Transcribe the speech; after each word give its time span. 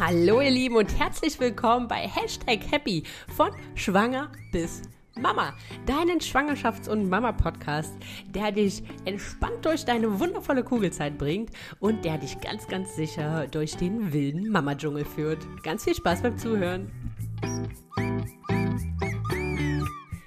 Hallo 0.00 0.40
ihr 0.40 0.50
Lieben 0.50 0.76
und 0.76 0.96
herzlich 0.96 1.40
willkommen 1.40 1.88
bei 1.88 2.06
Hashtag 2.06 2.60
Happy 2.70 3.02
von 3.34 3.50
Schwanger 3.74 4.30
bis 4.52 4.82
Mama, 5.16 5.54
deinen 5.86 6.20
Schwangerschafts- 6.20 6.88
und 6.88 7.08
Mama-Podcast, 7.08 7.92
der 8.28 8.52
dich 8.52 8.84
entspannt 9.06 9.64
durch 9.64 9.84
deine 9.84 10.20
wundervolle 10.20 10.62
Kugelzeit 10.62 11.18
bringt 11.18 11.50
und 11.80 12.04
der 12.04 12.16
dich 12.18 12.40
ganz, 12.40 12.68
ganz 12.68 12.94
sicher 12.94 13.48
durch 13.48 13.76
den 13.76 14.12
wilden 14.12 14.50
Mama-Dschungel 14.50 15.04
führt. 15.04 15.44
Ganz 15.64 15.82
viel 15.82 15.96
Spaß 15.96 16.22
beim 16.22 16.38
Zuhören. 16.38 16.92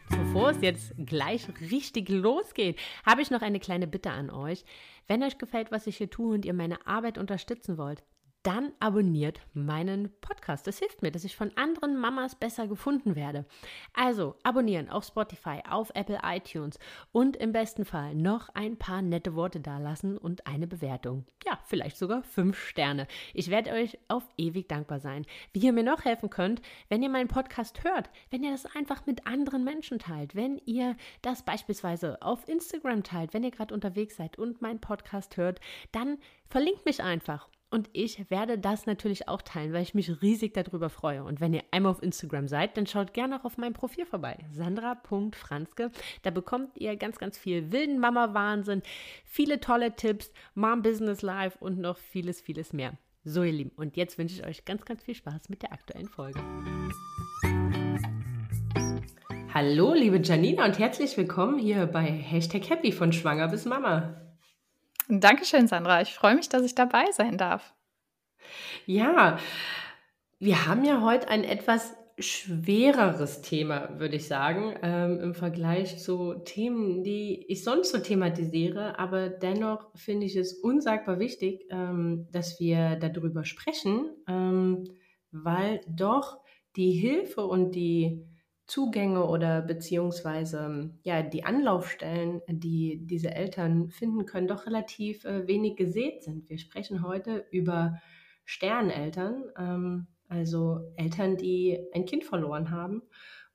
Bevor 0.09 0.49
es 0.49 0.62
jetzt 0.62 0.94
gleich 0.98 1.48
richtig 1.72 2.09
losgeht, 2.09 2.77
habe 3.05 3.22
ich 3.22 3.31
noch 3.31 3.41
eine 3.41 3.62
kleine 3.62 3.88
Bitte 3.88 4.12
an 4.12 4.31
euch. 4.31 4.66
Wenn 5.08 5.23
euch 5.23 5.38
gefällt, 5.38 5.72
was 5.72 5.88
ich 5.88 5.95
hier 5.95 6.09
tue 6.09 6.34
und 6.34 6.44
ihr 6.44 6.53
meine 6.53 6.85
Arbeit 6.85 7.17
unterstützen 7.17 7.77
wollt, 7.77 8.03
dann 8.44 8.72
abonniert 8.80 9.40
meinen 9.54 10.12
Podcast. 10.22 10.66
Das 10.66 10.80
hilft 10.80 11.02
mir, 11.02 11.12
dass 11.12 11.23
ich 11.23 11.36
von 11.36 11.55
anderen 11.55 11.98
Mamas 11.98 12.36
besser 12.36 12.68
gefunden 12.68 13.16
werde. 13.16 13.45
Also 13.94 14.36
abonnieren 14.44 14.90
auf 14.90 15.05
Spotify, 15.05 15.59
auf 15.70 15.91
Apple 15.94 16.20
iTunes 16.23 16.80
und 17.12 17.38
im 17.38 17.52
besten 17.52 17.85
Fall 17.85 18.16
noch 18.16 18.49
ein 18.49 18.77
paar 18.77 19.02
nette 19.02 19.35
Worte 19.35 19.59
dalassen 19.59 20.18
und 20.18 20.48
eine 20.48 20.68
Bewertung. 20.68 21.26
Ja, 21.46 21.59
vielleicht 21.66 21.98
sogar 21.98 22.23
fünf 22.23 22.58
Sterne. 22.59 23.08
Ich 23.34 23.49
werde 23.49 23.72
euch 23.72 23.98
auf 24.08 24.23
ewig 24.38 24.68
dankbar 24.68 24.99
sein. 24.99 25.26
Wie 25.54 25.60
ihr 25.60 25.73
mir 25.73 25.84
noch 25.84 26.05
helfen 26.05 26.30
könnt, 26.30 26.62
wenn 26.90 27.04
ihr 27.04 27.10
meinen 27.10 27.27
Podcast 27.27 27.84
hört, 27.84 28.10
wenn 28.32 28.44
ihr 28.44 28.52
das 28.52 28.66
einfach 28.66 29.05
mit 29.05 29.27
anderen 29.27 29.63
Menschen 29.63 29.99
teilt, 29.99 30.35
wenn 30.35 30.58
ihr 30.66 30.96
das 31.21 31.44
beispielsweise 31.44 32.21
auf 32.21 32.48
Instagram 32.48 33.04
teilt, 33.04 33.34
wenn 33.34 33.44
ihr 33.44 33.52
gerade 33.52 33.73
unterwegs 33.73 34.16
seid 34.18 34.38
und 34.38 34.62
meinen 34.62 34.82
Podcast 34.82 35.38
hört, 35.38 35.60
dann 35.91 36.18
verlinkt 36.49 36.85
mich 36.85 37.04
einfach 37.04 37.48
und 37.72 37.90
ich 37.94 38.30
werde 38.30 38.60
das 38.60 38.86
natürlich 38.86 39.30
auch 39.30 39.41
teilen, 39.41 39.72
weil 39.72 39.82
ich 39.82 39.94
mich 39.94 40.22
riesig 40.22 40.54
darüber 40.54 40.90
freue. 40.90 41.24
Und 41.24 41.40
wenn 41.40 41.54
ihr 41.54 41.64
einmal 41.72 41.94
auf 41.94 42.04
Instagram 42.04 42.50
seid, 42.50 42.76
dann 42.76 42.86
schaut 42.86 43.14
gerne 43.14 43.40
auch 43.40 43.46
auf 43.46 43.58
meinem 43.58 43.74
Profil 43.74 44.05
vorbei. 44.05 44.38
Sandra.franzke. 44.52 45.90
Da 46.22 46.32
bekommt 46.32 46.77
ihr 46.77 46.98
ganz, 46.98 47.18
ganz 47.18 47.38
viel 47.38 47.72
wilden 47.72 47.99
Mama-Wahnsinn, 47.99 48.82
viele 49.24 49.62
tolle 49.62 49.96
Tipps, 49.96 50.32
Mom 50.54 50.82
Business 50.82 51.22
Life 51.22 51.58
und 51.60 51.80
noch 51.80 51.98
vieles, 51.98 52.42
vieles 52.42 52.74
mehr. 52.74 52.98
So, 53.24 53.44
ihr 53.44 53.54
Lieben. 53.54 53.72
Und 53.77 53.96
jetzt 53.96 54.18
wünsche 54.18 54.36
ich 54.36 54.46
euch 54.46 54.66
ganz, 54.66 54.84
ganz 54.84 55.04
viel 55.04 55.16
Spaß 55.16 55.48
mit 55.48 55.62
der 55.62 55.72
aktuellen 55.72 56.10
Folge. 56.10 56.42
Hallo, 59.54 59.94
liebe 59.94 60.20
Janina 60.22 60.66
und 60.66 60.77
herzlich 60.77 61.16
willkommen 61.16 61.58
hier 61.58 61.86
bei 61.86 62.04
Hashtag 62.04 62.70
Happy 62.70 62.92
von 62.92 63.14
Schwanger 63.14 63.48
bis 63.48 63.66
Mama. 63.66 64.31
Dankeschön, 65.19 65.67
Sandra. 65.67 66.01
Ich 66.01 66.13
freue 66.13 66.35
mich, 66.35 66.47
dass 66.47 66.63
ich 66.63 66.75
dabei 66.75 67.06
sein 67.12 67.38
darf. 67.38 67.73
Ja, 68.85 69.38
wir 70.40 70.66
haben 70.66 70.85
ja 70.85 71.01
heute 71.01 71.28
ein 71.28 71.44
etwas 71.44 71.94
schwereres 72.18 73.41
Thema, 73.41 74.00
würde 74.00 74.16
ich 74.16 74.28
sagen, 74.28 74.75
ähm, 74.81 75.19
im 75.19 75.34
Vergleich 75.34 76.00
zu 76.00 76.35
Themen, 76.45 77.03
die 77.03 77.45
ich 77.47 77.63
sonst 77.63 77.91
so 77.91 77.97
thematisiere. 77.97 79.00
Aber 79.00 79.29
dennoch 79.29 79.90
finde 79.95 80.25
ich 80.25 80.35
es 80.35 80.53
unsagbar 80.53 81.19
wichtig, 81.19 81.66
ähm, 81.69 82.28
dass 82.31 82.59
wir 82.59 82.96
darüber 82.96 83.44
sprechen, 83.44 84.09
ähm, 84.28 84.85
weil 85.31 85.81
doch 85.88 86.40
die 86.75 86.91
Hilfe 86.91 87.46
und 87.46 87.72
die 87.72 88.25
Zugänge 88.72 89.25
oder 89.25 89.62
beziehungsweise 89.62 90.91
ja 91.03 91.24
die 91.24 91.44
Anlaufstellen, 91.44 92.41
die 92.47 93.06
diese 93.06 93.31
Eltern 93.31 93.90
finden 93.90 94.25
können, 94.25 94.47
doch 94.47 94.66
relativ 94.66 95.25
äh, 95.25 95.46
wenig 95.46 95.75
gesät 95.75 96.24
sind. 96.24 96.47
Wir 96.50 96.58
sprechen 96.58 97.06
heute 97.06 97.46
über 97.52 98.00
Sterneltern, 98.46 99.44
ähm, 99.58 100.08
also 100.30 100.94
Eltern, 100.96 101.36
die 101.36 101.80
ein 101.94 102.06
Kind 102.06 102.24
verloren 102.24 102.72
haben. 102.72 103.02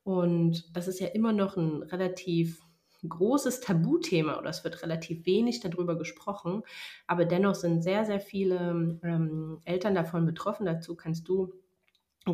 Und 0.02 0.76
das 0.76 0.86
ist 0.86 1.00
ja 1.00 1.06
immer 1.06 1.32
noch 1.32 1.56
ein 1.56 1.82
relativ 1.82 2.60
großes 3.08 3.60
Tabuthema 3.60 4.38
oder 4.38 4.50
es 4.50 4.64
wird 4.64 4.82
relativ 4.82 5.24
wenig 5.24 5.60
darüber 5.60 5.96
gesprochen, 5.96 6.62
aber 7.06 7.24
dennoch 7.24 7.54
sind 7.54 7.82
sehr, 7.82 8.04
sehr 8.04 8.20
viele 8.20 9.00
ähm, 9.02 9.62
Eltern 9.64 9.94
davon 9.94 10.26
betroffen. 10.26 10.66
Dazu 10.66 10.94
kannst 10.94 11.26
du 11.26 11.54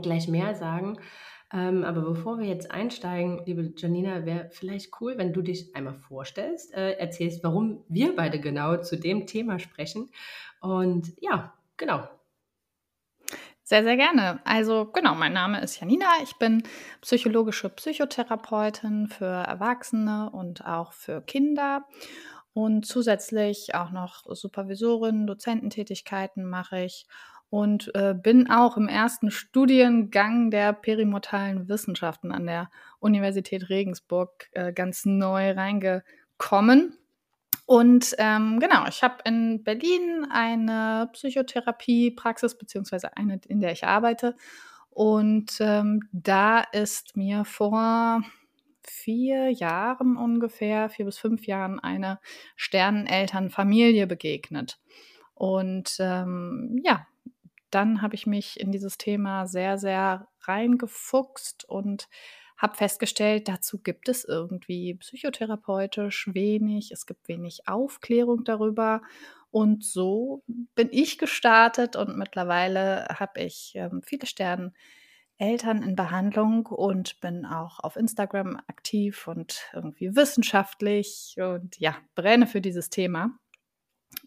gleich 0.01 0.27
mehr 0.27 0.57
sagen. 0.57 0.99
Ähm, 1.53 1.85
aber 1.85 2.01
bevor 2.01 2.39
wir 2.39 2.47
jetzt 2.47 2.71
einsteigen, 2.71 3.43
liebe 3.45 3.75
Janina, 3.77 4.25
wäre 4.25 4.49
vielleicht 4.51 4.91
cool, 5.01 5.19
wenn 5.19 5.33
du 5.33 5.43
dich 5.43 5.75
einmal 5.77 5.95
vorstellst, 5.95 6.73
äh, 6.73 6.93
erzählst, 6.93 7.45
warum 7.45 7.85
wir 7.89 8.17
beide 8.17 8.41
genau 8.41 8.79
zu 8.79 8.97
dem 8.97 9.27
Thema 9.27 9.59
sprechen. 9.59 10.11
Und 10.61 11.13
ja, 11.21 11.53
genau. 11.77 12.09
Sehr, 13.65 13.85
sehr 13.85 13.97
gerne. 13.97 14.41
Also 14.45 14.87
genau, 14.87 15.15
mein 15.15 15.33
Name 15.33 15.61
ist 15.61 15.81
Janina. 15.81 16.07
Ich 16.23 16.37
bin 16.37 16.63
psychologische 17.01 17.69
Psychotherapeutin 17.69 19.09
für 19.09 19.25
Erwachsene 19.25 20.31
und 20.31 20.67
auch 20.67 20.93
für 20.93 21.21
Kinder. 21.23 21.87
Und 22.55 22.85
zusätzlich 22.87 23.75
auch 23.75 23.91
noch 23.91 24.25
Supervisorin, 24.27 25.27
Dozententätigkeiten 25.27 26.45
mache 26.45 26.85
ich 26.85 27.07
und 27.53 27.95
äh, 27.95 28.15
bin 28.15 28.51
auch 28.51 28.79
im 28.79 28.89
ersten 28.89 29.31
Studiengang 29.31 30.51
der 30.51 30.73
perimortalen 30.73 31.69
Wissenschaften 31.69 32.33
an 32.33 32.47
der 32.47 32.71
Universität 32.99 33.69
Regensburg 33.69 34.49
äh, 34.53 34.73
ganz 34.73 35.05
neu 35.05 35.51
reingekommen. 35.51 36.97
Und 37.67 38.15
ähm, 38.17 38.59
genau, 38.59 38.87
ich 38.89 39.03
habe 39.03 39.17
in 39.27 39.63
Berlin 39.65 40.27
eine 40.31 41.11
Psychotherapiepraxis, 41.13 42.57
beziehungsweise 42.57 43.19
eine, 43.19 43.39
in 43.47 43.61
der 43.61 43.73
ich 43.73 43.85
arbeite. 43.85 44.35
Und 44.89 45.59
ähm, 45.61 46.09
da 46.11 46.61
ist 46.61 47.19
mir 47.19 47.45
vor 47.45 48.23
vier 48.83 49.51
Jahren 49.51 50.17
ungefähr, 50.17 50.89
vier 50.89 51.05
bis 51.05 51.19
fünf 51.19 51.47
Jahren, 51.47 51.79
eine 51.81 52.19
Sternenelternfamilie 52.57 54.07
begegnet. 54.07 54.81
Und 55.35 55.97
ähm, 55.99 56.81
ja, 56.83 57.07
dann 57.75 58.03
habe 58.03 58.15
ich 58.15 58.27
mich 58.27 58.61
in 58.61 58.73
dieses 58.73 58.99
Thema 58.99 59.47
sehr, 59.47 59.79
sehr 59.79 60.29
reingefuchst 60.43 61.65
und 61.69 62.09
habe 62.59 62.77
festgestellt, 62.77 63.49
dazu 63.49 63.79
gibt 63.83 64.09
es 64.09 64.25
irgendwie 64.25 64.95
psychotherapeutisch 64.95 66.31
wenig, 66.33 66.93
es 66.93 67.07
gibt 67.07 67.29
wenig 67.29 67.67
Aufklärung 67.67 68.45
darüber. 68.45 69.03
Und 69.51 69.85
so 69.85 70.45
bin 70.75 70.89
ich 70.93 71.19
gestartet 71.19 71.97
und 71.97 72.17
mittlerweile 72.17 73.07
habe 73.19 73.41
ich 73.43 73.73
ähm, 73.75 74.01
viele 74.03 74.27
Sternen 74.27 74.75
Eltern 75.39 75.83
in 75.83 75.97
Behandlung 75.97 76.67
und 76.67 77.21
bin 77.21 77.45
auch 77.45 77.81
auf 77.81 77.97
Instagram 77.97 78.61
aktiv 78.69 79.27
und 79.27 79.69
irgendwie 79.75 80.15
wissenschaftlich 80.15 81.35
und 81.39 81.79
ja, 81.81 81.97
brenne 82.15 82.47
für 82.47 82.61
dieses 82.61 82.91
Thema 82.91 83.37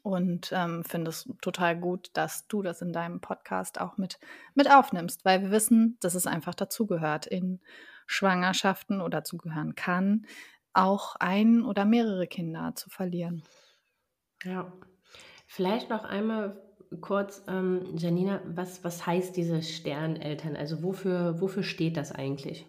und 0.06 0.52
ähm, 0.54 0.84
finde 0.84 1.10
es 1.10 1.28
total 1.42 1.76
gut, 1.76 2.12
dass 2.14 2.48
du 2.48 2.62
das 2.62 2.84
in 2.84 2.94
deinem 2.94 3.22
Podcast 3.22 3.82
auch 3.82 3.98
mit, 3.98 4.20
mit 4.54 4.70
aufnimmst, 4.70 5.26
weil 5.26 5.42
wir 5.42 5.50
wissen, 5.50 5.98
dass 6.00 6.14
es 6.14 6.28
einfach 6.28 6.54
dazugehört 6.54 7.26
in 7.26 7.60
Schwangerschaften 8.06 9.02
oder 9.02 9.22
dazugehören 9.22 9.74
kann, 9.74 10.28
auch 10.74 11.16
ein 11.16 11.66
oder 11.66 11.86
mehrere 11.86 12.28
Kinder 12.28 12.74
zu 12.76 12.92
verlieren. 12.92 13.42
Ja, 14.44 14.72
vielleicht 15.48 15.90
noch 15.90 16.04
einmal 16.04 16.62
kurz, 17.02 17.44
ähm, 17.48 17.98
Janina, 17.98 18.42
was, 18.46 18.84
was 18.84 19.08
heißt 19.08 19.36
diese 19.36 19.64
Sterneltern? 19.64 20.56
Also 20.56 20.84
wofür, 20.84 21.42
wofür 21.42 21.64
steht 21.64 21.98
das 21.98 22.12
eigentlich? 22.12 22.68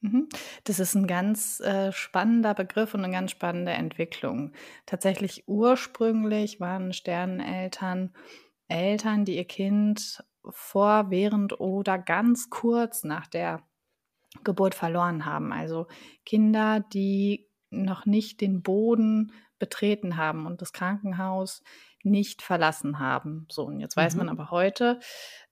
Mhm. 0.00 0.28
Das 0.64 0.78
ist 0.78 0.94
ein 0.94 1.06
ganz 1.06 1.60
äh, 1.60 1.92
spannender 1.92 2.54
Begriff 2.54 2.94
und 2.94 3.04
eine 3.04 3.12
ganz 3.12 3.32
spannende 3.32 3.72
Entwicklung. 3.72 4.52
Tatsächlich 4.86 5.44
ursprünglich 5.48 6.60
waren 6.60 6.92
Sterneneltern 6.92 8.12
Eltern, 8.68 9.24
die 9.24 9.36
ihr 9.36 9.46
Kind 9.46 10.22
vor, 10.48 11.10
während 11.10 11.58
oder 11.58 11.98
ganz 11.98 12.50
kurz 12.50 13.02
nach 13.02 13.26
der 13.26 13.62
Geburt 14.44 14.74
verloren 14.74 15.24
haben. 15.24 15.52
Also 15.52 15.86
Kinder, 16.24 16.80
die 16.80 17.48
noch 17.70 18.06
nicht 18.06 18.40
den 18.40 18.62
Boden 18.62 19.32
betreten 19.58 20.16
haben 20.16 20.46
und 20.46 20.62
das 20.62 20.72
Krankenhaus 20.72 21.62
nicht 22.04 22.42
verlassen 22.42 22.98
haben. 23.00 23.46
So, 23.50 23.64
und 23.64 23.80
jetzt 23.80 23.96
weiß 23.96 24.14
man 24.14 24.26
mhm. 24.26 24.32
aber 24.32 24.50
heute, 24.50 25.00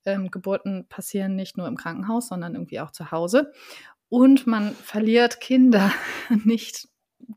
ähm, 0.05 0.31
Geburten 0.31 0.87
passieren 0.89 1.35
nicht 1.35 1.57
nur 1.57 1.67
im 1.67 1.77
Krankenhaus, 1.77 2.29
sondern 2.29 2.55
irgendwie 2.55 2.81
auch 2.81 2.93
zu 2.93 3.11
Hause. 3.11 3.53
Und 4.09 4.47
man 4.47 4.73
verliert 4.75 5.41
Kinder 5.41 5.93
nicht 6.45 6.89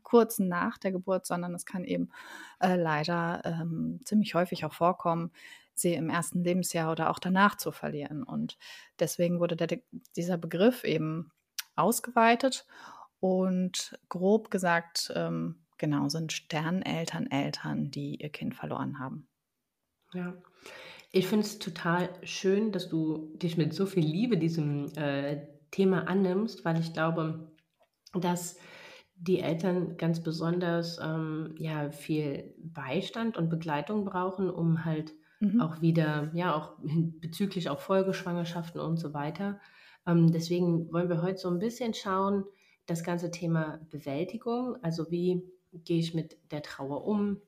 kurz 0.02 0.38
nach 0.38 0.78
der 0.78 0.92
Geburt, 0.92 1.26
sondern 1.26 1.54
es 1.54 1.66
kann 1.66 1.84
eben 1.84 2.10
äh, 2.60 2.76
leider 2.76 3.42
ähm, 3.44 4.00
ziemlich 4.04 4.34
häufig 4.34 4.64
auch 4.64 4.72
vorkommen, 4.72 5.32
sie 5.74 5.94
im 5.94 6.10
ersten 6.10 6.44
Lebensjahr 6.44 6.92
oder 6.92 7.10
auch 7.10 7.18
danach 7.18 7.56
zu 7.56 7.72
verlieren. 7.72 8.22
Und 8.22 8.58
deswegen 8.98 9.40
wurde 9.40 9.56
der, 9.56 9.80
dieser 10.16 10.36
Begriff 10.36 10.84
eben 10.84 11.32
ausgeweitet 11.74 12.66
und 13.18 13.98
grob 14.08 14.50
gesagt, 14.50 15.12
ähm, 15.14 15.62
genau, 15.78 16.08
sind 16.08 16.32
Sterneltern 16.32 17.30
Eltern, 17.30 17.90
die 17.90 18.16
ihr 18.16 18.30
Kind 18.30 18.54
verloren 18.54 18.98
haben. 18.98 19.28
Ja. 20.12 20.34
Ich 21.12 21.26
finde 21.26 21.44
es 21.44 21.58
total 21.58 22.08
schön, 22.22 22.70
dass 22.70 22.88
du 22.88 23.32
dich 23.36 23.56
mit 23.56 23.74
so 23.74 23.86
viel 23.86 24.04
Liebe 24.04 24.38
diesem 24.38 24.86
äh, 24.96 25.44
Thema 25.70 26.08
annimmst, 26.08 26.64
weil 26.64 26.78
ich 26.80 26.92
glaube, 26.92 27.52
dass 28.14 28.58
die 29.16 29.40
Eltern 29.40 29.96
ganz 29.96 30.22
besonders 30.22 30.98
ähm, 31.02 31.54
ja, 31.58 31.90
viel 31.90 32.54
Beistand 32.58 33.36
und 33.36 33.50
Begleitung 33.50 34.04
brauchen, 34.04 34.50
um 34.50 34.84
halt 34.84 35.12
Mhm. 35.40 35.60
auch 35.60 35.80
wieder, 35.82 36.30
ja, 36.34 36.54
auch 36.54 36.76
bezüglich 37.20 37.68
auch 37.68 37.80
Folgeschwangerschaften 37.80 38.80
und 38.80 38.96
so 38.96 39.12
weiter. 39.14 39.60
Ähm, 40.06 40.32
deswegen 40.32 40.92
wollen 40.92 41.08
wir 41.10 41.22
heute 41.22 41.38
so 41.38 41.50
ein 41.50 41.58
bisschen 41.58 41.94
schauen, 41.94 42.44
das 42.86 43.04
ganze 43.04 43.30
Thema 43.30 43.80
Bewältigung, 43.90 44.76
also 44.82 45.10
wie 45.10 45.44
gehe 45.72 45.98
ich 46.00 46.14
mit 46.14 46.38
der 46.50 46.62
Trauer 46.62 47.04
um, 47.04 47.40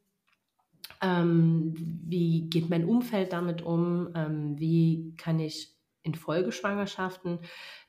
ähm, 1.00 1.74
wie 2.06 2.48
geht 2.48 2.70
mein 2.70 2.84
Umfeld 2.86 3.32
damit 3.32 3.62
um? 3.62 4.10
Ähm, 4.14 4.58
wie 4.58 5.14
kann 5.16 5.38
ich 5.40 5.71
in 6.02 6.14
Folgeschwangerschaften 6.14 7.40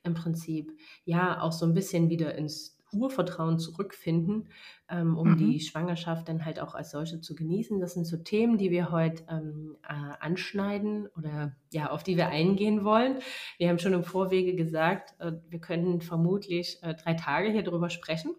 im 0.04 0.14
Prinzip 0.14 0.72
ja 1.06 1.42
auch 1.42 1.52
so 1.52 1.66
ein 1.66 1.74
bisschen 1.74 2.10
wieder 2.10 2.36
ins 2.36 2.78
Urvertrauen 2.94 3.58
zurückfinden, 3.58 4.50
ähm, 4.88 5.18
um 5.18 5.36
die 5.36 5.56
Mhm. 5.56 5.60
Schwangerschaft 5.60 6.30
dann 6.30 6.46
halt 6.46 6.60
auch 6.60 6.76
als 6.76 6.92
solche 6.92 7.20
zu 7.20 7.34
genießen. 7.36 7.80
Das 7.80 7.96
sind 7.96 8.06
so 8.06 8.18
Themen, 8.18 8.58
die 8.60 8.70
wir 8.70 8.92
heute 8.92 9.24
ähm, 9.30 9.78
äh, 9.84 9.94
anschneiden 10.20 11.08
oder 11.18 11.56
ja, 11.72 11.90
auf 11.90 12.04
die 12.04 12.18
wir 12.18 12.28
eingehen 12.28 12.84
wollen. 12.86 13.18
Wir 13.58 13.70
haben 13.70 13.80
schon 13.80 13.94
im 13.94 14.04
Vorwege 14.04 14.56
gesagt, 14.56 15.16
äh, 15.20 15.32
wir 15.50 15.60
können 15.60 16.02
vermutlich 16.02 16.78
äh, 16.84 16.94
drei 16.94 17.16
Tage 17.16 17.50
hier 17.50 17.64
drüber 17.64 17.90
sprechen. 17.90 18.36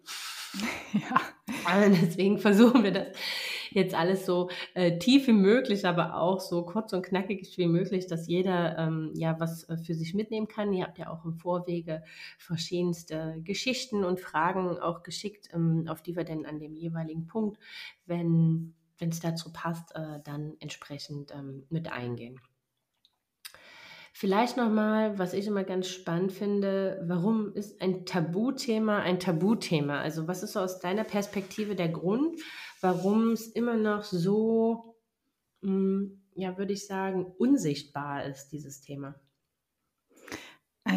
Ja. 0.92 1.20
Also 1.64 1.96
deswegen 2.00 2.38
versuchen 2.38 2.84
wir 2.84 2.92
das 2.92 3.08
jetzt 3.74 3.94
alles 3.94 4.26
so 4.26 4.50
äh, 4.74 4.98
tief 4.98 5.26
wie 5.26 5.32
möglich, 5.32 5.86
aber 5.86 6.16
auch 6.16 6.40
so 6.40 6.64
kurz 6.64 6.92
und 6.92 7.02
knackig 7.02 7.58
wie 7.58 7.66
möglich, 7.66 8.06
dass 8.06 8.26
jeder 8.26 8.78
ähm, 8.78 9.12
ja 9.14 9.38
was 9.38 9.68
äh, 9.68 9.76
für 9.76 9.94
sich 9.94 10.14
mitnehmen 10.14 10.48
kann. 10.48 10.72
Ihr 10.72 10.84
habt 10.84 10.98
ja 10.98 11.10
auch 11.10 11.24
im 11.24 11.34
Vorwege 11.34 12.02
verschiedenste 12.38 13.40
Geschichten 13.42 14.04
und 14.04 14.20
Fragen 14.20 14.78
auch 14.78 15.02
geschickt, 15.02 15.48
ähm, 15.52 15.86
auf 15.88 16.02
die 16.02 16.16
wir 16.16 16.24
dann 16.24 16.46
an 16.46 16.58
dem 16.58 16.74
jeweiligen 16.74 17.26
Punkt, 17.26 17.58
wenn 18.06 18.74
es 18.98 19.20
dazu 19.20 19.52
passt, 19.52 19.94
äh, 19.94 20.20
dann 20.24 20.54
entsprechend 20.60 21.32
ähm, 21.32 21.64
mit 21.68 21.92
eingehen. 21.92 22.40
Vielleicht 24.16 24.56
nochmal, 24.56 25.18
was 25.18 25.32
ich 25.32 25.48
immer 25.48 25.64
ganz 25.64 25.88
spannend 25.88 26.30
finde, 26.30 27.02
warum 27.04 27.52
ist 27.52 27.82
ein 27.82 28.06
Tabuthema 28.06 29.00
ein 29.00 29.18
Tabuthema? 29.18 30.00
Also 30.00 30.28
was 30.28 30.44
ist 30.44 30.52
so 30.52 30.60
aus 30.60 30.78
deiner 30.78 31.02
Perspektive 31.02 31.74
der 31.74 31.88
Grund, 31.88 32.40
warum 32.84 33.30
es 33.30 33.48
immer 33.48 33.76
noch 33.76 34.04
so, 34.04 34.96
mm, 35.62 36.04
ja, 36.34 36.58
würde 36.58 36.74
ich 36.74 36.86
sagen, 36.86 37.24
unsichtbar 37.38 38.24
ist, 38.24 38.50
dieses 38.50 38.82
Thema? 38.82 39.14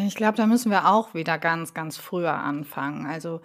Ich 0.06 0.14
glaube, 0.14 0.36
da 0.36 0.46
müssen 0.46 0.70
wir 0.70 0.86
auch 0.86 1.14
wieder 1.14 1.38
ganz, 1.38 1.72
ganz 1.72 1.96
früher 1.96 2.34
anfangen. 2.34 3.06
Also, 3.06 3.40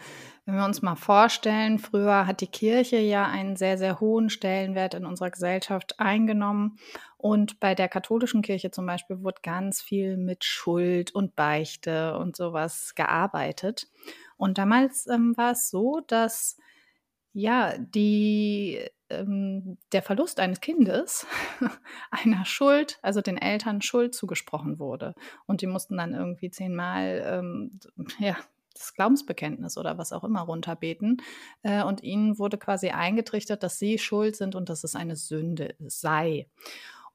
wenn 0.45 0.55
wir 0.55 0.65
uns 0.65 0.81
mal 0.81 0.97
vorstellen, 0.97 1.79
früher 1.79 2.27
hat 2.27 2.41
die 2.41 2.47
Kirche 2.47 2.97
ja 2.97 3.25
einen 3.25 3.55
sehr, 3.55 3.77
sehr 3.77 4.01
hohen 4.01 4.29
Stellenwert 4.29 4.93
in 4.93 5.05
unserer 5.05 5.31
Gesellschaft 5.31 6.01
eingenommen. 6.01 6.77
Und 7.15 7.61
bei 7.61 7.75
der 7.75 7.87
katholischen 7.87 8.41
Kirche 8.41 8.71
zum 8.71 8.85
Beispiel 8.85 9.23
wurde 9.23 9.39
ganz 9.41 9.81
viel 9.81 10.17
mit 10.17 10.43
Schuld 10.43 11.15
und 11.15 11.37
Beichte 11.37 12.17
und 12.17 12.35
sowas 12.35 12.93
gearbeitet. 12.93 13.87
Und 14.35 14.57
damals 14.57 15.07
ähm, 15.07 15.37
war 15.37 15.51
es 15.51 15.69
so, 15.69 16.01
dass 16.07 16.57
ja, 17.33 17.77
die, 17.77 18.79
ähm, 19.09 19.77
der 19.91 20.03
Verlust 20.03 20.39
eines 20.39 20.61
Kindes 20.61 21.25
einer 22.11 22.45
Schuld, 22.45 22.99
also 23.01 23.21
den 23.21 23.37
Eltern 23.37 23.81
Schuld 23.81 24.13
zugesprochen 24.13 24.79
wurde. 24.79 25.15
Und 25.45 25.61
die 25.61 25.67
mussten 25.67 25.97
dann 25.97 26.13
irgendwie 26.13 26.51
zehnmal 26.51 27.23
ähm, 27.25 27.79
ja, 28.19 28.37
das 28.73 28.93
Glaubensbekenntnis 28.93 29.77
oder 29.77 29.97
was 29.97 30.13
auch 30.13 30.23
immer 30.23 30.41
runterbeten. 30.41 31.17
Äh, 31.63 31.83
und 31.83 32.03
ihnen 32.03 32.37
wurde 32.37 32.57
quasi 32.57 32.89
eingetrichtert, 32.89 33.63
dass 33.63 33.79
sie 33.79 33.97
schuld 33.97 34.35
sind 34.35 34.55
und 34.55 34.69
dass 34.69 34.83
es 34.83 34.95
eine 34.95 35.15
Sünde 35.15 35.75
sei. 35.79 36.47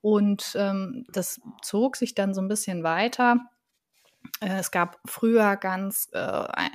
Und 0.00 0.55
ähm, 0.56 1.05
das 1.12 1.41
zog 1.62 1.97
sich 1.97 2.14
dann 2.14 2.35
so 2.35 2.41
ein 2.41 2.49
bisschen 2.49 2.82
weiter. 2.82 3.50
Äh, 4.41 4.59
es 4.59 4.70
gab 4.70 4.99
früher 5.05 5.56
ganz, 5.56 6.09
äh, 6.12 6.19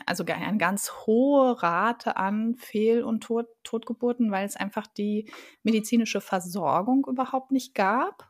also 0.06 0.26
eine 0.26 0.58
ganz 0.58 0.92
hohe 1.06 1.62
Rate 1.62 2.18
an 2.18 2.56
Fehl- 2.56 3.04
und 3.04 3.22
Tod 3.22 3.48
Totgeburten, 3.64 4.32
weil 4.32 4.46
es 4.46 4.56
einfach 4.58 4.88
die 4.88 5.32
medizinische 5.64 6.22
Versorgung 6.22 7.06
überhaupt 7.08 7.52
nicht 7.52 7.74
gab. 7.76 8.28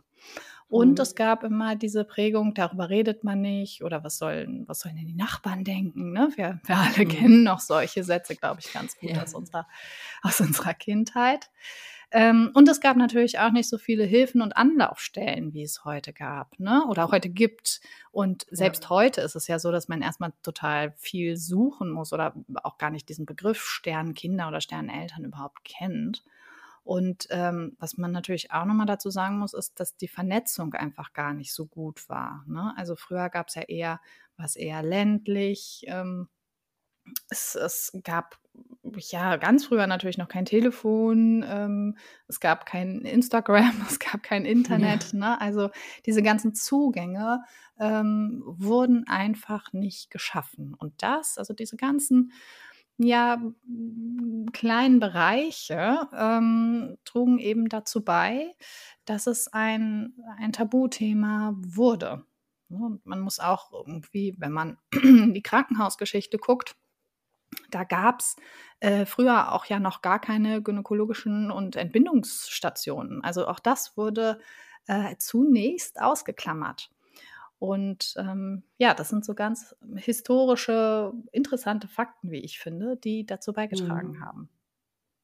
Und 0.68 0.98
Mhm. 0.98 1.02
es 1.02 1.16
gab 1.16 1.44
immer 1.44 1.76
diese 1.76 2.04
Prägung, 2.04 2.54
darüber 2.56 2.90
redet 2.90 3.24
man 3.24 3.42
nicht 3.42 3.84
oder 3.84 4.04
was 4.04 4.18
sollen, 4.18 4.68
was 4.68 4.80
sollen 4.80 4.96
denn 4.96 5.06
die 5.08 5.14
Nachbarn 5.16 5.64
denken? 5.64 6.12
Ne? 6.14 6.30
Wir, 6.36 6.60
wir 6.66 6.78
alle 6.78 7.06
Mhm. 7.06 7.10
kennen 7.10 7.44
noch 7.44 7.60
solche 7.60 8.04
Sätze, 8.04 8.36
glaube 8.36 8.62
ich, 8.62 8.72
ganz 8.72 8.98
gut 8.98 9.12
Ja. 9.12 9.22
aus, 9.24 9.34
unserer, 9.36 9.68
aus 10.24 10.40
unserer 10.42 10.74
Kindheit. 10.74 11.52
Ähm, 12.14 12.52
und 12.54 12.70
es 12.70 12.80
gab 12.80 12.96
natürlich 12.96 13.40
auch 13.40 13.52
nicht 13.52 13.68
so 13.68 13.80
viele 13.80 14.04
Hilfen 14.04 14.42
und 14.44 14.56
Anlaufstellen, 14.56 15.54
wie 15.54 15.64
es 15.64 15.84
heute 15.84 16.14
gab 16.14 16.60
ne? 16.60 16.86
oder 16.88 17.10
heute 17.12 17.28
gibt. 17.30 17.82
Und 18.12 18.46
selbst 18.52 18.84
Ja. 18.84 18.90
heute 18.92 19.22
ist 19.22 19.36
es 19.36 19.48
ja 19.48 19.58
so, 19.58 19.72
dass 19.72 19.88
man 19.88 20.04
erstmal 20.04 20.32
total 20.44 20.92
viel 20.98 21.38
suchen 21.38 21.90
muss 21.90 22.14
oder 22.14 22.36
auch 22.64 22.78
gar 22.78 22.92
nicht 22.92 23.10
diesen 23.10 23.26
Begriff 23.26 23.64
Sternkinder 23.64 24.48
oder 24.48 24.62
Sterneltern 24.62 25.26
überhaupt 25.26 25.64
kennt. 25.66 26.24
Und 26.84 27.28
ähm, 27.32 27.76
was 27.80 27.98
man 27.98 28.12
natürlich 28.12 28.52
auch 28.52 28.66
nochmal 28.66 28.86
dazu 28.86 29.10
sagen 29.10 29.40
muss, 29.40 29.54
ist, 29.54 29.80
dass 29.80 29.98
die 29.98 30.08
Vernetzung 30.10 30.74
einfach 30.76 31.14
gar 31.14 31.34
nicht 31.34 31.54
so 31.54 31.66
gut 31.66 32.10
war. 32.10 32.44
Ne? 32.48 32.74
Also 32.78 32.96
früher 32.96 33.30
gab 33.30 33.48
es 33.48 33.56
ja 33.56 33.64
eher, 33.64 34.02
was 34.38 34.56
eher 34.56 34.84
ländlich. 34.84 35.84
Ähm, 35.88 36.28
es, 37.30 37.56
es 37.56 37.92
gab 38.04 38.40
ja 38.98 39.38
ganz 39.38 39.66
früher 39.66 39.88
natürlich 39.88 40.18
noch 40.18 40.28
kein 40.28 40.46
Telefon, 40.46 41.46
ähm, 41.48 41.98
es 42.28 42.40
gab 42.40 42.66
kein 42.66 43.02
Instagram, 43.02 43.74
es 43.90 44.00
gab 44.00 44.24
kein 44.24 44.46
Internet. 44.46 45.14
Ne? 45.14 45.40
Also 45.40 45.70
diese 46.06 46.22
ganzen 46.22 46.54
Zugänge 46.54 47.44
ähm, 47.80 48.44
wurden 48.46 49.08
einfach 49.08 49.74
nicht 49.74 50.12
geschaffen. 50.12 50.76
Und 50.78 50.94
das, 51.02 51.38
also 51.38 51.54
diese 51.54 51.78
ganzen 51.78 52.32
ja, 52.98 53.42
kleinen 54.54 55.00
Bereiche 55.00 56.08
ähm, 56.16 56.98
trugen 57.06 57.40
eben 57.40 57.68
dazu 57.68 58.04
bei, 58.04 58.56
dass 59.06 59.26
es 59.26 59.52
ein, 59.52 60.14
ein 60.38 60.54
Tabuthema 60.54 61.56
wurde. 61.58 62.24
Und 62.70 63.06
man 63.06 63.20
muss 63.20 63.40
auch 63.40 63.72
irgendwie, 63.72 64.36
wenn 64.38 64.52
man 64.52 64.78
in 65.02 65.34
die 65.34 65.42
Krankenhausgeschichte 65.42 66.38
guckt, 66.38 66.76
da 67.70 67.84
gab 67.84 68.20
es 68.20 68.36
äh, 68.80 69.06
früher 69.06 69.52
auch 69.54 69.66
ja 69.66 69.80
noch 69.80 70.02
gar 70.02 70.20
keine 70.20 70.62
gynäkologischen 70.62 71.52
und 71.52 71.76
Entbindungsstationen. 71.76 73.24
Also 73.24 73.48
auch 73.48 73.60
das 73.60 73.98
wurde 73.98 74.40
äh, 74.88 75.16
zunächst 75.18 76.02
ausgeklammert. 76.02 76.90
Und 77.60 78.16
ähm, 78.18 78.64
ja, 78.78 78.94
das 78.94 79.10
sind 79.10 79.26
so 79.26 79.36
ganz 79.36 79.76
historische, 79.96 81.14
interessante 81.32 81.88
Fakten, 81.88 82.32
wie 82.32 82.40
ich 82.40 82.60
finde, 82.60 82.98
die 82.98 83.26
dazu 83.26 83.54
beigetragen 83.54 84.14
Mhm. 84.14 84.20
haben. 84.22 84.50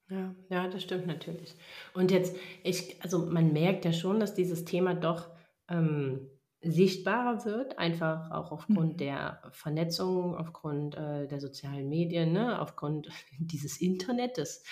Ja, 0.09 0.35
ja, 0.49 0.67
das 0.67 0.81
stimmt 0.83 1.05
natürlich. 1.05 1.55
Und 1.93 2.09
jetzt, 2.11 2.35
ich, 2.63 3.01
also 3.03 3.25
man 3.27 3.53
merkt 3.53 3.85
ja 3.85 3.93
schon, 3.93 4.19
dass 4.19 4.33
dieses 4.33 4.65
Thema 4.65 4.95
doch 4.95 5.29
ähm, 5.67 6.29
sichtbarer 6.61 7.45
wird, 7.45 7.79
einfach 7.79 8.31
auch 8.31 8.51
aufgrund 8.51 8.99
Mhm. 8.99 8.99
der 8.99 9.41
Vernetzung, 9.51 10.35
aufgrund 10.35 10.95
äh, 10.95 11.27
der 11.27 11.39
sozialen 11.39 11.87
Medien, 11.87 12.33
ne, 12.33 12.59
aufgrund 12.61 13.09
dieses 13.39 13.79
Internets, 13.79 14.63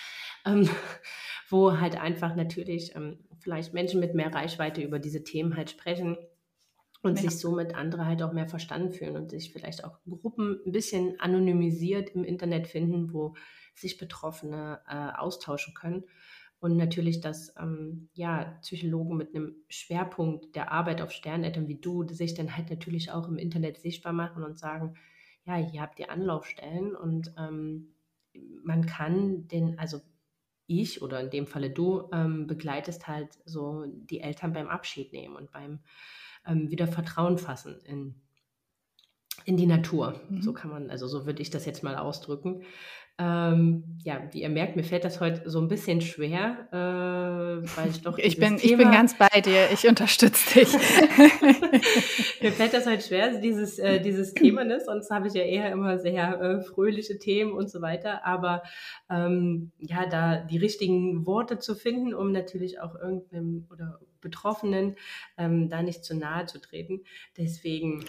ähm, 0.44 0.68
wo 1.48 1.78
halt 1.78 1.96
einfach 1.98 2.36
natürlich 2.36 2.94
ähm, 2.94 3.24
vielleicht 3.38 3.72
Menschen 3.72 4.00
mit 4.00 4.14
mehr 4.14 4.34
Reichweite 4.34 4.82
über 4.82 4.98
diese 4.98 5.24
Themen 5.24 5.56
halt 5.56 5.70
sprechen 5.70 6.18
und 7.02 7.16
Ja. 7.16 7.22
sich 7.22 7.38
somit 7.40 7.74
andere 7.74 8.06
halt 8.06 8.22
auch 8.22 8.32
mehr 8.32 8.48
verstanden 8.48 8.92
fühlen 8.92 9.16
und 9.16 9.30
sich 9.30 9.52
vielleicht 9.52 9.84
auch 9.84 9.98
Gruppen 10.08 10.60
ein 10.66 10.72
bisschen 10.72 11.20
anonymisiert 11.20 12.10
im 12.10 12.24
Internet 12.24 12.66
finden, 12.66 13.12
wo 13.12 13.34
sich 13.74 13.98
Betroffene 13.98 14.80
äh, 14.88 15.16
austauschen 15.18 15.74
können. 15.74 16.04
Und 16.60 16.76
natürlich, 16.76 17.20
dass 17.20 17.54
ähm, 17.56 18.08
ja, 18.14 18.58
Psychologen 18.62 19.16
mit 19.16 19.34
einem 19.34 19.54
Schwerpunkt 19.68 20.56
der 20.56 20.72
Arbeit 20.72 21.00
auf 21.00 21.12
Sterneltern 21.12 21.68
wie 21.68 21.80
du 21.80 22.06
sich 22.08 22.34
dann 22.34 22.56
halt 22.56 22.70
natürlich 22.70 23.12
auch 23.12 23.28
im 23.28 23.38
Internet 23.38 23.78
sichtbar 23.78 24.12
machen 24.12 24.42
und 24.42 24.58
sagen, 24.58 24.94
ja, 25.44 25.54
hier 25.56 25.82
habt 25.82 26.00
ihr 26.00 26.10
Anlaufstellen 26.10 26.96
und 26.96 27.32
ähm, 27.38 27.94
man 28.64 28.86
kann 28.86 29.46
den, 29.48 29.78
also 29.78 30.00
ich 30.66 31.00
oder 31.00 31.20
in 31.20 31.30
dem 31.30 31.46
Falle 31.46 31.70
du, 31.70 32.08
ähm, 32.12 32.46
begleitest 32.46 33.06
halt 33.06 33.38
so 33.44 33.86
die 33.86 34.20
Eltern 34.20 34.52
beim 34.52 34.68
Abschied 34.68 35.12
nehmen 35.12 35.36
und 35.36 35.50
beim 35.52 35.80
ähm, 36.46 36.70
wieder 36.70 36.86
Vertrauen 36.86 37.38
fassen 37.38 37.80
in, 37.84 38.20
in 39.44 39.56
die 39.56 39.66
Natur. 39.66 40.20
So 40.40 40.50
Mhm. 40.50 40.54
kann 40.54 40.70
man, 40.70 40.90
also 40.90 41.06
so 41.06 41.26
würde 41.26 41.42
ich 41.42 41.50
das 41.50 41.66
jetzt 41.66 41.82
mal 41.82 41.96
ausdrücken. 41.96 42.62
Ähm, 43.20 43.82
ja, 44.04 44.22
wie 44.30 44.42
ihr 44.42 44.48
merkt, 44.48 44.76
mir 44.76 44.84
fällt 44.84 45.04
das 45.04 45.18
heute 45.20 45.50
so 45.50 45.60
ein 45.60 45.66
bisschen 45.66 46.00
schwer, 46.00 46.68
äh, 46.70 47.66
weil 47.76 47.90
ich 47.90 48.00
doch 48.02 48.16
ich 48.18 48.36
bin, 48.36 48.58
Thema... 48.58 48.62
ich 48.62 48.76
bin 48.76 48.92
ganz 48.92 49.18
bei 49.18 49.40
dir, 49.40 49.72
ich 49.72 49.88
unterstütze 49.88 50.60
dich. 50.60 50.72
mir 52.40 52.52
fällt 52.52 52.74
das 52.74 52.86
heute 52.86 53.02
schwer, 53.02 53.40
dieses, 53.40 53.80
äh, 53.80 54.00
dieses 54.00 54.34
Thema, 54.34 54.62
ne? 54.62 54.80
sonst 54.84 55.10
habe 55.10 55.26
ich 55.26 55.34
ja 55.34 55.42
eher 55.42 55.72
immer 55.72 55.98
sehr 55.98 56.40
äh, 56.40 56.60
fröhliche 56.62 57.18
Themen 57.18 57.50
und 57.54 57.68
so 57.68 57.82
weiter, 57.82 58.24
aber 58.24 58.62
ähm, 59.10 59.72
ja, 59.78 60.06
da 60.06 60.36
die 60.36 60.58
richtigen 60.58 61.26
Worte 61.26 61.58
zu 61.58 61.74
finden, 61.74 62.14
um 62.14 62.30
natürlich 62.30 62.80
auch 62.80 62.94
irgendeinem 62.94 63.66
oder 63.72 63.98
Betroffenen 64.20 64.94
ähm, 65.36 65.68
da 65.68 65.82
nicht 65.82 66.04
zu 66.04 66.16
nahe 66.16 66.46
zu 66.46 66.60
treten. 66.60 67.02
Deswegen 67.36 68.04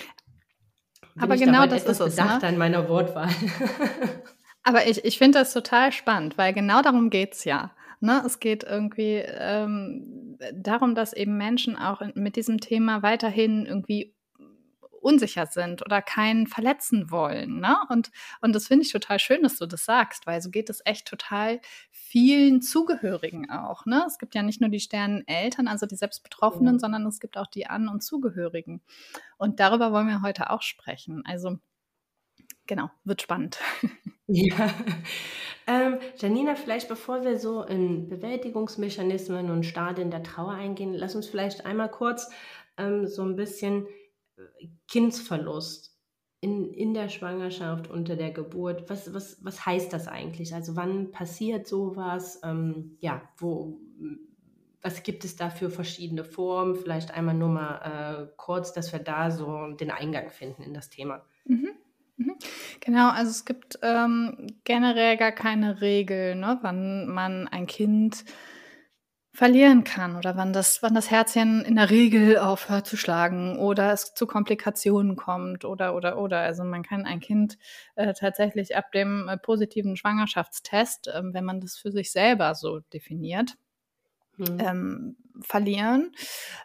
aber 1.19 1.37
genau 1.37 1.61
da 1.61 1.67
das 1.67 1.85
ist 1.85 1.99
es. 1.99 2.17
Ne? 2.17 2.43
an 2.43 2.57
meiner 2.57 2.87
Wortwahl. 2.87 3.29
Aber 4.63 4.87
ich, 4.87 5.03
ich 5.05 5.17
finde 5.17 5.39
das 5.39 5.53
total 5.53 5.91
spannend, 5.91 6.37
weil 6.37 6.53
genau 6.53 6.81
darum 6.81 7.09
geht 7.09 7.33
es 7.33 7.43
ja. 7.43 7.71
Ne? 8.01 8.21
Es 8.25 8.39
geht 8.39 8.63
irgendwie 8.63 9.23
ähm, 9.25 10.37
darum, 10.53 10.95
dass 10.95 11.13
eben 11.13 11.37
Menschen 11.37 11.75
auch 11.77 12.01
mit 12.15 12.35
diesem 12.35 12.59
Thema 12.59 13.01
weiterhin 13.01 13.65
irgendwie 13.65 14.13
unsicher 15.01 15.45
sind 15.45 15.85
oder 15.85 16.01
keinen 16.01 16.47
verletzen 16.47 17.11
wollen. 17.11 17.59
Ne? 17.59 17.77
Und, 17.89 18.11
und 18.41 18.53
das 18.53 18.67
finde 18.67 18.85
ich 18.85 18.91
total 18.91 19.19
schön, 19.19 19.43
dass 19.43 19.57
du 19.57 19.65
das 19.65 19.85
sagst, 19.85 20.27
weil 20.27 20.41
so 20.41 20.49
geht 20.49 20.69
es 20.69 20.81
echt 20.85 21.07
total 21.07 21.59
vielen 21.91 22.61
Zugehörigen 22.61 23.49
auch. 23.49 23.85
Ne? 23.85 24.03
Es 24.07 24.17
gibt 24.17 24.35
ja 24.35 24.43
nicht 24.43 24.61
nur 24.61 24.69
die 24.69 24.79
Sterneneltern, 24.79 25.67
also 25.67 25.85
die 25.85 25.95
Selbstbetroffenen, 25.95 26.75
ja. 26.75 26.79
sondern 26.79 27.05
es 27.05 27.19
gibt 27.19 27.37
auch 27.37 27.47
die 27.47 27.67
An- 27.67 27.87
und 27.87 28.03
Zugehörigen. 28.03 28.81
Und 29.37 29.59
darüber 29.59 29.91
wollen 29.91 30.07
wir 30.07 30.21
heute 30.21 30.49
auch 30.49 30.61
sprechen. 30.61 31.23
Also 31.25 31.57
genau, 32.67 32.89
wird 33.03 33.21
spannend. 33.21 33.59
Ja. 34.31 34.71
Ähm, 35.65 35.97
Janina, 36.17 36.53
vielleicht 36.53 36.87
bevor 36.87 37.23
wir 37.23 37.39
so 37.39 37.63
in 37.63 38.07
Bewältigungsmechanismen 38.09 39.49
und 39.49 39.65
Stadien 39.65 40.11
der 40.11 40.21
Trauer 40.21 40.51
eingehen, 40.51 40.93
lass 40.93 41.15
uns 41.15 41.27
vielleicht 41.27 41.65
einmal 41.65 41.89
kurz 41.89 42.29
ähm, 42.77 43.07
so 43.07 43.23
ein 43.23 43.35
bisschen 43.35 43.87
Kindsverlust 44.87 45.97
in, 46.41 46.73
in 46.73 46.93
der 46.93 47.09
Schwangerschaft, 47.09 47.89
unter 47.89 48.15
der 48.15 48.31
Geburt. 48.31 48.89
Was, 48.89 49.13
was, 49.13 49.43
was 49.43 49.65
heißt 49.65 49.91
das 49.91 50.07
eigentlich? 50.07 50.53
Also 50.53 50.75
wann 50.75 51.11
passiert 51.11 51.67
sowas? 51.67 52.39
Ähm, 52.43 52.97
ja, 52.99 53.21
wo, 53.37 53.79
was 54.81 55.03
gibt 55.03 55.25
es 55.25 55.35
da 55.35 55.49
für 55.49 55.69
verschiedene 55.69 56.23
Formen? 56.23 56.75
Vielleicht 56.75 57.11
einmal 57.11 57.35
nur 57.35 57.49
mal 57.49 58.27
äh, 58.27 58.33
kurz, 58.37 58.71
dass 58.71 58.93
wir 58.93 58.99
da 58.99 59.31
so 59.31 59.71
den 59.71 59.91
Eingang 59.91 60.29
finden 60.29 60.63
in 60.63 60.73
das 60.73 60.89
Thema. 60.89 61.25
Mhm. 61.45 61.69
Mhm. 62.15 62.35
Genau, 62.79 63.09
also 63.09 63.31
es 63.31 63.45
gibt 63.45 63.79
ähm, 63.81 64.47
generell 64.63 65.17
gar 65.17 65.31
keine 65.31 65.81
Regel, 65.81 66.35
ne, 66.35 66.59
wann 66.61 67.07
man 67.07 67.47
ein 67.47 67.65
Kind 67.65 68.25
verlieren 69.33 69.83
kann 69.83 70.15
oder 70.15 70.35
wann 70.37 70.53
das, 70.53 70.81
wann 70.81 70.95
das 70.95 71.11
Herzchen 71.11 71.63
in 71.63 71.75
der 71.75 71.89
Regel 71.89 72.37
aufhört 72.39 72.87
zu 72.87 72.97
schlagen 72.97 73.57
oder 73.59 73.93
es 73.93 74.13
zu 74.13 74.25
Komplikationen 74.25 75.15
kommt 75.15 75.65
oder 75.65 75.95
oder 75.95 76.17
oder. 76.17 76.39
Also 76.39 76.63
man 76.63 76.83
kann 76.83 77.05
ein 77.05 77.19
Kind 77.19 77.57
äh, 77.95 78.13
tatsächlich 78.13 78.75
ab 78.75 78.91
dem 78.91 79.27
äh, 79.29 79.37
positiven 79.37 79.95
Schwangerschaftstest, 79.95 81.09
äh, 81.09 81.21
wenn 81.23 81.45
man 81.45 81.61
das 81.61 81.77
für 81.77 81.91
sich 81.91 82.11
selber 82.11 82.55
so 82.55 82.79
definiert, 82.91 83.55
mhm. 84.37 84.57
ähm, 84.59 85.17
verlieren. 85.41 86.11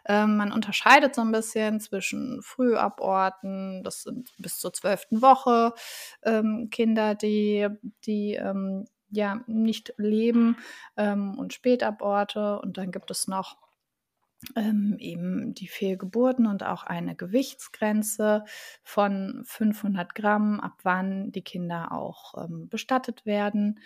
Ähm, 0.05 0.35
man 0.37 0.51
unterscheidet 0.51 1.15
so 1.15 1.21
ein 1.21 1.31
bisschen 1.31 1.79
zwischen 1.79 2.41
Frühaborten, 2.41 3.83
das 3.83 4.03
sind 4.03 4.33
bis 4.37 4.59
zur 4.59 4.73
zwölften 4.73 5.21
Woche 5.21 5.73
ähm, 6.23 6.69
Kinder, 6.71 7.15
die, 7.15 7.67
die 8.05 8.33
ähm, 8.33 8.85
ja 9.15 9.41
nicht 9.47 9.93
leben 9.97 10.57
ähm, 10.97 11.37
und 11.37 11.53
Spätaborte. 11.53 12.59
Und 12.59 12.77
dann 12.77 12.91
gibt 12.91 13.11
es 13.11 13.27
noch 13.27 13.57
ähm, 14.55 14.97
eben 14.99 15.53
die 15.53 15.67
Fehlgeburten 15.67 16.45
und 16.45 16.63
auch 16.63 16.83
eine 16.83 17.15
Gewichtsgrenze 17.15 18.45
von 18.83 19.43
500 19.45 20.13
Gramm, 20.15 20.59
ab 20.59 20.79
wann 20.83 21.31
die 21.31 21.43
Kinder 21.43 21.91
auch 21.91 22.45
ähm, 22.45 22.69
bestattet 22.69 23.25
werden 23.25 23.79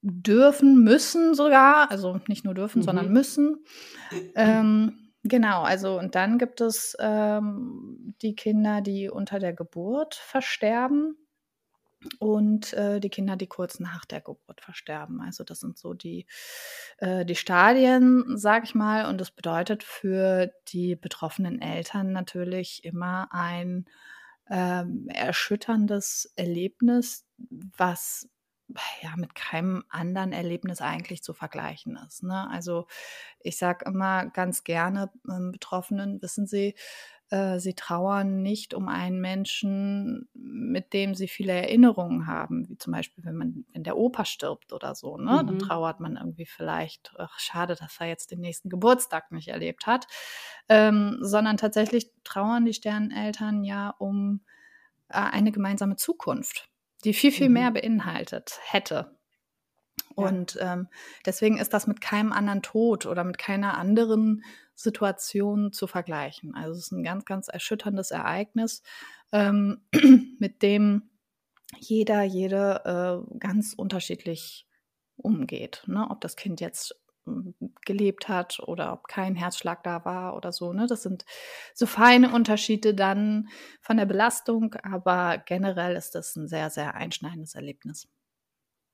dürfen, 0.00 0.82
müssen 0.84 1.34
sogar, 1.34 1.90
also 1.90 2.20
nicht 2.28 2.44
nur 2.44 2.54
dürfen, 2.54 2.80
mhm. 2.80 2.84
sondern 2.84 3.12
müssen. 3.12 3.64
Ähm, 4.34 5.10
genau, 5.24 5.62
also 5.62 5.98
und 5.98 6.14
dann 6.14 6.38
gibt 6.38 6.60
es 6.60 6.96
ähm, 7.00 8.14
die 8.22 8.34
Kinder, 8.34 8.80
die 8.80 9.10
unter 9.10 9.38
der 9.38 9.52
Geburt 9.52 10.14
versterben 10.14 11.16
und 12.18 12.72
äh, 12.74 13.00
die 13.00 13.10
Kinder, 13.10 13.36
die 13.36 13.46
kurz 13.46 13.80
nach 13.80 14.04
der 14.04 14.20
Geburt 14.20 14.60
versterben. 14.60 15.20
Also 15.20 15.44
das 15.44 15.60
sind 15.60 15.78
so 15.78 15.94
die, 15.94 16.26
äh, 16.98 17.24
die 17.24 17.34
Stadien, 17.34 18.36
sag 18.36 18.64
ich 18.64 18.74
mal. 18.74 19.06
Und 19.06 19.20
das 19.20 19.30
bedeutet 19.30 19.82
für 19.82 20.52
die 20.68 20.96
betroffenen 20.96 21.60
Eltern 21.60 22.12
natürlich 22.12 22.84
immer 22.84 23.28
ein 23.32 23.86
ähm, 24.50 25.08
erschütterndes 25.08 26.32
Erlebnis, 26.36 27.26
was 27.76 28.28
ja, 29.02 29.16
mit 29.16 29.34
keinem 29.34 29.84
anderen 29.88 30.32
Erlebnis 30.32 30.80
eigentlich 30.80 31.22
zu 31.22 31.32
vergleichen 31.32 31.98
ist. 32.06 32.22
Ne? 32.22 32.48
Also 32.50 32.86
ich 33.40 33.56
sage 33.56 33.86
immer 33.86 34.26
ganz 34.26 34.62
gerne 34.62 35.10
ähm, 35.28 35.52
Betroffenen, 35.52 36.20
wissen 36.20 36.46
Sie, 36.46 36.74
äh, 37.30 37.58
sie 37.58 37.74
trauern 37.74 38.42
nicht 38.42 38.74
um 38.74 38.88
einen 38.88 39.20
Menschen, 39.20 40.28
mit 40.34 40.92
dem 40.92 41.14
sie 41.14 41.28
viele 41.28 41.52
Erinnerungen 41.52 42.26
haben, 42.26 42.68
wie 42.68 42.78
zum 42.78 42.92
Beispiel, 42.92 43.24
wenn 43.24 43.36
man, 43.36 43.64
wenn 43.72 43.84
der 43.84 43.96
Opa 43.96 44.24
stirbt 44.24 44.72
oder 44.72 44.94
so, 44.94 45.16
ne? 45.16 45.42
Mhm. 45.42 45.46
Dann 45.46 45.58
trauert 45.58 46.00
man 46.00 46.16
irgendwie 46.16 46.46
vielleicht, 46.46 47.12
ach, 47.18 47.38
schade, 47.38 47.74
dass 47.74 48.00
er 48.00 48.08
jetzt 48.08 48.30
den 48.30 48.40
nächsten 48.40 48.68
Geburtstag 48.68 49.30
nicht 49.32 49.48
erlebt 49.48 49.86
hat. 49.86 50.06
Ähm, 50.68 51.18
sondern 51.20 51.56
tatsächlich 51.56 52.10
trauern 52.24 52.64
die 52.64 52.74
Sterneneltern 52.74 53.64
ja 53.64 53.90
um 53.98 54.40
äh, 55.08 55.18
eine 55.18 55.52
gemeinsame 55.52 55.96
Zukunft 55.96 56.68
die 57.04 57.14
viel, 57.14 57.32
viel 57.32 57.48
mehr 57.48 57.70
mhm. 57.70 57.74
beinhaltet 57.74 58.58
hätte. 58.64 59.16
Und 60.14 60.58
ähm, 60.60 60.88
deswegen 61.26 61.58
ist 61.58 61.72
das 61.72 61.86
mit 61.86 62.00
keinem 62.00 62.32
anderen 62.32 62.62
Tod 62.62 63.06
oder 63.06 63.22
mit 63.22 63.38
keiner 63.38 63.78
anderen 63.78 64.42
Situation 64.78 65.72
zu 65.72 65.88
vergleichen. 65.88 66.54
Also 66.54 66.78
es 66.78 66.86
ist 66.86 66.92
ein 66.92 67.02
ganz, 67.02 67.24
ganz 67.24 67.48
erschütterndes 67.48 68.12
Ereignis, 68.12 68.84
ähm, 69.32 69.80
mit 70.38 70.62
dem 70.62 71.10
jeder, 71.76 72.22
jede 72.22 73.24
äh, 73.34 73.38
ganz 73.38 73.74
unterschiedlich 73.74 74.68
umgeht. 75.16 75.82
Ne? 75.86 76.06
Ob 76.08 76.20
das 76.20 76.36
Kind 76.36 76.60
jetzt 76.60 76.94
gelebt 77.84 78.28
hat 78.28 78.60
oder 78.60 78.92
ob 78.92 79.08
kein 79.08 79.34
Herzschlag 79.34 79.82
da 79.82 80.04
war 80.04 80.36
oder 80.36 80.52
so. 80.52 80.72
Ne? 80.72 80.86
Das 80.86 81.02
sind 81.02 81.24
so 81.74 81.84
feine 81.84 82.32
Unterschiede 82.32 82.94
dann 82.94 83.48
von 83.82 83.96
der 83.96 84.06
Belastung, 84.06 84.74
aber 84.76 85.38
generell 85.44 85.96
ist 85.96 86.14
das 86.14 86.36
ein 86.36 86.46
sehr, 86.46 86.70
sehr 86.70 86.94
einschneidendes 86.94 87.56
Erlebnis. 87.56 88.08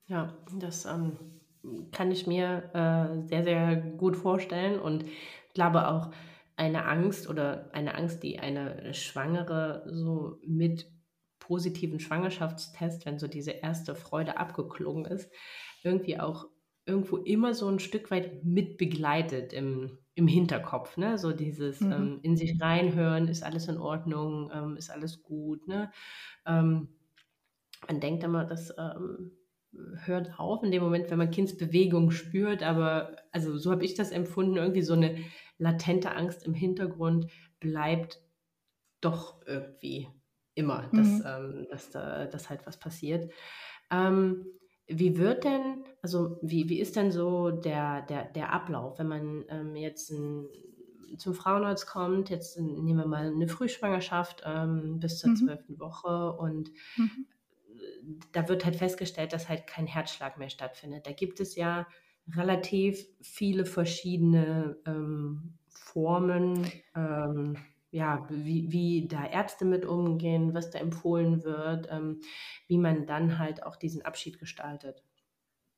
Ja, 0.06 0.34
das 0.58 0.86
ähm, 0.86 1.18
kann 1.92 2.10
ich 2.10 2.26
mir 2.26 2.70
äh, 2.74 3.28
sehr, 3.28 3.44
sehr 3.44 3.76
gut 3.76 4.16
vorstellen 4.16 4.80
und 4.80 5.04
glaube 5.54 5.88
auch 5.88 6.10
eine 6.56 6.84
Angst 6.84 7.28
oder 7.28 7.70
eine 7.72 7.94
Angst, 7.94 8.22
die 8.22 8.38
eine 8.38 8.94
Schwangere 8.94 9.84
so 9.86 10.38
mit 10.46 10.90
positiven 11.38 12.00
Schwangerschaftstest, 12.00 13.06
wenn 13.06 13.18
so 13.18 13.28
diese 13.28 13.50
erste 13.50 13.94
Freude 13.94 14.38
abgeklungen 14.38 15.04
ist, 15.04 15.30
irgendwie 15.82 16.18
auch 16.18 16.46
irgendwo 16.86 17.16
immer 17.18 17.54
so 17.54 17.68
ein 17.68 17.78
Stück 17.78 18.10
weit 18.10 18.44
mit 18.44 18.78
begleitet 18.78 19.52
im, 19.52 19.98
im 20.14 20.26
Hinterkopf. 20.26 20.96
Ne? 20.96 21.18
So 21.18 21.32
dieses 21.32 21.80
mhm. 21.80 21.92
ähm, 21.92 22.20
in 22.22 22.36
sich 22.36 22.60
reinhören, 22.60 23.28
ist 23.28 23.42
alles 23.42 23.68
in 23.68 23.78
Ordnung, 23.78 24.50
ähm, 24.54 24.76
ist 24.76 24.90
alles 24.90 25.22
gut. 25.22 25.66
Ne? 25.66 25.90
Ähm, 26.46 26.88
man 27.88 28.00
denkt 28.00 28.22
immer, 28.22 28.44
das 28.44 28.72
ähm, 28.78 29.32
hört 30.04 30.38
auf 30.38 30.62
in 30.62 30.70
dem 30.70 30.82
Moment, 30.82 31.10
wenn 31.10 31.18
man 31.18 31.30
Kindsbewegung 31.30 32.10
spürt, 32.10 32.62
aber 32.62 33.16
also 33.32 33.56
so 33.56 33.70
habe 33.70 33.84
ich 33.84 33.94
das 33.94 34.10
empfunden, 34.10 34.56
irgendwie 34.56 34.82
so 34.82 34.94
eine 34.94 35.16
latente 35.58 36.14
Angst 36.14 36.44
im 36.44 36.54
Hintergrund 36.54 37.30
bleibt 37.60 38.20
doch 39.00 39.40
irgendwie 39.46 40.08
immer, 40.54 40.88
dass, 40.92 41.06
mhm. 41.06 41.22
Ähm, 41.26 41.66
dass, 41.70 41.90
da, 41.90 42.26
dass 42.26 42.50
halt 42.50 42.66
was 42.66 42.78
passiert. 42.78 43.30
Ähm, 43.90 44.46
wie 44.86 45.16
wird 45.16 45.44
denn, 45.44 45.84
also 46.02 46.38
wie, 46.42 46.68
wie 46.68 46.80
ist 46.80 46.96
denn 46.96 47.10
so 47.10 47.50
der, 47.50 48.02
der, 48.02 48.26
der 48.26 48.52
Ablauf, 48.52 48.98
wenn 48.98 49.08
man 49.08 49.44
ähm, 49.48 49.76
jetzt 49.76 50.10
ein, 50.10 50.46
zum 51.16 51.34
Frauenarzt 51.34 51.86
kommt, 51.86 52.28
jetzt 52.28 52.58
nehmen 52.58 52.98
wir 52.98 53.06
mal 53.06 53.28
eine 53.28 53.48
Frühschwangerschaft 53.48 54.42
ähm, 54.44 54.98
bis 55.00 55.18
zur 55.18 55.30
mhm. 55.30 55.36
zwölften 55.36 55.74
mhm. 55.74 55.80
Woche 55.80 56.32
und 56.32 56.70
mhm. 56.96 57.26
da 58.32 58.48
wird 58.48 58.64
halt 58.64 58.76
festgestellt, 58.76 59.32
dass 59.32 59.48
halt 59.48 59.66
kein 59.66 59.86
Herzschlag 59.86 60.38
mehr 60.38 60.50
stattfindet. 60.50 61.06
Da 61.06 61.12
gibt 61.12 61.40
es 61.40 61.54
ja 61.54 61.86
relativ 62.32 63.04
viele 63.20 63.64
verschiedene 63.66 64.76
ähm, 64.86 65.54
Formen, 65.68 66.70
ähm, 66.94 67.56
ja, 67.90 68.26
wie, 68.30 68.72
wie 68.72 69.06
da 69.06 69.24
Ärzte 69.24 69.64
mit 69.64 69.84
umgehen, 69.84 70.54
was 70.54 70.70
da 70.70 70.78
empfohlen 70.78 71.44
wird, 71.44 71.88
ähm, 71.90 72.20
wie 72.66 72.78
man 72.78 73.06
dann 73.06 73.38
halt 73.38 73.62
auch 73.62 73.76
diesen 73.76 74.02
Abschied 74.02 74.38
gestaltet. 74.38 75.04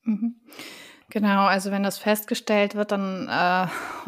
Mhm. 0.04 0.36
Genau, 1.08 1.44
also 1.46 1.70
wenn 1.70 1.84
das 1.84 1.98
festgestellt 1.98 2.74
wird, 2.74 2.90
dann 2.90 3.28
äh, 3.28 3.66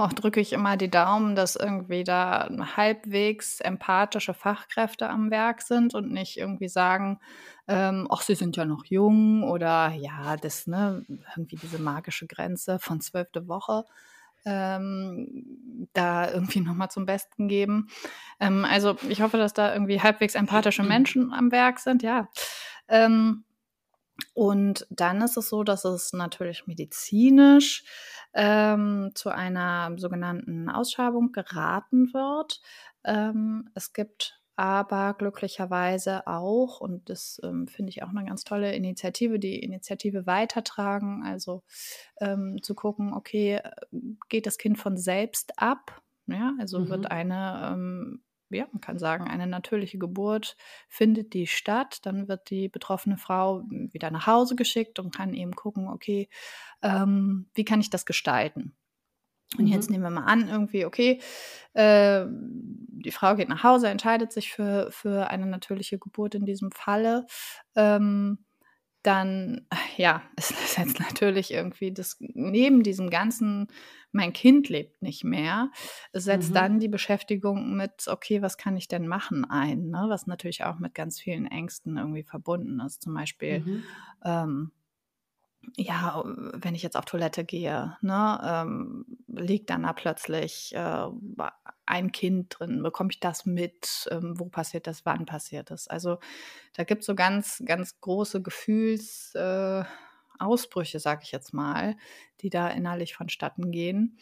drücke 0.16 0.40
ich 0.40 0.52
immer 0.52 0.76
die 0.76 0.90
Daumen, 0.90 1.36
dass 1.36 1.54
irgendwie 1.54 2.02
da 2.02 2.48
halbwegs 2.76 3.60
empathische 3.60 4.34
Fachkräfte 4.34 5.08
am 5.08 5.30
Werk 5.30 5.62
sind 5.62 5.94
und 5.94 6.10
nicht 6.10 6.36
irgendwie 6.38 6.68
sagen, 6.68 7.20
ähm, 7.68 8.08
ach, 8.10 8.22
sie 8.22 8.34
sind 8.34 8.56
ja 8.56 8.64
noch 8.64 8.84
jung 8.86 9.44
oder 9.44 9.92
ja, 9.94 10.36
das, 10.36 10.66
ne, 10.66 11.04
irgendwie 11.36 11.56
diese 11.56 11.78
magische 11.78 12.26
Grenze 12.26 12.80
von 12.80 13.00
zwölfte 13.00 13.46
Woche 13.46 13.84
ähm, 14.44 15.88
da 15.92 16.30
irgendwie 16.30 16.60
nochmal 16.62 16.90
zum 16.90 17.06
Besten 17.06 17.46
geben. 17.48 17.88
Ähm, 18.40 18.64
also 18.64 18.96
ich 19.08 19.22
hoffe, 19.22 19.36
dass 19.38 19.52
da 19.54 19.72
irgendwie 19.72 20.00
halbwegs 20.00 20.34
empathische 20.34 20.82
Menschen 20.82 21.32
am 21.32 21.52
Werk 21.52 21.78
sind, 21.78 22.02
ja. 22.02 22.28
Ähm, 22.88 23.44
und 24.34 24.86
dann 24.90 25.22
ist 25.22 25.36
es 25.36 25.48
so, 25.48 25.64
dass 25.64 25.84
es 25.84 26.12
natürlich 26.12 26.66
medizinisch 26.66 27.84
ähm, 28.34 29.10
zu 29.14 29.30
einer 29.30 29.92
sogenannten 29.96 30.68
Ausschabung 30.68 31.32
geraten 31.32 32.12
wird. 32.12 32.60
Ähm, 33.04 33.70
es 33.74 33.92
gibt 33.92 34.40
aber 34.56 35.14
glücklicherweise 35.14 36.26
auch, 36.26 36.80
und 36.80 37.08
das 37.10 37.40
ähm, 37.44 37.68
finde 37.68 37.90
ich 37.90 38.02
auch 38.02 38.08
eine 38.08 38.24
ganz 38.24 38.42
tolle 38.42 38.74
Initiative, 38.74 39.38
die 39.38 39.60
Initiative 39.60 40.26
weitertragen, 40.26 41.22
also 41.24 41.62
ähm, 42.20 42.58
zu 42.62 42.74
gucken, 42.74 43.14
okay, 43.14 43.60
geht 44.28 44.46
das 44.46 44.58
Kind 44.58 44.78
von 44.78 44.96
selbst 44.96 45.52
ab? 45.58 46.02
Ja, 46.26 46.54
also 46.58 46.80
mhm. 46.80 46.88
wird 46.88 47.10
eine 47.10 47.70
ähm, 47.72 48.22
ja, 48.50 48.66
man 48.72 48.80
kann 48.80 48.98
sagen, 48.98 49.28
eine 49.28 49.46
natürliche 49.46 49.98
Geburt 49.98 50.56
findet 50.88 51.34
die 51.34 51.46
statt. 51.46 52.00
Dann 52.02 52.28
wird 52.28 52.50
die 52.50 52.68
betroffene 52.68 53.18
Frau 53.18 53.62
wieder 53.68 54.10
nach 54.10 54.26
Hause 54.26 54.56
geschickt 54.56 54.98
und 54.98 55.14
kann 55.14 55.34
eben 55.34 55.52
gucken, 55.52 55.88
okay, 55.88 56.28
ähm, 56.82 57.48
wie 57.54 57.64
kann 57.64 57.80
ich 57.80 57.90
das 57.90 58.06
gestalten? 58.06 58.76
Und 59.56 59.66
mhm. 59.66 59.72
jetzt 59.72 59.90
nehmen 59.90 60.04
wir 60.04 60.10
mal 60.10 60.24
an, 60.24 60.48
irgendwie, 60.48 60.84
okay, 60.84 61.20
äh, 61.72 62.26
die 62.28 63.12
Frau 63.12 63.34
geht 63.34 63.48
nach 63.48 63.62
Hause, 63.64 63.88
entscheidet 63.88 64.32
sich 64.32 64.52
für, 64.52 64.90
für 64.90 65.30
eine 65.30 65.46
natürliche 65.46 65.98
Geburt 65.98 66.34
in 66.34 66.44
diesem 66.44 66.70
Falle. 66.70 67.26
Ähm, 67.74 68.44
dann, 69.08 69.66
ja, 69.96 70.22
es 70.36 70.50
ist 70.50 70.76
jetzt 70.76 71.00
natürlich 71.00 71.50
irgendwie 71.50 71.92
das, 71.92 72.16
neben 72.20 72.82
diesem 72.82 73.08
ganzen, 73.08 73.68
mein 74.12 74.32
Kind 74.32 74.68
lebt 74.68 75.02
nicht 75.02 75.24
mehr, 75.24 75.70
setzt 76.12 76.50
mhm. 76.50 76.54
dann 76.54 76.80
die 76.80 76.88
Beschäftigung 76.88 77.74
mit, 77.76 78.06
okay, 78.06 78.42
was 78.42 78.58
kann 78.58 78.76
ich 78.76 78.86
denn 78.86 79.08
machen 79.08 79.44
ein, 79.44 79.88
ne? 79.88 80.06
was 80.08 80.26
natürlich 80.26 80.64
auch 80.64 80.78
mit 80.78 80.94
ganz 80.94 81.20
vielen 81.20 81.46
Ängsten 81.46 81.96
irgendwie 81.96 82.22
verbunden 82.22 82.80
ist. 82.80 83.02
Zum 83.02 83.14
Beispiel, 83.14 83.60
mhm. 83.60 83.82
ähm, 84.24 84.72
ja, 85.76 86.22
wenn 86.24 86.74
ich 86.74 86.82
jetzt 86.82 86.96
auf 86.96 87.04
Toilette 87.04 87.44
gehe, 87.44 87.96
ne, 88.00 88.40
ähm, 88.44 89.04
liegt 89.28 89.70
dann 89.70 89.82
da 89.82 89.92
plötzlich 89.92 90.74
äh, 90.74 91.06
ein 91.86 92.12
Kind 92.12 92.56
drin? 92.58 92.82
Bekomme 92.82 93.10
ich 93.10 93.20
das 93.20 93.46
mit? 93.46 94.08
Ähm, 94.10 94.38
wo 94.38 94.46
passiert 94.46 94.86
das? 94.86 95.04
Wann 95.04 95.26
passiert 95.26 95.70
das? 95.70 95.88
Also 95.88 96.18
da 96.74 96.84
gibt 96.84 97.02
es 97.02 97.06
so 97.06 97.14
ganz, 97.14 97.62
ganz 97.64 98.00
große 98.00 98.42
Gefühlsausbrüche, 98.42 100.96
äh, 100.96 101.00
sage 101.00 101.22
ich 101.24 101.32
jetzt 101.32 101.52
mal, 101.52 101.96
die 102.40 102.50
da 102.50 102.68
innerlich 102.68 103.14
vonstatten 103.14 103.70
gehen. 103.70 104.18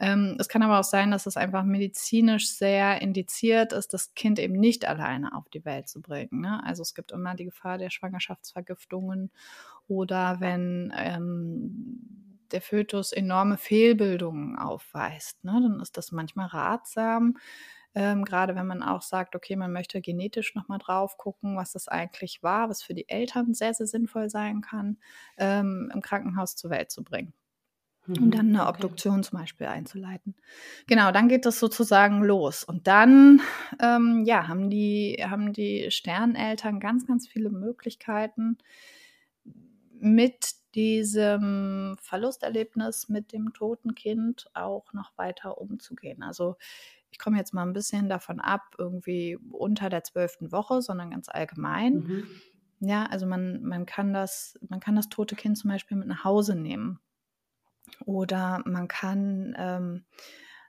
Ähm, 0.00 0.36
es 0.40 0.48
kann 0.48 0.62
aber 0.62 0.80
auch 0.80 0.84
sein, 0.84 1.10
dass 1.10 1.26
es 1.26 1.36
einfach 1.36 1.62
medizinisch 1.64 2.50
sehr 2.50 3.02
indiziert 3.02 3.72
ist, 3.74 3.92
das 3.92 4.14
Kind 4.14 4.38
eben 4.38 4.54
nicht 4.54 4.86
alleine 4.88 5.36
auf 5.36 5.48
die 5.50 5.64
Welt 5.66 5.88
zu 5.88 6.00
bringen. 6.00 6.40
Ne? 6.40 6.62
Also 6.64 6.82
es 6.82 6.94
gibt 6.94 7.12
immer 7.12 7.34
die 7.34 7.44
Gefahr 7.44 7.76
der 7.78 7.90
Schwangerschaftsvergiftungen 7.90 9.30
oder 9.88 10.40
wenn 10.40 10.92
ähm, 10.96 12.40
der 12.50 12.62
Fötus 12.62 13.12
enorme 13.12 13.58
Fehlbildungen 13.58 14.58
aufweist, 14.58 15.44
ne? 15.44 15.52
dann 15.62 15.80
ist 15.80 15.96
das 15.98 16.12
manchmal 16.12 16.46
ratsam, 16.46 17.36
ähm, 17.94 18.24
gerade 18.24 18.54
wenn 18.54 18.66
man 18.66 18.82
auch 18.82 19.02
sagt, 19.02 19.36
okay, 19.36 19.56
man 19.56 19.72
möchte 19.72 20.00
genetisch 20.00 20.54
nochmal 20.54 20.78
drauf 20.78 21.18
gucken, 21.18 21.56
was 21.56 21.72
das 21.72 21.88
eigentlich 21.88 22.42
war, 22.42 22.70
was 22.70 22.82
für 22.82 22.94
die 22.94 23.08
Eltern 23.08 23.52
sehr, 23.54 23.74
sehr 23.74 23.86
sinnvoll 23.86 24.30
sein 24.30 24.62
kann, 24.62 24.98
ähm, 25.36 25.90
im 25.92 26.00
Krankenhaus 26.00 26.56
zur 26.56 26.70
Welt 26.70 26.90
zu 26.90 27.04
bringen 27.04 27.34
und 28.18 28.26
mhm, 28.26 28.30
dann 28.30 28.48
eine 28.48 28.66
Obduktion 28.66 29.22
zum 29.22 29.38
Beispiel 29.38 29.66
einzuleiten. 29.66 30.34
Genau, 30.86 31.12
dann 31.12 31.28
geht 31.28 31.46
das 31.46 31.58
sozusagen 31.58 32.22
los. 32.22 32.64
Und 32.64 32.86
dann, 32.86 33.40
ähm, 33.80 34.24
ja, 34.24 34.48
haben 34.48 34.70
die, 34.70 35.18
haben 35.22 35.52
die 35.52 35.90
Sterneltern 35.90 36.80
ganz, 36.80 37.06
ganz 37.06 37.28
viele 37.28 37.50
Möglichkeiten, 37.50 38.58
mit 40.00 40.54
diesem 40.74 41.96
Verlusterlebnis, 42.00 43.08
mit 43.08 43.32
dem 43.32 43.52
toten 43.52 43.94
Kind 43.94 44.46
auch 44.54 44.92
noch 44.92 45.16
weiter 45.16 45.58
umzugehen. 45.58 46.22
Also 46.22 46.56
ich 47.10 47.18
komme 47.18 47.36
jetzt 47.36 47.52
mal 47.52 47.62
ein 47.62 47.72
bisschen 47.72 48.08
davon 48.08 48.40
ab, 48.40 48.74
irgendwie 48.78 49.36
unter 49.50 49.90
der 49.90 50.04
zwölften 50.04 50.52
Woche, 50.52 50.80
sondern 50.80 51.10
ganz 51.10 51.28
allgemein. 51.28 51.94
Mhm. 51.94 52.26
Ja, 52.80 53.04
also 53.06 53.26
man, 53.26 53.62
man 53.62 53.84
kann 53.84 54.14
das, 54.14 54.58
man 54.68 54.80
kann 54.80 54.96
das 54.96 55.08
tote 55.08 55.36
Kind 55.36 55.58
zum 55.58 55.70
Beispiel 55.70 55.96
mit 55.96 56.08
nach 56.08 56.24
Hause 56.24 56.54
nehmen. 56.54 56.98
Oder 58.04 58.62
man 58.64 58.88
kann 58.88 59.54
ähm, 59.58 60.04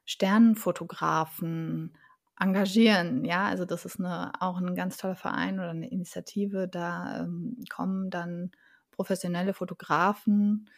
Sternenfotografen 0.06 1.98
engagieren. 2.40 3.24
Ja, 3.24 3.46
also 3.46 3.66
das 3.66 3.86
ist 3.86 4.00
eine, 4.00 4.32
auch 4.40 4.58
ein 4.58 4.76
ganz 4.76 4.98
toller 4.98 5.16
Verein 5.16 5.60
oder 5.60 5.70
eine 5.70 5.90
Initiative. 5.90 6.68
Da 6.68 7.22
ähm, 7.22 7.58
kommen 7.70 8.10
dann 8.10 8.52
professionelle 8.92 9.54
Fotografen 9.54 10.70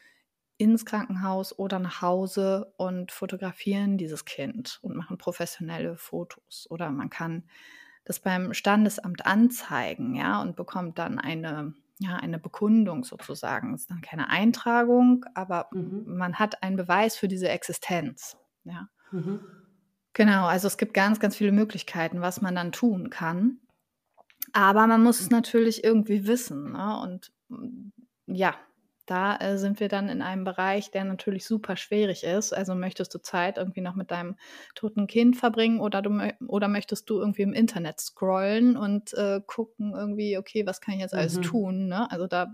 ins 0.58 0.86
Krankenhaus 0.86 1.58
oder 1.58 1.80
nach 1.80 2.02
Hause 2.02 2.74
und 2.78 3.12
fotografieren 3.12 3.98
dieses 3.98 4.26
Kind 4.26 4.80
und 4.82 4.96
machen 4.96 5.18
professionelle 5.18 5.98
Fotos. 5.98 6.68
Oder 6.70 6.92
man 6.92 7.10
kann 7.10 7.44
das 8.06 8.20
beim 8.20 8.54
Standesamt 8.54 9.26
anzeigen, 9.26 10.16
ja, 10.16 10.42
und 10.42 10.56
bekommt 10.56 11.00
dann 11.00 11.20
eine 11.20 11.74
ja, 12.04 12.18
eine 12.18 12.38
Bekundung 12.38 13.04
sozusagen. 13.04 13.74
Es 13.74 13.82
ist 13.82 13.92
dann 13.92 14.02
keine 14.02 14.30
Eintragung, 14.30 15.26
aber 15.34 15.68
mhm. 15.72 16.04
man 16.06 16.38
hat 16.38 16.62
einen 16.62 16.76
Beweis 16.76 17.16
für 17.16 17.28
diese 17.28 17.50
Existenz. 17.50 18.38
Ja. 18.66 18.90
Mhm. 19.12 19.40
Genau, 20.14 20.46
also 20.46 20.68
es 20.68 20.78
gibt 20.78 20.94
ganz, 20.94 21.20
ganz 21.20 21.36
viele 21.36 21.52
Möglichkeiten, 21.52 22.22
was 22.22 22.42
man 22.42 22.56
dann 22.56 22.72
tun 22.72 23.10
kann. 23.10 23.60
Aber 24.52 24.86
man 24.86 25.02
muss 25.02 25.22
es 25.22 25.30
natürlich 25.30 25.84
irgendwie 25.84 26.28
wissen. 26.28 26.74
Ne? 26.74 27.00
Und 27.02 27.32
mm, 27.48 27.90
ja, 28.28 28.54
da 29.06 29.38
äh, 29.38 29.58
sind 29.58 29.80
wir 29.80 29.90
dann 29.90 30.10
in 30.10 30.22
einem 30.22 30.44
Bereich, 30.44 30.92
der 30.92 31.04
natürlich 31.04 31.46
super 31.46 31.76
schwierig 31.76 32.24
ist. 32.24 32.54
Also 32.54 32.76
möchtest 32.76 33.14
du 33.14 33.22
Zeit 33.22 33.58
irgendwie 33.58 33.82
noch 33.82 33.96
mit 33.96 34.12
deinem 34.12 34.36
toten 34.76 35.08
Kind 35.08 35.36
verbringen 35.36 35.80
oder, 35.80 36.02
du, 36.02 36.34
oder 36.48 36.68
möchtest 36.68 37.10
du 37.10 37.20
irgendwie 37.20 37.42
im 37.42 37.54
Internet 37.54 38.00
scrollen 38.00 38.78
und 38.78 39.14
äh, 39.14 39.42
gucken 39.46 39.94
irgendwie, 39.94 40.38
okay, 40.38 40.66
was 40.66 40.80
kann 40.80 40.96
ich 40.96 41.02
jetzt 41.02 41.14
alles 41.14 41.38
mhm. 41.38 41.42
tun? 41.44 41.88
Ne? 41.88 42.10
Also 42.12 42.28
da 42.28 42.54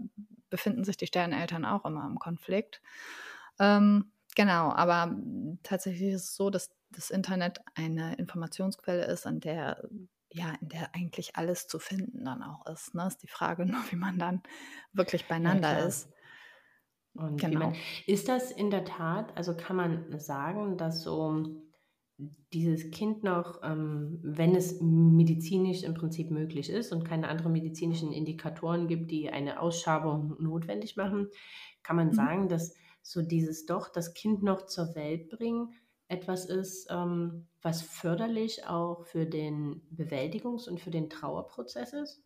befinden 0.49 0.83
sich 0.83 0.97
die 0.97 1.07
Sterneltern 1.07 1.65
auch 1.65 1.85
immer 1.85 2.05
im 2.05 2.17
Konflikt. 2.17 2.81
Ähm, 3.59 4.11
genau, 4.35 4.71
aber 4.71 5.15
tatsächlich 5.61 6.13
ist 6.13 6.23
es 6.23 6.35
so, 6.35 6.49
dass 6.49 6.71
das 6.91 7.11
Internet 7.11 7.59
eine 7.75 8.15
Informationsquelle 8.15 9.05
ist, 9.05 9.27
an 9.27 9.39
der 9.39 9.87
ja, 10.31 10.53
in 10.61 10.69
der 10.69 10.93
eigentlich 10.93 11.35
alles 11.35 11.67
zu 11.67 11.79
finden 11.79 12.23
dann 12.25 12.43
auch 12.43 12.65
ist. 12.67 12.93
Ne? 12.93 13.07
Ist 13.07 13.23
die 13.23 13.27
Frage 13.27 13.65
nur, 13.65 13.79
wie 13.89 13.95
man 13.95 14.19
dann 14.19 14.41
wirklich 14.93 15.27
beieinander 15.27 15.79
ja, 15.79 15.85
ist. 15.85 16.09
Und 17.19 17.41
genau. 17.41 17.59
Man, 17.59 17.75
ist 18.07 18.29
das 18.29 18.51
in 18.51 18.71
der 18.71 18.85
Tat, 18.85 19.35
also 19.35 19.55
kann 19.55 19.75
man 19.75 20.19
sagen, 20.19 20.77
dass 20.77 21.03
so 21.03 21.45
dieses 22.51 22.91
Kind 22.91 23.23
noch, 23.23 23.61
ähm, 23.63 24.19
wenn 24.23 24.55
es 24.55 24.81
medizinisch 24.81 25.83
im 25.83 25.93
Prinzip 25.93 26.31
möglich 26.31 26.69
ist 26.69 26.91
und 26.91 27.05
keine 27.05 27.27
anderen 27.27 27.51
medizinischen 27.51 28.11
Indikatoren 28.11 28.87
gibt, 28.87 29.11
die 29.11 29.29
eine 29.29 29.61
Ausschabung 29.61 30.35
notwendig 30.39 30.97
machen, 30.97 31.29
kann 31.83 31.95
man 31.95 32.07
mhm. 32.07 32.13
sagen, 32.13 32.49
dass 32.49 32.73
so 33.01 33.21
dieses 33.21 33.65
doch 33.65 33.89
das 33.89 34.13
Kind 34.13 34.43
noch 34.43 34.65
zur 34.65 34.95
Welt 34.95 35.29
bringen 35.29 35.73
etwas 36.09 36.45
ist, 36.45 36.87
ähm, 36.89 37.47
was 37.61 37.83
förderlich 37.83 38.65
auch 38.65 39.05
für 39.05 39.25
den 39.25 39.81
Bewältigungs- 39.95 40.67
und 40.67 40.79
für 40.79 40.89
den 40.89 41.09
Trauerprozess 41.09 41.93
ist? 41.93 42.23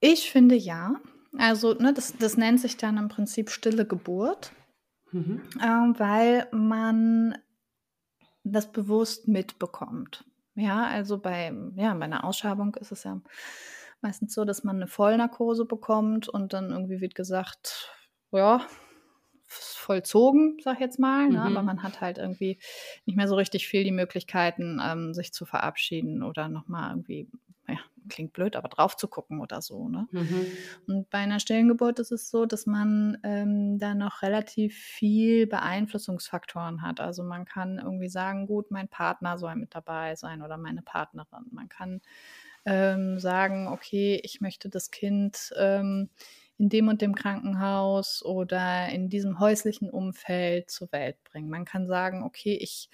Ich 0.00 0.30
finde 0.30 0.56
ja. 0.56 1.00
Also, 1.38 1.74
ne, 1.74 1.92
das, 1.92 2.16
das 2.16 2.36
nennt 2.36 2.60
sich 2.60 2.76
dann 2.76 2.96
im 2.96 3.08
Prinzip 3.08 3.50
stille 3.50 3.86
Geburt, 3.86 4.52
mhm. 5.12 5.42
äh, 5.60 5.98
weil 5.98 6.48
man 6.52 7.36
das 8.42 8.72
bewusst 8.72 9.28
mitbekommt. 9.28 10.24
Ja, 10.54 10.86
also 10.86 11.18
bei, 11.18 11.52
ja, 11.76 11.94
bei 11.94 12.04
einer 12.04 12.24
Ausschabung 12.24 12.74
ist 12.74 12.92
es 12.92 13.04
ja 13.04 13.20
meistens 14.00 14.34
so, 14.34 14.44
dass 14.44 14.64
man 14.64 14.76
eine 14.76 14.88
Vollnarkose 14.88 15.64
bekommt 15.64 16.28
und 16.28 16.52
dann 16.52 16.70
irgendwie 16.70 17.00
wird 17.00 17.14
gesagt, 17.14 17.90
ja, 18.32 18.66
vollzogen, 19.50 20.58
sag 20.62 20.74
ich 20.74 20.80
jetzt 20.80 20.98
mal. 20.98 21.28
Ne? 21.28 21.38
Mhm. 21.40 21.56
Aber 21.56 21.62
man 21.62 21.82
hat 21.82 22.00
halt 22.00 22.18
irgendwie 22.18 22.58
nicht 23.04 23.16
mehr 23.16 23.28
so 23.28 23.34
richtig 23.34 23.66
viel 23.66 23.84
die 23.84 23.90
Möglichkeiten, 23.90 24.80
ähm, 24.82 25.12
sich 25.12 25.32
zu 25.32 25.44
verabschieden 25.44 26.22
oder 26.22 26.48
nochmal 26.48 26.90
irgendwie, 26.90 27.28
klingt 28.08 28.32
blöd, 28.32 28.56
aber 28.56 28.68
drauf 28.68 28.96
zu 28.96 29.08
gucken 29.08 29.40
oder 29.40 29.60
so. 29.62 29.88
Ne? 29.88 30.08
Mhm. 30.10 30.46
Und 30.86 31.10
bei 31.10 31.18
einer 31.18 31.40
Stillengeburt 31.40 31.98
ist 31.98 32.12
es 32.12 32.30
so, 32.30 32.46
dass 32.46 32.66
man 32.66 33.18
ähm, 33.22 33.78
da 33.78 33.94
noch 33.94 34.22
relativ 34.22 34.76
viel 34.76 35.46
Beeinflussungsfaktoren 35.46 36.82
hat. 36.82 37.00
Also 37.00 37.22
man 37.22 37.44
kann 37.44 37.78
irgendwie 37.78 38.08
sagen, 38.08 38.46
gut, 38.46 38.70
mein 38.70 38.88
Partner 38.88 39.38
soll 39.38 39.56
mit 39.56 39.74
dabei 39.74 40.16
sein 40.16 40.42
oder 40.42 40.56
meine 40.56 40.82
Partnerin. 40.82 41.46
Man 41.50 41.68
kann 41.68 42.00
ähm, 42.64 43.18
sagen, 43.18 43.68
okay, 43.68 44.20
ich 44.22 44.40
möchte 44.40 44.68
das 44.68 44.90
Kind 44.90 45.52
ähm, 45.56 46.10
in 46.58 46.68
dem 46.68 46.88
und 46.88 47.00
dem 47.00 47.14
Krankenhaus 47.14 48.22
oder 48.22 48.88
in 48.90 49.08
diesem 49.08 49.40
häuslichen 49.40 49.88
Umfeld 49.88 50.70
zur 50.70 50.92
Welt 50.92 51.16
bringen. 51.24 51.48
Man 51.48 51.64
kann 51.64 51.86
sagen, 51.86 52.22
okay, 52.22 52.54
ich 52.60 52.90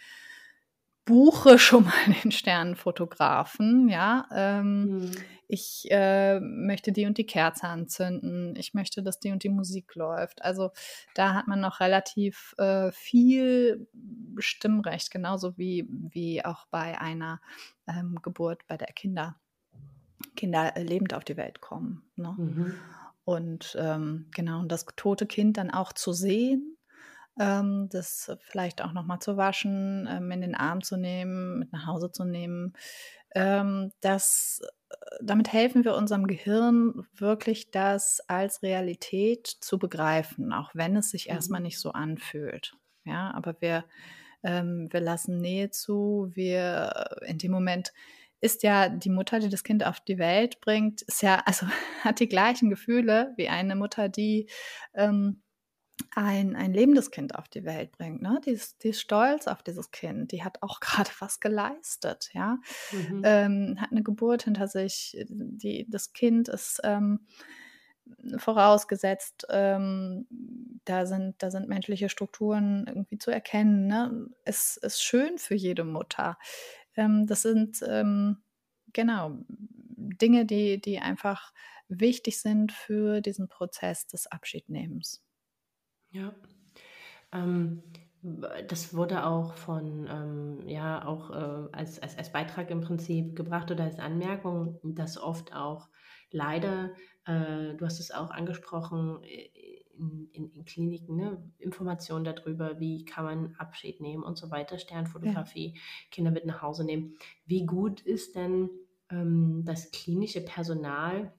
buche 1.07 1.59
schon 1.59 1.85
mal 1.85 2.14
den 2.23 2.31
Sternenfotografen, 2.31 3.88
ja. 3.88 4.29
Ähm, 4.31 4.85
Mhm. 4.85 5.12
Ich 5.49 5.87
äh, 5.90 6.40
möchte 6.40 6.92
die 6.92 7.07
und 7.07 7.19
die 7.19 7.27
Kerze 7.27 7.69
anzünden. 7.69 8.57
Ich 8.57 8.75
möchte, 8.75 9.03
dass 9.03 9.21
die 9.21 9.31
und 9.31 9.45
die 9.45 9.49
Musik 9.49 9.95
läuft. 9.95 10.42
Also 10.42 10.71
da 11.14 11.35
hat 11.35 11.47
man 11.47 11.61
noch 11.61 11.81
relativ 11.81 12.55
äh, 12.59 12.90
viel 12.90 13.87
Stimmrecht, 14.38 15.11
genauso 15.11 15.57
wie, 15.57 15.87
wie 15.88 16.45
auch 16.45 16.66
bei 16.71 17.01
einer 17.01 17.40
ähm, 17.87 18.19
Geburt, 18.23 18.66
bei 18.66 18.77
der 18.77 18.88
Kinder, 18.88 19.37
Kinder 20.35 20.77
äh, 20.77 20.83
lebend 20.83 21.14
auf 21.14 21.25
die 21.25 21.37
Welt 21.37 21.61
kommen. 21.61 22.03
Ne? 22.16 22.35
Mhm. 22.37 22.75
Und 23.25 23.77
ähm, 23.79 24.29
genau, 24.35 24.61
und 24.61 24.71
das 24.71 24.85
tote 24.97 25.27
Kind 25.27 25.57
dann 25.57 25.71
auch 25.71 25.92
zu 25.92 26.12
sehen, 26.12 26.75
ähm, 27.38 27.88
das 27.90 28.33
vielleicht 28.40 28.83
auch 28.83 28.92
nochmal 28.92 29.18
zu 29.20 29.37
waschen, 29.37 30.09
ähm, 30.11 30.31
in 30.31 30.40
den 30.40 30.55
Arm 30.55 30.83
zu 30.83 30.96
nehmen, 30.96 31.59
mit 31.61 31.72
nach 31.72 31.87
Hause 31.87 32.11
zu 32.11 32.25
nehmen. 32.25 32.75
Ähm, 33.35 33.92
das, 34.01 34.62
äh, 34.90 34.96
damit 35.22 35.53
helfen 35.53 35.85
wir 35.85 35.94
unserem 35.94 36.27
Gehirn 36.27 37.07
wirklich, 37.14 37.70
das 37.70 38.20
als 38.29 38.62
Realität 38.62 39.46
zu 39.46 39.79
begreifen, 39.79 40.53
auch 40.53 40.70
wenn 40.75 40.96
es 40.96 41.11
sich 41.11 41.29
erstmal 41.29 41.61
Mhm. 41.61 41.66
nicht 41.66 41.79
so 41.81 41.92
anfühlt. 41.92 42.75
Ja, 43.05 43.33
aber 43.35 43.61
wir, 43.61 43.85
ähm, 44.42 44.88
wir 44.90 45.01
lassen 45.01 45.40
Nähe 45.40 45.70
zu, 45.70 46.31
wir 46.35 47.18
in 47.27 47.38
dem 47.38 47.53
Moment 47.53 47.92
ist 48.40 48.62
ja 48.62 48.88
die 48.88 49.11
Mutter, 49.11 49.40
die 49.40 49.49
das 49.49 49.64
Kind 49.64 49.85
auf 49.85 50.01
die 50.01 50.18
Welt 50.18 50.61
bringt, 50.61 51.03
ist 51.03 51.22
ja, 51.22 51.42
also 51.46 51.66
hat 52.05 52.20
die 52.20 52.29
gleichen 52.29 52.70
Gefühle 52.70 53.33
wie 53.37 53.49
eine 53.49 53.77
Mutter, 53.77 54.09
die 54.09 54.49
ähm, 54.94 55.42
ein, 56.14 56.57
ein 56.57 56.73
lebendes 56.73 57.11
Kind 57.11 57.35
auf 57.35 57.49
die 57.49 57.64
Welt 57.64 57.92
bringt. 57.92 58.23
Ne? 58.23 58.40
Die, 58.45 58.51
ist, 58.51 58.83
die 58.83 58.88
ist 58.88 59.01
stolz 59.01 59.47
auf 59.47 59.62
dieses 59.62 59.90
Kind. 59.90 60.33
Die 60.33 60.45
hat 60.45 60.62
auch 60.62 60.81
gerade 60.81 61.11
was 61.21 61.40
geleistet, 61.40 62.31
ja. 62.33 62.59
Mhm. 62.92 63.23
Ähm, 63.25 63.81
hat 63.81 63.92
eine 63.92 64.03
Geburt 64.03 64.45
hinter 64.45 64.69
sich. 64.69 65.16
Die, 65.29 65.87
das 65.88 66.12
Kind 66.12 66.49
ist 66.49 66.81
ähm, 66.85 67.27
vorausgesetzt, 68.37 69.47
ähm, 69.51 70.27
da, 70.85 71.07
sind, 71.07 71.35
da 71.42 71.51
sind 71.51 71.69
menschliche 71.69 72.09
Strukturen 72.09 72.85
irgendwie 72.87 73.19
zu 73.19 73.31
erkennen. 73.31 73.87
Ne? 73.87 74.29
Es 74.45 74.77
ist 74.77 75.03
schön 75.03 75.38
für 75.38 75.55
jede 75.55 75.85
Mutter. 75.85 76.38
Ähm, 76.97 77.27
das 77.27 77.42
sind 77.42 77.81
ähm, 77.87 78.38
genau 78.92 79.38
Dinge, 79.49 80.47
die, 80.47 80.81
die 80.81 80.99
einfach 80.99 81.53
wichtig 81.88 82.40
sind 82.40 82.73
für 82.73 83.21
diesen 83.21 83.49
Prozess 83.49 84.07
des 84.07 84.27
Abschiednehmens. 84.27 85.23
Ja. 86.16 86.35
Ähm, 87.33 87.83
das 88.68 88.94
wurde 88.94 89.24
auch 89.24 89.55
von, 89.55 90.09
ähm, 90.11 90.68
ja, 90.68 91.05
auch 91.05 91.31
äh, 91.31 91.68
als, 91.72 92.00
als, 92.00 92.18
als 92.18 92.33
Beitrag 92.33 92.70
im 92.70 92.81
Prinzip 92.81 93.37
gebracht 93.37 93.70
oder 93.70 93.85
als 93.85 93.98
Anmerkung, 93.98 94.81
dass 94.83 95.18
oft 95.18 95.55
auch 95.55 95.88
leider, 96.31 96.90
äh, 97.24 97.74
du 97.74 97.85
hast 97.85 98.00
es 98.00 98.11
auch 98.11 98.31
angesprochen, 98.31 99.22
äh, 99.22 99.50
in, 99.98 100.29
in, 100.33 100.50
in 100.50 100.64
Kliniken, 100.64 101.16
ne, 101.16 101.42
Informationen 101.59 102.24
darüber, 102.24 102.81
wie 102.81 103.05
kann 103.05 103.24
man 103.24 103.55
Abschied 103.57 104.00
nehmen 104.00 104.24
und 104.24 104.37
so 104.37 104.50
weiter, 104.50 104.79
Sternfotografie, 104.79 105.79
Kinder 106.11 106.31
mit 106.31 106.44
nach 106.44 106.61
Hause 106.61 106.85
nehmen. 106.85 107.14
Wie 107.46 107.64
gut 107.64 108.02
ist 108.02 108.37
denn 108.37 108.68
ähm, 109.11 109.62
das 109.64 109.90
klinische 109.92 110.42
Personal 110.42 111.33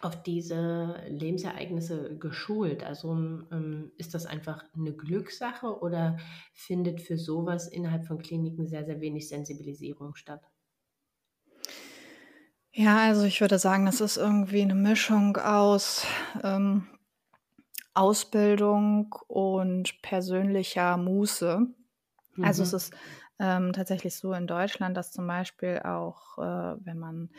auf 0.00 0.22
diese 0.22 1.02
Lebensereignisse 1.08 2.16
geschult? 2.18 2.82
Also 2.84 3.12
ähm, 3.12 3.92
ist 3.98 4.14
das 4.14 4.26
einfach 4.26 4.64
eine 4.74 4.92
Glückssache 4.94 5.80
oder 5.80 6.18
findet 6.52 7.00
für 7.02 7.18
sowas 7.18 7.68
innerhalb 7.68 8.06
von 8.06 8.18
Kliniken 8.18 8.66
sehr, 8.66 8.84
sehr 8.84 9.00
wenig 9.00 9.28
Sensibilisierung 9.28 10.14
statt? 10.14 10.42
Ja, 12.72 12.98
also 13.08 13.24
ich 13.24 13.40
würde 13.40 13.58
sagen, 13.58 13.86
das 13.86 14.00
ist 14.00 14.16
irgendwie 14.16 14.62
eine 14.62 14.74
Mischung 14.74 15.36
aus 15.36 16.06
ähm, 16.42 16.86
Ausbildung 17.94 19.14
und 19.26 20.00
persönlicher 20.02 20.96
Muße. 20.96 21.66
Also 22.40 22.62
es 22.62 22.72
Mhm. 22.72 22.74
ist 22.74 22.94
ähm, 23.38 23.72
tatsächlich 23.72 24.16
so 24.16 24.32
in 24.34 24.46
Deutschland, 24.46 24.96
dass 24.96 25.12
zum 25.12 25.26
Beispiel 25.26 25.80
auch, 25.84 26.38
äh, 26.38 26.76
wenn 26.84 26.98
man 26.98 27.30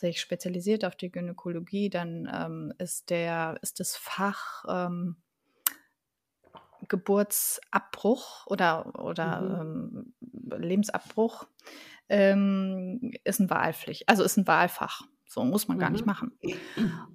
sich 0.00 0.20
spezialisiert 0.20 0.84
auf 0.84 0.96
die 0.96 1.12
Gynäkologie, 1.12 1.90
dann 1.90 2.30
ähm, 2.32 2.72
ist 2.78 3.10
der, 3.10 3.58
ist 3.62 3.80
das 3.80 3.96
Fach 3.96 4.64
ähm, 4.68 5.16
Geburtsabbruch 6.88 8.46
oder, 8.46 8.98
oder 8.98 9.40
Mhm. 9.40 10.14
ähm, 10.20 10.58
Lebensabbruch 10.58 11.46
ähm, 12.08 13.12
ist 13.24 13.40
ein 13.40 13.50
Wahlpflicht, 13.50 14.08
also 14.08 14.24
ist 14.24 14.36
ein 14.36 14.46
Wahlfach. 14.46 15.02
So 15.32 15.44
muss 15.44 15.68
man 15.68 15.78
gar 15.78 15.90
nicht 15.90 16.02
Mhm. 16.02 16.06
machen. 16.06 16.32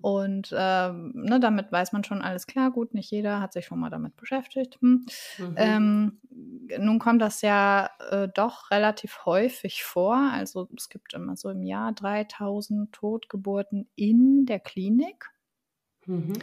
Und 0.01 0.53
ähm, 0.57 1.11
ne, 1.15 1.39
damit 1.41 1.69
weiß 1.71 1.91
man 1.91 2.05
schon 2.05 2.21
alles 2.21 2.47
klar, 2.47 2.71
gut, 2.71 2.93
nicht 2.93 3.11
jeder 3.11 3.41
hat 3.41 3.51
sich 3.51 3.65
schon 3.65 3.79
mal 3.79 3.89
damit 3.89 4.15
beschäftigt. 4.15 4.79
Hm. 4.81 5.05
Mhm. 5.37 5.53
Ähm, 5.57 6.21
nun 6.79 6.99
kommt 6.99 7.21
das 7.21 7.41
ja 7.41 7.89
äh, 8.11 8.29
doch 8.33 8.71
relativ 8.71 9.25
häufig 9.25 9.83
vor. 9.83 10.15
Also 10.15 10.69
es 10.77 10.87
gibt 10.87 11.13
immer 11.13 11.35
so 11.35 11.49
im 11.49 11.63
Jahr 11.63 11.91
3000 11.91 12.93
Totgeburten 12.93 13.89
in 13.95 14.45
der 14.45 14.59
Klinik. 14.61 15.31
Mhm. 16.07 16.33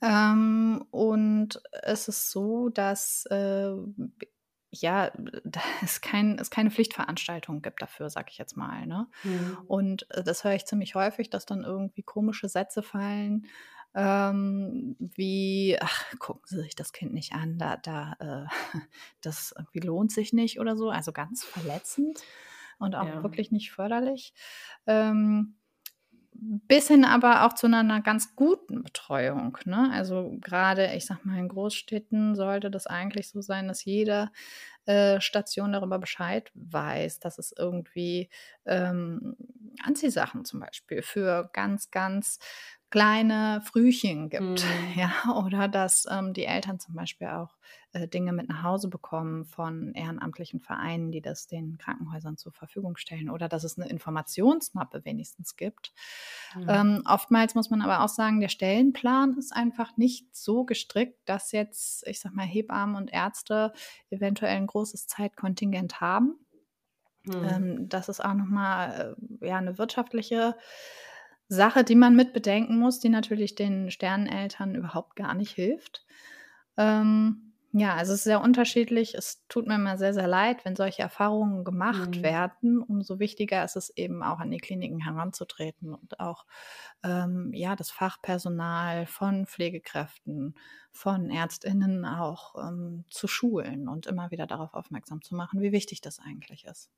Ähm, 0.00 0.84
und 0.90 1.60
es 1.82 2.08
ist 2.08 2.30
so, 2.30 2.68
dass 2.68 3.26
äh, 3.26 3.72
ja, 4.70 5.10
da 5.44 5.60
es, 5.82 6.00
kein, 6.00 6.38
es 6.38 6.50
keine 6.50 6.70
Pflichtveranstaltung 6.70 7.62
gibt 7.62 7.82
dafür, 7.82 8.10
sag 8.10 8.30
ich 8.30 8.38
jetzt 8.38 8.56
mal. 8.56 8.86
Ne? 8.86 9.06
Mhm. 9.22 9.58
Und 9.66 10.10
äh, 10.10 10.22
das 10.22 10.44
höre 10.44 10.54
ich 10.54 10.66
ziemlich 10.66 10.94
häufig, 10.94 11.30
dass 11.30 11.46
dann 11.46 11.64
irgendwie 11.64 12.02
komische 12.02 12.48
Sätze 12.48 12.82
fallen, 12.82 13.46
ähm, 13.94 14.96
wie, 14.98 15.76
ach, 15.80 16.04
gucken 16.18 16.44
Sie 16.46 16.60
sich 16.62 16.74
das 16.76 16.92
Kind 16.92 17.14
nicht 17.14 17.32
an, 17.32 17.58
da, 17.58 17.76
da, 17.78 18.14
äh, 18.20 18.46
das 19.22 19.54
irgendwie 19.56 19.80
lohnt 19.80 20.12
sich 20.12 20.32
nicht 20.32 20.60
oder 20.60 20.76
so. 20.76 20.90
Also 20.90 21.12
ganz 21.12 21.44
verletzend 21.44 22.20
und 22.78 22.94
auch 22.94 23.06
Ja. 23.06 23.22
wirklich 23.22 23.50
nicht 23.50 23.72
förderlich. 23.72 24.34
Ähm, 24.86 25.57
bis 26.40 26.88
hin 26.88 27.04
aber 27.04 27.44
auch 27.44 27.54
zu 27.54 27.66
einer, 27.66 28.00
ganz 28.00 28.36
guten 28.36 28.82
Betreuung. 28.82 29.58
Ne? 29.64 29.90
Also 29.92 30.36
gerade, 30.40 30.94
ich 30.94 31.04
sag 31.04 31.24
mal, 31.24 31.38
in 31.38 31.48
Großstädten 31.48 32.36
sollte 32.36 32.70
das 32.70 32.86
eigentlich 32.86 33.30
so 33.30 33.40
sein, 33.40 33.66
dass 33.66 33.84
jede 33.84 34.30
äh, 34.86 35.20
Station 35.20 35.72
darüber 35.72 35.98
Bescheid 35.98 36.50
weiß, 36.54 37.18
dass 37.18 37.38
es 37.38 37.52
irgendwie 37.56 38.30
ähm, 38.66 39.36
Anziehsachen 39.82 40.44
zum 40.44 40.60
Beispiel 40.60 41.02
für 41.02 41.50
ganz, 41.52 41.90
ganz 41.90 42.38
kleine 42.90 43.60
Frühchen 43.64 44.30
gibt. 44.30 44.42
Mhm. 44.42 44.58
Ja, 44.96 45.12
oder 45.44 45.68
dass 45.68 46.06
ähm, 46.10 46.32
die 46.32 46.44
Eltern 46.44 46.80
zum 46.80 46.94
Beispiel 46.94 47.28
auch 47.28 47.56
äh, 47.92 48.08
Dinge 48.08 48.32
mit 48.32 48.48
nach 48.48 48.62
Hause 48.62 48.88
bekommen 48.88 49.44
von 49.44 49.92
ehrenamtlichen 49.92 50.60
Vereinen, 50.60 51.12
die 51.12 51.20
das 51.20 51.46
den 51.46 51.78
Krankenhäusern 51.78 52.36
zur 52.36 52.52
Verfügung 52.52 52.96
stellen. 52.96 53.30
Oder 53.30 53.48
dass 53.48 53.64
es 53.64 53.78
eine 53.78 53.88
Informationsmappe 53.88 55.04
wenigstens 55.04 55.56
gibt. 55.56 55.92
Ja. 56.58 56.80
Ähm, 56.80 57.02
oftmals 57.06 57.54
muss 57.54 57.70
man 57.70 57.82
aber 57.82 58.02
auch 58.02 58.08
sagen, 58.08 58.40
der 58.40 58.48
Stellenplan 58.48 59.36
ist 59.38 59.54
einfach 59.54 59.96
nicht 59.96 60.34
so 60.34 60.64
gestrickt, 60.64 61.18
dass 61.26 61.52
jetzt, 61.52 62.06
ich 62.06 62.20
sag 62.20 62.34
mal, 62.34 62.46
Hebammen 62.46 62.96
und 62.96 63.12
Ärzte 63.12 63.72
eventuell 64.10 64.56
ein 64.56 64.66
großes 64.66 65.06
Zeitkontingent 65.06 66.00
haben. 66.00 66.38
Mhm. 67.24 67.44
Ähm, 67.44 67.88
das 67.88 68.08
ist 68.08 68.24
auch 68.24 68.34
nochmal 68.34 69.16
äh, 69.40 69.48
ja, 69.48 69.56
eine 69.56 69.78
wirtschaftliche 69.78 70.56
Sache, 71.48 71.84
die 71.84 71.94
man 71.96 72.14
mit 72.16 72.32
bedenken 72.32 72.78
muss, 72.78 73.00
die 73.00 73.08
natürlich 73.08 73.54
den 73.54 73.90
Sterneneltern 73.90 74.74
überhaupt 74.74 75.16
gar 75.16 75.34
nicht 75.34 75.52
hilft. 75.52 76.04
Ähm, 76.76 77.44
Ja, 77.72 77.94
also 77.96 78.14
es 78.14 78.20
ist 78.20 78.24
sehr 78.24 78.40
unterschiedlich. 78.40 79.14
Es 79.14 79.46
tut 79.48 79.66
mir 79.66 79.74
immer 79.74 79.98
sehr, 79.98 80.14
sehr 80.14 80.26
leid, 80.26 80.64
wenn 80.64 80.74
solche 80.74 81.02
Erfahrungen 81.02 81.64
gemacht 81.64 82.22
Mhm. 82.22 82.22
werden. 82.22 82.80
Umso 82.82 83.18
wichtiger 83.18 83.62
ist 83.62 83.76
es 83.76 83.90
eben 83.94 84.22
auch 84.22 84.38
an 84.40 84.50
die 84.50 84.56
Kliniken 84.58 85.00
heranzutreten 85.00 85.94
und 85.94 86.18
auch 86.18 86.46
ähm, 87.04 87.50
ja, 87.54 87.76
das 87.76 87.90
Fachpersonal 87.90 89.06
von 89.06 89.46
Pflegekräften, 89.46 90.54
von 90.92 91.30
Ärztinnen 91.30 92.04
auch 92.06 92.54
ähm, 92.56 93.04
zu 93.10 93.28
schulen 93.28 93.88
und 93.88 94.06
immer 94.06 94.30
wieder 94.30 94.46
darauf 94.46 94.72
aufmerksam 94.74 95.20
zu 95.22 95.34
machen, 95.34 95.60
wie 95.60 95.72
wichtig 95.72 96.00
das 96.00 96.20
eigentlich 96.20 96.64
ist. 96.64 96.90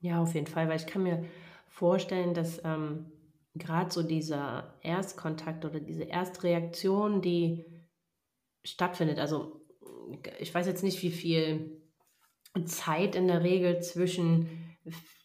Ja, 0.00 0.20
auf 0.22 0.34
jeden 0.34 0.46
Fall, 0.46 0.68
weil 0.68 0.76
ich 0.76 0.86
kann 0.86 1.02
mir 1.04 1.24
vorstellen, 1.68 2.34
dass 2.34 2.60
ähm, 2.64 3.06
gerade 3.54 3.90
so 3.92 4.02
dieser 4.02 4.78
Erstkontakt 4.82 5.64
oder 5.64 5.80
diese 5.80 6.04
Erstreaktion, 6.04 7.22
die 7.22 7.66
stattfindet, 8.64 9.18
also 9.18 9.66
ich 10.38 10.54
weiß 10.54 10.66
jetzt 10.66 10.82
nicht, 10.82 11.02
wie 11.02 11.10
viel 11.10 11.82
Zeit 12.66 13.16
in 13.16 13.28
der 13.28 13.42
Regel 13.42 13.80
zwischen 13.82 14.76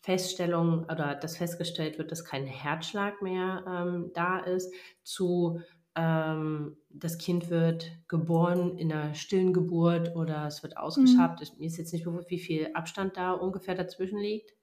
Feststellung 0.02 0.84
oder 0.86 1.16
dass 1.16 1.38
festgestellt 1.38 1.98
wird, 1.98 2.12
dass 2.12 2.24
kein 2.26 2.46
Herzschlag 2.46 3.22
mehr 3.22 3.66
ähm, 3.68 4.12
da 4.14 4.40
ist, 4.40 4.74
zu 5.04 5.62
ähm, 5.96 6.78
das 6.90 7.18
Kind 7.18 7.50
wird 7.50 7.92
geboren 8.08 8.78
in 8.78 8.92
einer 8.92 9.14
stillen 9.16 9.54
Geburt 9.54 10.16
oder 10.16 10.48
es 10.48 10.64
wird 10.64 10.78
Mhm. 10.96 11.18
ausgeschabt. 11.18 11.42
Ich, 11.42 11.58
mir 11.58 11.68
ist 11.68 11.78
jetzt 11.78 11.94
nicht 11.94 12.06
bewusst, 12.06 12.30
wie 12.30 12.40
viel 12.40 12.72
Abstand 12.76 13.18
da 13.18 13.34
ungefähr 13.34 13.76
dazwischen 13.76 14.20
liegt. 14.20 14.54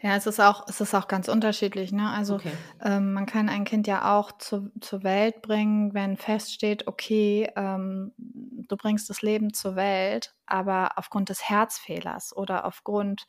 Ja, 0.00 0.16
es 0.16 0.26
ist 0.26 0.40
auch, 0.40 0.66
es 0.68 0.80
ist 0.80 0.94
auch 0.94 1.08
ganz 1.08 1.28
unterschiedlich. 1.28 1.92
Ne? 1.92 2.10
Also 2.10 2.40
Okay. 2.40 2.58
ähm, 2.80 3.12
man 3.12 3.26
kann 3.26 3.48
ein 3.48 3.64
Kind 3.64 3.86
ja 3.86 4.16
auch 4.18 4.32
zu, 4.38 4.70
zur 4.80 5.02
Welt 5.02 5.42
bringen, 5.42 5.94
wenn 5.94 6.16
feststeht, 6.16 6.86
okay, 6.86 7.50
ähm, 7.56 8.12
du 8.16 8.76
bringst 8.76 9.10
das 9.10 9.22
Leben 9.22 9.52
zur 9.54 9.76
Welt, 9.76 10.34
aber 10.46 10.92
aufgrund 10.98 11.28
des 11.28 11.48
Herzfehlers 11.48 12.36
oder 12.36 12.64
aufgrund 12.64 13.26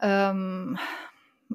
ähm, 0.00 0.78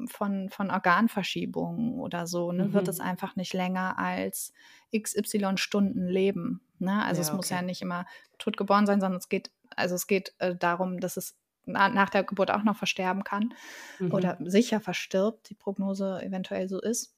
von, 0.07 0.49
von 0.49 0.69
Organverschiebungen 0.69 1.99
oder 1.99 2.27
so, 2.27 2.51
ne, 2.51 2.73
wird 2.73 2.87
es 2.87 2.99
Mhm. 2.99 2.99
einfach 2.99 3.35
nicht 3.35 3.53
länger 3.53 3.97
als 3.97 4.53
XY 4.91 5.57
Stunden 5.57 6.07
leben. 6.07 6.61
Ne? 6.79 7.03
Also 7.03 7.21
es 7.21 7.31
Ja, 7.31 7.33
muss 7.33 7.49
ja 7.49 7.61
okay. 7.61 7.63
nicht 7.63 7.81
immer 7.81 8.05
tot 8.37 8.57
geboren 8.57 8.85
sein, 8.85 8.99
sondern 9.01 9.17
es 9.17 9.29
geht, 9.29 9.51
also 9.75 9.95
es 9.95 10.05
geht 10.05 10.35
äh, 10.39 10.55
darum, 10.55 10.99
dass 10.99 11.17
es 11.17 11.35
nach 11.67 12.09
der 12.09 12.23
Geburt 12.23 12.49
auch 12.51 12.63
noch 12.63 12.75
versterben 12.77 13.23
kann 13.23 13.53
oder 14.11 14.37
Mhm. 14.39 14.49
sicher 14.49 14.79
verstirbt, 14.79 15.49
die 15.49 15.55
Prognose 15.55 16.21
eventuell 16.23 16.67
so 16.69 16.79
ist. 16.81 17.13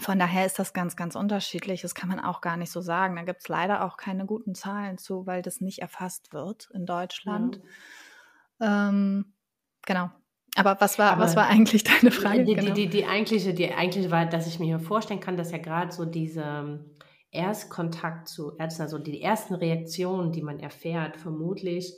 Von 0.00 0.18
daher 0.20 0.46
ist 0.46 0.58
das 0.58 0.72
ganz, 0.72 0.94
ganz 0.94 1.16
unterschiedlich. 1.16 1.82
Das 1.82 1.94
kann 1.96 2.08
man 2.08 2.20
auch 2.20 2.40
gar 2.42 2.56
nicht 2.56 2.70
so 2.70 2.80
sagen. 2.80 3.16
Da 3.16 3.22
gibt 3.22 3.40
es 3.40 3.48
leider 3.48 3.84
auch 3.84 3.96
keine 3.96 4.24
guten 4.24 4.54
Zahlen 4.54 4.98
zu, 4.98 5.26
weil 5.26 5.42
das 5.42 5.60
nicht 5.60 5.80
erfasst 5.80 6.32
wird 6.32 6.68
in 6.72 6.86
Deutschland. 6.86 7.60
Ja. 8.60 8.88
Ähm, 8.88 9.32
genau. 9.86 10.10
Aber 10.56 10.76
was 10.80 10.98
war, 10.98 11.18
was 11.18 11.32
Aber 11.32 11.42
war 11.42 11.48
eigentlich 11.48 11.84
deine 11.84 12.10
Frage? 12.10 12.44
die, 12.44 12.54
die, 12.54 12.60
Genau. 12.60 12.74
die, 12.74 12.88
die, 12.88 13.06
eigentliche, 13.06 13.54
die 13.54 13.72
eigentliche 13.72 14.10
war, 14.10 14.26
dass 14.26 14.46
ich 14.46 14.58
mir 14.58 14.78
vorstellen 14.80 15.20
kann, 15.20 15.36
dass 15.36 15.52
ja 15.52 15.58
gerade 15.58 15.92
so 15.92 16.04
dieser 16.04 16.60
ähm, 16.60 16.96
Erstkontakt 17.30 18.28
zu 18.28 18.56
Ärzten, 18.58 18.82
also 18.82 18.98
die 18.98 19.22
ersten 19.22 19.54
Reaktionen, 19.54 20.32
die 20.32 20.42
man 20.42 20.58
erfährt, 20.58 21.16
vermutlich 21.16 21.94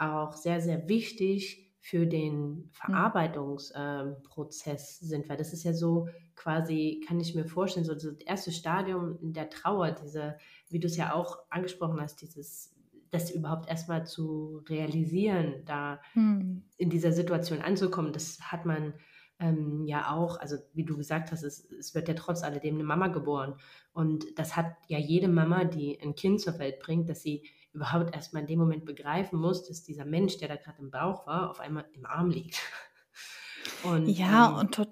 auch 0.00 0.34
sehr, 0.34 0.60
sehr 0.60 0.88
wichtig 0.88 1.66
für 1.80 2.06
den 2.06 2.68
Hm. 2.86 3.10
Verarbeitungsprozess 3.10 4.98
sind, 5.00 5.28
weil 5.28 5.36
das 5.36 5.52
ist 5.52 5.64
ja 5.64 5.72
so 5.72 6.08
quasi, 6.36 7.02
kann 7.06 7.20
ich 7.20 7.34
mir 7.34 7.46
vorstellen, 7.46 7.86
so 7.86 7.94
das 7.94 8.04
erste 8.26 8.52
Stadium 8.52 9.18
der 9.32 9.48
Trauer, 9.50 9.92
diese, 9.92 10.36
wie 10.68 10.78
du 10.80 10.86
es 10.86 10.96
ja 10.96 11.14
auch 11.14 11.38
angesprochen 11.50 12.00
hast, 12.00 12.20
dieses, 12.22 12.74
das 13.10 13.30
überhaupt 13.30 13.68
erstmal 13.68 14.06
zu 14.06 14.62
realisieren, 14.68 15.62
da 15.64 16.00
Hm. 16.14 16.62
in 16.76 16.90
dieser 16.90 17.12
Situation 17.12 17.60
anzukommen, 17.60 18.12
das 18.12 18.40
hat 18.40 18.64
man 18.64 18.94
ähm, 19.38 19.84
ja 19.86 20.12
auch, 20.14 20.38
also 20.38 20.56
wie 20.74 20.84
du 20.84 20.96
gesagt 20.96 21.32
hast, 21.32 21.42
es, 21.42 21.70
es 21.70 21.94
wird 21.94 22.08
ja 22.08 22.14
trotz 22.14 22.42
alledem 22.42 22.74
eine 22.74 22.84
Mama 22.84 23.08
geboren. 23.08 23.56
Und 23.92 24.38
das 24.38 24.56
hat 24.56 24.76
ja 24.88 24.98
jede 24.98 25.28
Mama, 25.28 25.64
die 25.64 25.98
ein 26.00 26.14
Kind 26.14 26.40
zur 26.40 26.58
Welt 26.58 26.78
bringt, 26.80 27.08
dass 27.08 27.22
sie 27.22 27.48
überhaupt 27.72 28.14
erstmal 28.14 28.42
in 28.42 28.48
dem 28.48 28.58
Moment 28.58 28.84
begreifen 28.84 29.38
muss, 29.38 29.66
dass 29.68 29.82
dieser 29.82 30.04
Mensch, 30.04 30.38
der 30.38 30.48
da 30.48 30.56
gerade 30.56 30.80
im 30.80 30.90
Bauch 30.90 31.26
war, 31.26 31.50
auf 31.50 31.60
einmal 31.60 31.86
im 31.92 32.06
Arm 32.06 32.30
liegt. 32.30 32.60
Und, 33.84 34.06
Ja, 34.08 34.50
ähm, 34.50 34.56
und 34.58 34.74
tot, 34.74 34.88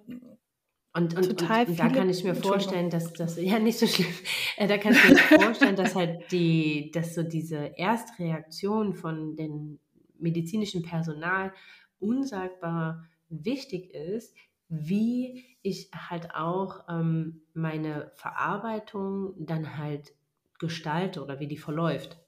und, 0.95 1.15
und, 1.15 1.39
total 1.39 1.63
und, 1.63 1.71
und 1.71 1.79
da 1.79 1.89
kann 1.89 2.11
ich 2.11 2.25
mir 2.25 2.35
vorstellen, 2.35 2.91
dass 2.91 3.13
das, 3.13 3.37
ja, 3.41 3.59
nicht 3.59 3.79
so 3.79 3.87
schlimm, 3.87 4.09
äh, 4.57 4.67
da 4.67 4.79
kann 4.79 4.93
ich 4.93 5.09
mir 5.09 5.17
vorstellen, 5.41 5.77
dass 5.77 5.95
halt 5.95 6.31
die, 6.33 6.91
dass 6.93 7.15
so 7.15 7.23
diese 7.23 7.79
Erstreaktion 7.79 8.95
von 8.95 9.37
dem 9.37 9.79
medizinischen 10.19 10.83
Personal 10.83 11.53
unsagbar 11.99 13.05
wichtig 13.29 13.95
ist, 13.95 14.35
wie 14.69 15.45
ich 15.63 15.91
halt 15.95 16.35
auch 16.35 16.85
ähm, 16.89 17.43
meine 17.55 18.11
Verarbeitung 18.15 19.35
dann 19.39 19.79
halt 19.79 20.15
gestalte 20.59 21.23
oder 21.23 21.41
wie 21.41 21.47
die 21.47 21.57
verläuft. 21.57 22.19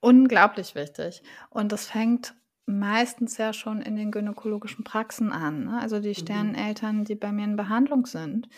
Unglaublich 0.00 0.74
wichtig. 0.74 1.22
Und 1.50 1.72
das 1.72 1.86
fängt 1.86 2.34
meistens 2.66 3.36
ja 3.38 3.52
schon 3.52 3.80
in 3.80 3.96
den 3.96 4.10
gynäkologischen 4.12 4.84
Praxen 4.84 5.32
an. 5.32 5.64
Ne? 5.64 5.80
Also 5.80 6.00
die 6.00 6.10
Mhm. 6.10 6.14
Sterneneltern, 6.14 7.04
die 7.04 7.14
bei 7.14 7.32
mir 7.32 7.44
in 7.44 7.56
Behandlung 7.56 8.06
sind, 8.06 8.48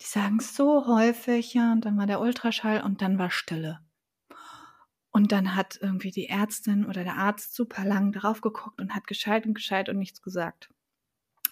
die 0.00 0.06
sagen 0.06 0.40
so 0.40 0.86
häufig, 0.86 1.54
ja, 1.54 1.72
und 1.72 1.84
dann 1.84 1.96
war 1.96 2.06
der 2.06 2.20
Ultraschall 2.20 2.82
und 2.82 3.00
dann 3.00 3.18
war 3.18 3.30
Stille. 3.30 3.80
Und 5.10 5.30
dann 5.32 5.54
hat 5.54 5.78
irgendwie 5.80 6.10
die 6.10 6.28
Ärztin 6.28 6.84
oder 6.86 7.04
der 7.04 7.16
Arzt 7.16 7.54
super 7.54 7.84
lang 7.84 8.12
drauf 8.12 8.40
geguckt 8.40 8.80
und 8.80 8.94
hat 8.94 9.06
gescheit 9.06 9.46
und 9.46 9.54
gescheit 9.54 9.88
und 9.88 9.98
nichts 9.98 10.20
gesagt. 10.22 10.70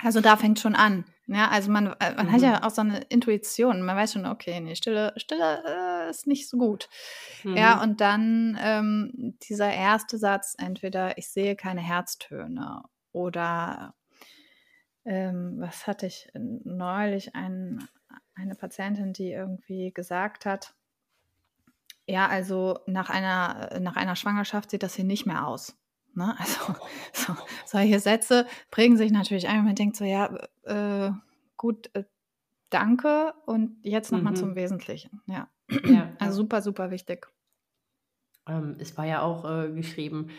Also 0.01 0.21
da 0.21 0.37
fängt 0.37 0.59
schon 0.59 0.75
an. 0.75 1.05
Ja, 1.35 1.49
also 1.49 1.71
man, 1.71 1.87
äh, 2.01 2.15
man 2.17 2.31
hat 2.33 2.41
Mhm. 2.41 2.45
ja 2.45 2.63
auch 2.65 2.71
so 2.71 2.81
eine 2.83 3.01
Intuition. 3.09 3.83
Man 3.83 3.97
weiß 3.97 4.13
schon, 4.15 4.27
okay, 4.27 4.61
nee, 4.61 4.75
Stille, 4.75 5.13
Stille 5.17 5.63
äh, 6.07 6.11
ist 6.11 6.27
nicht 6.27 6.49
so 6.49 6.57
gut. 6.59 6.89
Ja, 7.45 7.77
Mhm. 7.77 7.83
und 7.83 8.01
dann 8.01 8.59
ähm, 8.61 9.39
dieser 9.49 9.73
erste 9.73 10.19
Satz, 10.19 10.55
entweder 10.59 11.19
ich 11.19 11.29
sehe 11.29 11.57
keine 11.57 11.81
Herztöne 11.81 12.83
oder 13.13 13.95
ähm, 15.05 15.57
was 15.59 15.87
hatte 15.87 16.07
ich 16.07 16.29
neulich, 16.35 17.35
ein, 17.35 17.89
eine 18.35 18.55
Patientin, 18.55 19.13
die 19.13 19.33
irgendwie 19.33 19.93
gesagt 19.93 20.47
hat, 20.47 20.75
ja, 22.07 22.27
also 22.29 22.81
nach 22.87 23.11
einer, 23.11 23.79
nach 23.81 23.97
einer 23.97 24.17
Schwangerschaft 24.17 24.71
sieht 24.71 24.83
das 24.83 24.95
hier 24.97 25.05
nicht 25.05 25.27
mehr 25.27 25.47
aus. 25.47 25.77
Ne? 26.15 26.35
Also 26.39 26.75
so, 27.13 27.37
solche 27.65 28.01
Sätze 28.01 28.47
prägen 28.71 28.97
sich 28.97 29.13
natürlich 29.13 29.49
ein 29.49 29.61
und 29.61 29.67
man 29.67 29.75
denkt 29.77 29.97
so, 29.97 30.05
ja, 30.05 30.37
äh, 30.65 31.11
gut, 31.57 31.91
äh, 31.95 32.05
danke 32.71 33.35
und 33.47 33.79
jetzt 33.85 34.13
nochmal 34.13 34.37
zum 34.37 34.55
Mhm. 34.55 34.57
Wesentlichen. 34.57 35.23
Ja, 35.27 35.51
Ja, 35.87 36.17
also 36.19 36.37
super, 36.43 36.63
super 36.63 36.91
wichtig. 36.91 37.29
Ähm, 38.49 38.77
es 38.79 38.97
war 38.97 39.07
ja 39.07 39.23
auch 39.23 39.45
äh, 39.49 39.71
geschrieben, 39.73 40.31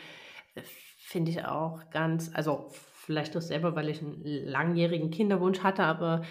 äh, 0.55 0.61
finde 0.97 1.31
ich 1.31 1.45
auch 1.45 1.89
ganz, 1.89 2.31
also 2.33 2.69
vielleicht 2.71 3.35
auch 3.37 3.41
selber, 3.41 3.75
weil 3.75 3.89
ich 3.89 4.01
einen 4.01 4.23
langjährigen 4.23 5.11
Kinderwunsch 5.11 5.59
hatte, 5.61 5.83
aber 5.83 6.23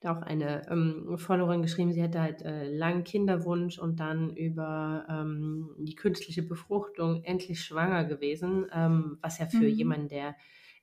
da 0.00 0.12
auch 0.18 0.22
eine 0.22 0.68
ähm, 0.70 1.16
Followerin 1.18 1.62
geschrieben, 1.62 1.92
sie 1.92 2.02
hatte 2.02 2.20
halt 2.20 2.42
äh, 2.42 2.70
langen 2.76 3.04
Kinderwunsch 3.04 3.78
und 3.78 4.00
dann 4.00 4.30
über 4.36 5.06
ähm, 5.08 5.70
die 5.78 5.94
künstliche 5.94 6.42
Befruchtung 6.42 7.24
endlich 7.24 7.62
schwanger 7.62 8.04
gewesen, 8.04 8.66
ähm, 8.72 9.18
was 9.22 9.38
ja 9.38 9.46
für 9.46 9.66
Mhm. 9.66 9.68
jemanden, 9.68 10.08
der 10.08 10.36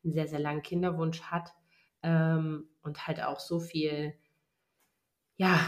einen 0.03 0.13
sehr, 0.13 0.27
sehr 0.27 0.39
langen 0.39 0.63
Kinderwunsch 0.63 1.21
hat 1.23 1.53
ähm, 2.03 2.69
und 2.81 3.07
halt 3.07 3.21
auch 3.23 3.39
so 3.39 3.59
viel 3.59 4.13
ja, 5.37 5.59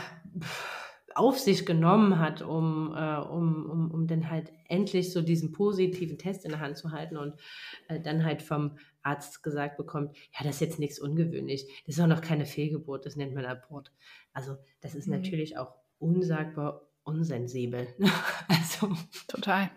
auf 1.15 1.39
sich 1.39 1.65
genommen 1.65 2.19
hat, 2.19 2.41
um, 2.41 2.93
äh, 2.95 3.17
um, 3.17 3.69
um, 3.69 3.91
um 3.91 4.07
dann 4.07 4.29
halt 4.29 4.51
endlich 4.67 5.11
so 5.13 5.21
diesen 5.21 5.51
positiven 5.51 6.17
Test 6.17 6.43
in 6.43 6.51
der 6.51 6.59
Hand 6.59 6.77
zu 6.77 6.91
halten 6.91 7.17
und 7.17 7.39
äh, 7.87 7.99
dann 7.99 8.23
halt 8.25 8.41
vom 8.41 8.77
Arzt 9.03 9.43
gesagt 9.43 9.77
bekommt, 9.77 10.15
ja, 10.33 10.43
das 10.43 10.55
ist 10.55 10.61
jetzt 10.61 10.79
nichts 10.79 10.99
ungewöhnlich, 10.99 11.67
das 11.85 11.95
ist 11.97 12.01
auch 12.01 12.07
noch 12.07 12.21
keine 12.21 12.45
Fehlgeburt, 12.45 13.05
das 13.05 13.15
nennt 13.15 13.35
man 13.35 13.45
Abort. 13.45 13.91
Also 14.33 14.57
das 14.81 14.95
ist 14.95 15.07
Mhm. 15.07 15.13
natürlich 15.13 15.57
auch 15.57 15.75
unsagbar 15.99 16.87
unsensibel. 17.03 17.87
also 18.47 18.93
Total. 19.27 19.69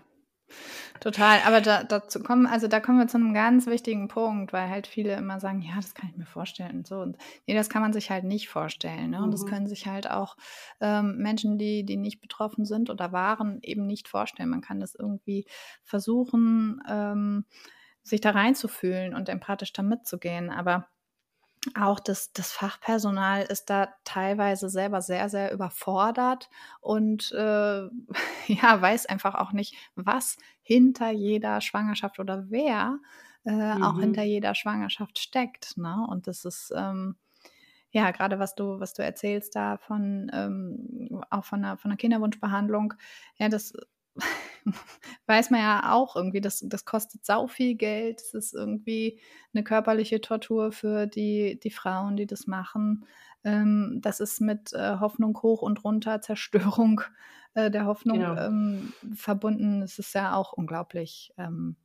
Total, 1.01 1.41
aber 1.47 1.61
da, 1.61 1.85
dazu 1.85 2.23
kommen, 2.23 2.47
also 2.47 2.69
da 2.69 2.81
kommen 2.81 2.99
wir 2.99 3.07
zu 3.07 3.17
einem 3.19 3.35
ganz 3.35 3.67
wichtigen 3.67 4.09
Punkt, 4.09 4.53
weil 4.53 4.69
halt 4.71 4.87
viele 4.87 5.15
immer 5.17 5.41
sagen, 5.41 5.61
ja, 5.61 5.77
das 5.77 5.95
kann 5.95 6.09
ich 6.11 6.17
mir 6.17 6.27
vorstellen 6.27 6.79
und 6.79 6.87
so. 6.87 6.97
Und 7.01 7.17
nee, 7.47 7.55
das 7.55 7.69
kann 7.69 7.83
man 7.83 7.93
sich 7.93 8.11
halt 8.11 8.25
nicht 8.25 8.49
vorstellen. 8.49 9.11
Ne? 9.11 9.23
Und 9.23 9.31
das 9.33 9.45
Mhm. 9.45 9.49
können 9.49 9.67
sich 9.67 9.87
halt 9.87 10.11
auch 10.11 10.37
ähm, 10.81 11.17
Menschen, 11.19 11.59
die, 11.59 11.85
die 11.85 11.97
nicht 11.97 12.21
betroffen 12.21 12.65
sind 12.65 12.91
oder 12.91 13.13
waren, 13.13 13.59
eben 13.63 13.87
nicht 13.87 14.09
vorstellen. 14.09 14.49
Man 14.51 14.61
kann 14.63 14.81
das 14.81 14.95
irgendwie 14.95 15.47
versuchen, 15.83 16.81
ähm, 16.89 17.45
sich 18.03 18.21
da 18.21 18.31
reinzufühlen 18.31 19.15
und 19.15 19.29
empathisch 19.29 19.73
da 19.73 19.83
mitzugehen. 19.83 20.51
Aber 20.51 20.89
auch 21.75 22.01
das, 22.01 22.33
das 22.33 22.53
Fachpersonal 22.53 23.43
ist 23.43 23.71
da 23.71 23.89
teilweise 24.05 24.69
selber 24.69 25.03
sehr, 25.03 25.29
sehr 25.29 25.53
überfordert 25.53 26.49
und 26.81 27.33
äh, 27.33 27.89
ja, 28.47 28.81
weiß 28.81 29.07
einfach 29.07 29.35
auch 29.35 29.53
nicht, 29.53 29.75
was 29.95 30.37
hinter 30.63 31.11
jeder 31.11 31.61
Schwangerschaft 31.61 32.19
oder 32.19 32.51
wer 32.51 32.99
äh, 33.45 33.75
mhm. 33.77 33.83
auch 33.83 33.99
hinter 33.99 34.23
jeder 34.23 34.55
Schwangerschaft 34.55 35.19
steckt. 35.19 35.77
Ne? 35.77 36.07
Und 36.09 36.27
das 36.27 36.45
ist 36.45 36.73
ähm, 36.77 37.17
ja 37.91 38.11
gerade 38.11 38.39
was 38.39 38.55
du, 38.55 38.81
was 38.81 38.95
du 38.95 39.03
erzählst 39.03 39.57
da 39.57 39.79
von 39.79 40.31
ähm, 40.33 41.23
auch 41.31 41.45
von 41.45 41.65
einer, 41.65 41.77
von 41.77 41.91
einer 41.91 41.99
Kinderwunschbehandlung, 41.99 42.95
ja, 43.39 43.49
das 43.49 43.73
weiß 45.27 45.51
man 45.51 45.61
ja 45.61 45.93
auch 45.93 46.17
irgendwie, 46.17 46.41
das, 46.41 46.65
das 46.67 46.85
kostet 46.85 47.25
sau 47.25 47.47
viel 47.47 47.75
Geld. 47.75 48.21
Es 48.21 48.35
ist 48.35 48.55
irgendwie 48.55 49.21
eine 49.55 49.65
körperliche 49.65 50.21
Tortur 50.21 50.73
für 50.73 51.07
die, 51.07 51.59
die 51.63 51.71
Frauen, 51.71 52.17
die 52.17 52.27
das 52.27 52.47
machen. 52.47 53.07
Ähm, 53.45 54.01
das 54.03 54.21
ist 54.21 54.41
mit 54.41 54.73
äh, 54.73 54.97
Hoffnung 54.99 55.41
hoch 55.43 55.63
und 55.63 55.85
runter, 55.85 56.21
Zerstörung 56.23 57.01
äh, 57.55 57.71
der 57.71 57.87
Hoffnung 57.87 58.19
genau. 58.19 58.37
ähm, 58.37 58.93
verbunden. 59.15 59.83
Es 59.83 59.99
ist 59.99 60.15
ja 60.15 60.35
auch 60.35 60.53
unglaublich, 60.53 61.33
ähm, 61.37 61.77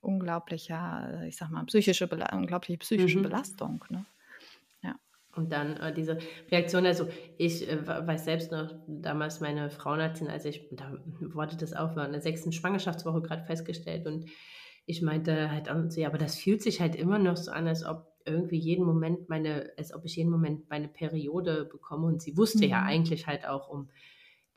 unglaublicher, 0.00 1.24
ich 1.26 1.36
sag 1.36 1.50
mal, 1.50 1.64
psychische, 1.64 2.08
unglaubliche 2.32 2.78
psychische 2.78 3.18
mhm. 3.18 3.22
Belastung. 3.22 3.84
Ne? 3.88 4.06
Und 5.36 5.52
dann 5.52 5.76
äh, 5.76 5.92
diese 5.92 6.18
Reaktion, 6.50 6.86
also 6.86 7.08
ich 7.36 7.68
äh, 7.68 7.86
weiß 7.86 8.24
selbst 8.24 8.52
noch, 8.52 8.74
damals 8.88 9.40
meine 9.40 9.70
Frauenärztin, 9.70 10.28
als 10.28 10.44
ich, 10.46 10.68
da 10.72 10.92
wurde 11.20 11.56
das 11.56 11.74
auch, 11.74 11.94
war 11.94 12.06
in 12.06 12.12
der 12.12 12.22
sechsten 12.22 12.52
Schwangerschaftswoche 12.52 13.20
gerade 13.20 13.44
festgestellt 13.44 14.06
und 14.06 14.26
ich 14.86 15.02
meinte 15.02 15.50
halt 15.50 15.68
an 15.68 15.90
sie, 15.90 16.06
aber 16.06 16.16
das 16.16 16.36
fühlt 16.36 16.62
sich 16.62 16.80
halt 16.80 16.94
immer 16.94 17.18
noch 17.18 17.36
so 17.36 17.50
an, 17.50 17.66
als 17.66 17.84
ob 17.84 18.06
irgendwie 18.24 18.56
jeden 18.56 18.84
Moment 18.84 19.28
meine, 19.28 19.72
als 19.76 19.92
ob 19.92 20.04
ich 20.04 20.16
jeden 20.16 20.30
Moment 20.30 20.68
meine 20.70 20.88
Periode 20.88 21.64
bekomme 21.64 22.06
und 22.06 22.22
sie 22.22 22.36
wusste 22.36 22.64
mhm. 22.64 22.70
ja 22.70 22.82
eigentlich 22.82 23.26
halt 23.26 23.46
auch 23.46 23.68
um 23.68 23.90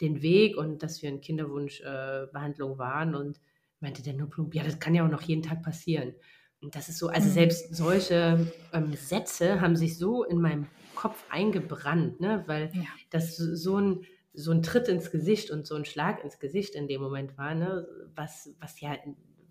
den 0.02 0.22
Weg 0.22 0.56
und 0.56 0.82
dass 0.82 1.02
wir 1.02 1.10
in 1.10 1.22
Kinderwunschbehandlung 1.22 2.76
äh, 2.76 2.80
waren 2.80 3.16
und 3.16 3.40
meinte 3.80 4.02
der 4.02 4.14
nur 4.14 4.30
plump, 4.30 4.56
ja, 4.56 4.64
das 4.64 4.80
kann 4.80 4.96
ja 4.96 5.06
auch 5.06 5.12
noch 5.12 5.22
jeden 5.22 5.44
Tag 5.44 5.64
passieren. 5.64 6.14
Das 6.62 6.90
ist 6.90 6.98
so, 6.98 7.08
also 7.08 7.28
mhm. 7.28 7.34
selbst 7.34 7.76
solche 7.76 8.52
ähm, 8.74 8.94
Sätze 8.94 9.62
haben 9.62 9.76
sich 9.76 9.98
so 9.98 10.24
in 10.24 10.42
meinem 10.42 10.68
Kopf 10.96 11.24
eingebrannt, 11.30 12.20
ne? 12.20 12.44
weil 12.48 12.70
ja. 12.74 12.84
das 13.12 13.38
so 13.38 13.78
ein, 13.78 14.06
so 14.34 14.52
ein 14.52 14.62
Tritt 14.62 14.90
ins 14.90 15.12
Gesicht 15.12 15.52
und 15.52 15.66
so 15.66 15.76
ein 15.76 15.86
Schlag 15.86 16.24
ins 16.24 16.40
Gesicht 16.40 16.76
in 16.76 16.88
dem 16.88 17.02
Moment 17.02 17.38
war, 17.38 17.56
ne? 17.56 17.88
was, 18.16 18.50
was 18.60 18.82
ja 18.82 18.98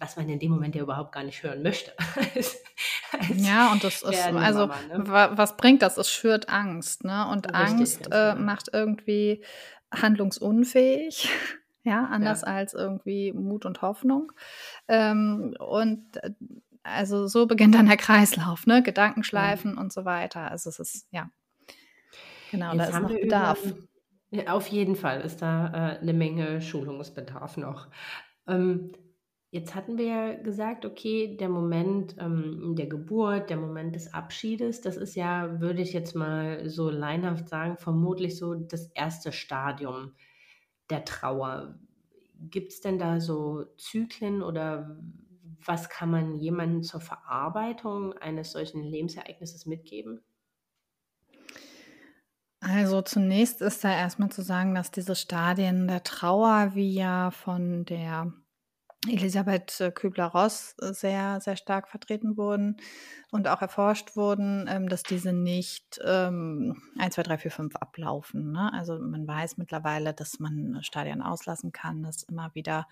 was 0.01 0.17
man 0.17 0.29
in 0.29 0.39
dem 0.39 0.51
Moment 0.51 0.75
ja 0.75 0.83
überhaupt 0.83 1.13
gar 1.13 1.25
nicht 1.25 1.43
hören 1.43 1.63
möchte. 1.63 1.93
als, 2.15 2.63
als 3.13 3.47
ja, 3.47 3.73
und 3.73 3.83
das 3.83 4.03
ist, 4.03 4.27
also, 4.27 4.67
Mama, 4.67 4.77
ne? 4.89 5.31
was 5.37 5.57
bringt 5.57 5.83
das? 5.83 5.97
Es 5.97 6.11
schürt 6.11 6.49
Angst, 6.49 7.05
ne? 7.05 7.29
Und 7.31 7.47
Richtig, 7.47 7.55
Angst 7.55 8.07
äh, 8.07 8.33
genau. 8.33 8.37
macht 8.37 8.69
irgendwie 8.73 9.43
handlungsunfähig. 9.93 11.31
Ja, 11.85 12.05
anders 12.05 12.43
ja. 12.43 12.49
als 12.49 12.75
irgendwie 12.75 13.33
Mut 13.33 13.65
und 13.65 13.81
Hoffnung. 13.81 14.31
Ähm, 14.89 15.57
und 15.59 16.23
äh, 16.23 16.33
also 16.83 17.27
so 17.27 17.47
beginnt 17.47 17.75
dann 17.75 17.87
der 17.87 17.97
Kreislauf, 17.97 18.67
ne? 18.67 18.83
Gedankenschleifen 18.83 19.73
mhm. 19.73 19.79
und 19.79 19.93
so 19.93 20.05
weiter. 20.05 20.51
Also 20.51 20.71
es 20.71 20.79
ist, 20.79 21.09
ja, 21.11 21.31
genau, 22.51 22.73
Jetzt 22.73 22.93
da 22.93 22.97
ist 22.97 23.03
noch 23.03 23.21
Bedarf. 23.21 23.65
Über, 23.65 23.77
ja, 24.31 24.53
auf 24.53 24.67
jeden 24.69 24.97
Fall 24.97 25.23
ist 25.23 25.41
da 25.41 25.69
äh, 25.69 25.99
eine 26.01 26.13
Menge 26.13 26.61
Schulungsbedarf 26.61 27.57
noch. 27.57 27.89
Ähm, 28.47 28.93
jetzt 29.51 29.75
hatten 29.75 29.97
wir 29.97 30.05
ja 30.05 30.35
gesagt, 30.35 30.85
okay, 30.85 31.37
der 31.37 31.49
Moment 31.49 32.17
ähm, 32.19 32.75
der 32.77 32.87
Geburt, 32.87 33.49
der 33.49 33.57
Moment 33.57 33.95
des 33.95 34.13
Abschiedes, 34.13 34.83
das 34.83 34.97
ist 34.97 35.15
ja, 35.15 35.61
würde 35.61 35.81
ich 35.81 35.93
jetzt 35.93 36.15
mal 36.15 36.69
so 36.69 36.91
leinhaft 36.91 37.49
sagen, 37.49 37.79
vermutlich 37.79 38.37
so 38.37 38.55
das 38.55 38.89
erste 38.89 39.33
Stadium 39.33 40.13
der 40.91 41.05
Trauer. 41.05 41.79
Gibt 42.41 42.73
es 42.73 42.81
denn 42.81 42.99
da 42.99 43.21
so 43.21 43.65
Zyklen 43.79 44.43
oder 44.43 44.97
was 45.65 45.89
kann 45.89 46.11
man 46.11 46.37
jemandem 46.37 46.83
zur 46.83 47.01
Verarbeitung 47.01 48.13
eines 48.15 48.53
solchen 48.53 48.83
Lebensereignisses 48.83 49.67
mitgeben? 49.67 50.23
Also 52.61 53.03
zunächst 53.03 53.63
ist 53.63 53.85
da 53.85 53.93
erstmal 53.93 54.31
zu 54.31 54.43
sagen, 54.43 54.75
dass 54.75 54.91
diese 54.91 55.15
Stadien 55.15 55.87
der 55.87 56.03
Trauer, 56.03 56.75
wie 56.75 56.93
ja 56.93 57.31
von 57.31 57.85
der 57.85 58.33
Elisabeth 59.07 59.81
äh, 59.81 59.91
Kübler-Ross 59.93 60.75
äh, 60.81 60.93
sehr, 60.93 61.41
sehr 61.41 61.57
stark 61.57 61.89
vertreten 61.89 62.37
wurden 62.37 62.77
und 63.31 63.47
auch 63.47 63.63
erforscht 63.63 64.17
wurden, 64.17 64.67
ähm, 64.69 64.89
dass 64.89 65.05
diese 65.05 65.33
nicht 65.33 66.01
ähm, 66.05 66.83
1, 66.99 67.15
2, 67.15 67.23
3, 67.23 67.39
4, 67.39 67.51
5 67.51 67.77
ablaufen. 67.77 68.53
Ne? 68.53 68.73
Also 68.73 68.99
man 68.99 69.27
weiß 69.27 69.57
mittlerweile, 69.57 70.15
dass 70.15 70.41
man 70.41 70.79
Stadien 70.83 71.23
auslassen 71.23 71.71
kann, 71.71 72.03
dass 72.03 72.25
immer 72.25 72.51
wieder, 72.55 72.89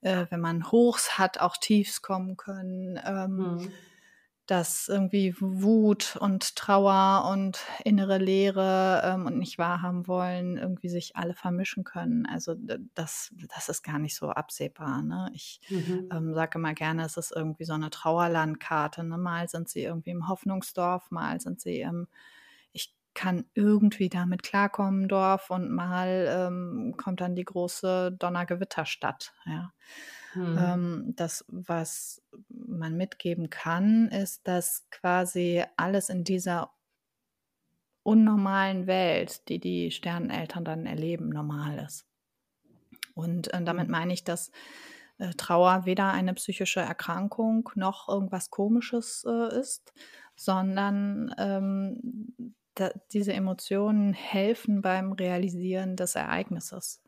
äh, 0.00 0.26
wenn 0.30 0.40
man 0.40 0.70
Hochs 0.70 1.18
hat, 1.18 1.40
auch 1.40 1.56
Tiefs 1.56 2.02
kommen 2.02 2.36
können. 2.36 3.00
Ähm, 3.04 3.36
mhm 3.36 3.72
dass 4.48 4.88
irgendwie 4.88 5.34
Wut 5.38 6.16
und 6.16 6.56
Trauer 6.56 7.30
und 7.30 7.60
innere 7.84 8.16
Leere 8.16 9.02
ähm, 9.04 9.26
und 9.26 9.36
nicht 9.36 9.58
wahrhaben 9.58 10.08
wollen 10.08 10.56
irgendwie 10.56 10.88
sich 10.88 11.16
alle 11.16 11.34
vermischen 11.34 11.84
können. 11.84 12.24
Also 12.24 12.54
das, 12.94 13.34
das 13.54 13.68
ist 13.68 13.82
gar 13.82 13.98
nicht 13.98 14.16
so 14.16 14.30
absehbar. 14.30 15.02
Ne? 15.02 15.30
Ich 15.34 15.60
mhm. 15.68 16.08
ähm, 16.10 16.34
sage 16.34 16.58
immer 16.58 16.72
gerne, 16.72 17.04
es 17.04 17.18
ist 17.18 17.30
irgendwie 17.30 17.64
so 17.64 17.74
eine 17.74 17.90
Trauerlandkarte. 17.90 19.04
Ne? 19.04 19.18
Mal 19.18 19.50
sind 19.50 19.68
sie 19.68 19.82
irgendwie 19.82 20.10
im 20.10 20.28
Hoffnungsdorf, 20.28 21.10
mal 21.10 21.40
sind 21.40 21.60
sie 21.60 21.82
im 21.82 22.08
ich 22.72 22.94
kann 23.12 23.44
irgendwie 23.54 24.08
damit 24.08 24.42
klarkommen, 24.42 25.08
Dorf, 25.08 25.50
und 25.50 25.70
mal 25.70 26.26
ähm, 26.28 26.94
kommt 26.96 27.20
dann 27.20 27.34
die 27.34 27.44
große 27.44 28.12
Donnergewitterstadt. 28.12 29.34
Ja. 29.44 29.72
Mhm. 30.38 30.58
Ähm, 30.58 31.12
das, 31.16 31.44
was 31.48 32.22
man 32.48 32.96
mitgeben 32.96 33.50
kann, 33.50 34.08
ist, 34.08 34.46
dass 34.46 34.88
quasi 34.90 35.64
alles 35.76 36.08
in 36.08 36.24
dieser 36.24 36.70
unnormalen 38.02 38.86
Welt, 38.86 39.48
die 39.48 39.58
die 39.58 39.90
Sterneneltern 39.90 40.64
dann 40.64 40.86
erleben, 40.86 41.28
normal 41.28 41.78
ist. 41.86 42.06
Und 43.14 43.52
äh, 43.52 43.62
damit 43.62 43.88
mhm. 43.88 43.92
meine 43.92 44.12
ich, 44.12 44.24
dass 44.24 44.50
äh, 45.18 45.30
Trauer 45.36 45.84
weder 45.84 46.12
eine 46.12 46.34
psychische 46.34 46.80
Erkrankung 46.80 47.68
noch 47.74 48.08
irgendwas 48.08 48.50
Komisches 48.50 49.26
äh, 49.28 49.60
ist, 49.60 49.92
sondern 50.36 51.34
ähm, 51.36 52.54
da, 52.74 52.90
diese 53.12 53.32
Emotionen 53.32 54.12
helfen 54.12 54.80
beim 54.82 55.12
Realisieren 55.12 55.96
des 55.96 56.14
Ereignisses. 56.14 57.02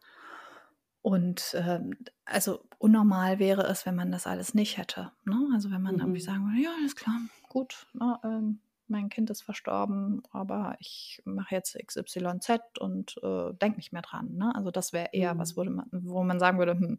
Und 1.02 1.54
ähm, 1.58 1.96
also 2.24 2.62
unnormal 2.78 3.38
wäre 3.38 3.62
es, 3.62 3.86
wenn 3.86 3.94
man 3.94 4.12
das 4.12 4.26
alles 4.26 4.54
nicht 4.54 4.76
hätte. 4.76 5.12
Ne? 5.24 5.48
Also 5.54 5.70
wenn 5.70 5.82
man 5.82 5.94
mhm. 5.94 6.00
irgendwie 6.00 6.20
sagen 6.20 6.44
würde, 6.46 6.62
ja, 6.62 6.70
alles 6.78 6.94
klar, 6.94 7.16
gut, 7.48 7.86
na, 7.94 8.20
ne, 8.22 8.30
ähm, 8.30 8.60
mein 8.90 9.08
Kind 9.08 9.30
ist 9.30 9.42
verstorben, 9.42 10.22
aber 10.32 10.76
ich 10.80 11.22
mache 11.24 11.54
jetzt 11.54 11.78
XYZ 11.78 12.60
und 12.80 13.16
äh, 13.22 13.54
denke 13.54 13.76
nicht 13.76 13.92
mehr 13.92 14.02
dran. 14.02 14.34
Ne? 14.34 14.52
Also 14.54 14.70
das 14.70 14.92
wäre 14.92 15.10
eher 15.12 15.34
mhm. 15.34 15.38
was, 15.38 15.56
wo 15.56 15.64
man, 15.64 15.86
wo 15.92 16.22
man 16.24 16.40
sagen 16.40 16.58
würde, 16.58 16.72
hm, 16.72 16.98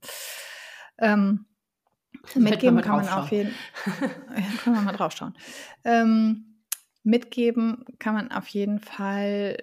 ähm, 0.98 1.46
mitgeben 2.36 2.82
kann 2.82 2.98
man 2.98 3.10
auf 3.10 3.32
jeden 3.32 3.52
Fall. 3.52 4.10
ja, 4.36 4.58
können 4.64 4.76
wir 4.78 4.82
mal 4.82 4.94
drauf 4.94 5.12
schauen. 5.12 5.36
Ähm, 5.84 6.64
mitgeben 7.04 7.86
kann 8.00 8.16
man 8.16 8.32
auf 8.32 8.48
jeden 8.48 8.80
Fall 8.80 9.58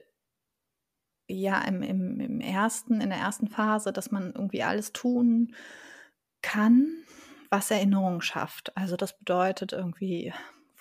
ja 1.28 1.60
im, 1.62 1.82
im, 1.82 2.20
im 2.20 2.40
ersten, 2.40 3.00
in 3.00 3.10
der 3.10 3.18
ersten 3.18 3.48
Phase, 3.48 3.92
dass 3.92 4.10
man 4.10 4.32
irgendwie 4.32 4.62
alles 4.62 4.92
tun 4.92 5.54
kann, 6.42 6.88
was 7.50 7.70
Erinnerung 7.70 8.20
schafft. 8.20 8.76
Also 8.76 8.96
das 8.96 9.18
bedeutet 9.18 9.72
irgendwie 9.72 10.32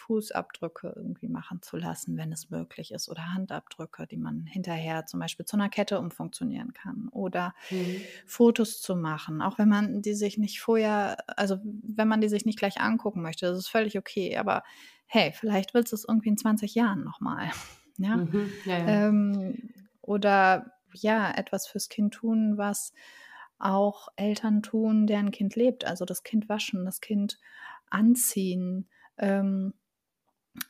Fußabdrücke 0.08 0.94
irgendwie 0.96 1.28
machen 1.28 1.62
zu 1.62 1.76
lassen, 1.76 2.18
wenn 2.18 2.32
es 2.32 2.50
möglich 2.50 2.92
ist, 2.92 3.10
oder 3.10 3.34
Handabdrücke, 3.34 4.08
die 4.08 4.18
man 4.18 4.46
hinterher 4.46 5.06
zum 5.06 5.20
Beispiel 5.20 5.46
zu 5.46 5.58
einer 5.58 5.70
Kette 5.70 6.00
umfunktionieren 6.00 6.74
kann, 6.74 7.10
oder 7.10 7.54
mhm. 7.70 8.02
Fotos 8.26 8.82
zu 8.82 8.96
machen, 8.96 9.42
auch 9.42 9.58
wenn 9.58 9.68
man 9.68 10.02
die 10.02 10.14
sich 10.14 10.38
nicht 10.38 10.62
vorher, 10.62 11.18
also 11.38 11.58
wenn 11.64 12.08
man 12.08 12.22
die 12.22 12.30
sich 12.30 12.46
nicht 12.46 12.58
gleich 12.58 12.80
angucken 12.80 13.22
möchte, 13.22 13.48
das 13.48 13.60
ist 13.60 13.68
völlig 13.68 13.98
okay, 13.98 14.38
aber 14.38 14.64
hey, 15.08 15.34
vielleicht 15.34 15.74
willst 15.74 15.92
du 15.92 15.96
es 15.98 16.06
irgendwie 16.08 16.30
in 16.30 16.38
20 16.38 16.74
Jahren 16.74 17.04
nochmal. 17.04 17.52
Ja? 18.00 18.18
Mhm, 18.18 18.52
ja, 18.66 18.78
ja. 18.78 19.08
Ähm, 19.08 19.74
oder 20.08 20.72
ja, 20.93 21.32
etwas 21.32 21.67
fürs 21.67 21.89
Kind 21.89 22.13
tun, 22.13 22.58
was 22.58 22.93
auch 23.60 24.08
Eltern 24.15 24.63
tun, 24.63 25.06
deren 25.06 25.32
Kind 25.32 25.56
lebt. 25.56 25.86
Also 25.86 26.06
das 26.06 26.24
Kind 26.24 26.50
waschen, 26.50 26.86
das 26.86 27.02
Kind 27.02 27.39
anziehen. 27.89 28.88
Ähm, 29.17 29.74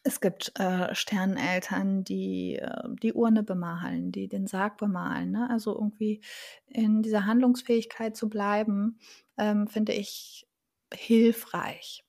es 0.03 0.19
gibt 0.19 0.51
äh, 0.59 0.93
Sterneneltern, 0.93 2.03
die 2.03 2.55
äh, 2.55 2.89
die 3.01 3.13
Urne 3.13 3.43
bemalen, 3.43 4.11
die 4.11 4.27
den 4.27 4.47
Sarg 4.47 4.77
bemalen. 4.77 5.31
Ne? 5.31 5.49
Also 5.49 5.73
irgendwie 5.73 6.21
in 6.67 7.01
dieser 7.03 7.25
Handlungsfähigkeit 7.25 8.17
zu 8.17 8.27
bleiben, 8.29 8.99
ähm, 9.37 9.67
finde 9.67 9.93
ich 9.93 10.47
hilfreich. 10.93 12.03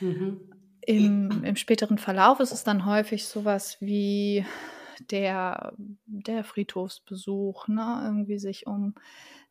Mhm 0.00 0.40
im, 0.88 1.44
im 1.44 1.56
späteren 1.56 1.98
Verlauf 1.98 2.40
ist 2.40 2.52
es 2.52 2.64
dann 2.64 2.86
häufig 2.86 3.26
sowas 3.26 3.76
wie 3.80 4.46
der, 5.10 5.74
der 6.06 6.44
Friedhofsbesuch, 6.44 7.68
ne? 7.68 8.02
irgendwie 8.04 8.38
sich 8.38 8.66
um 8.66 8.94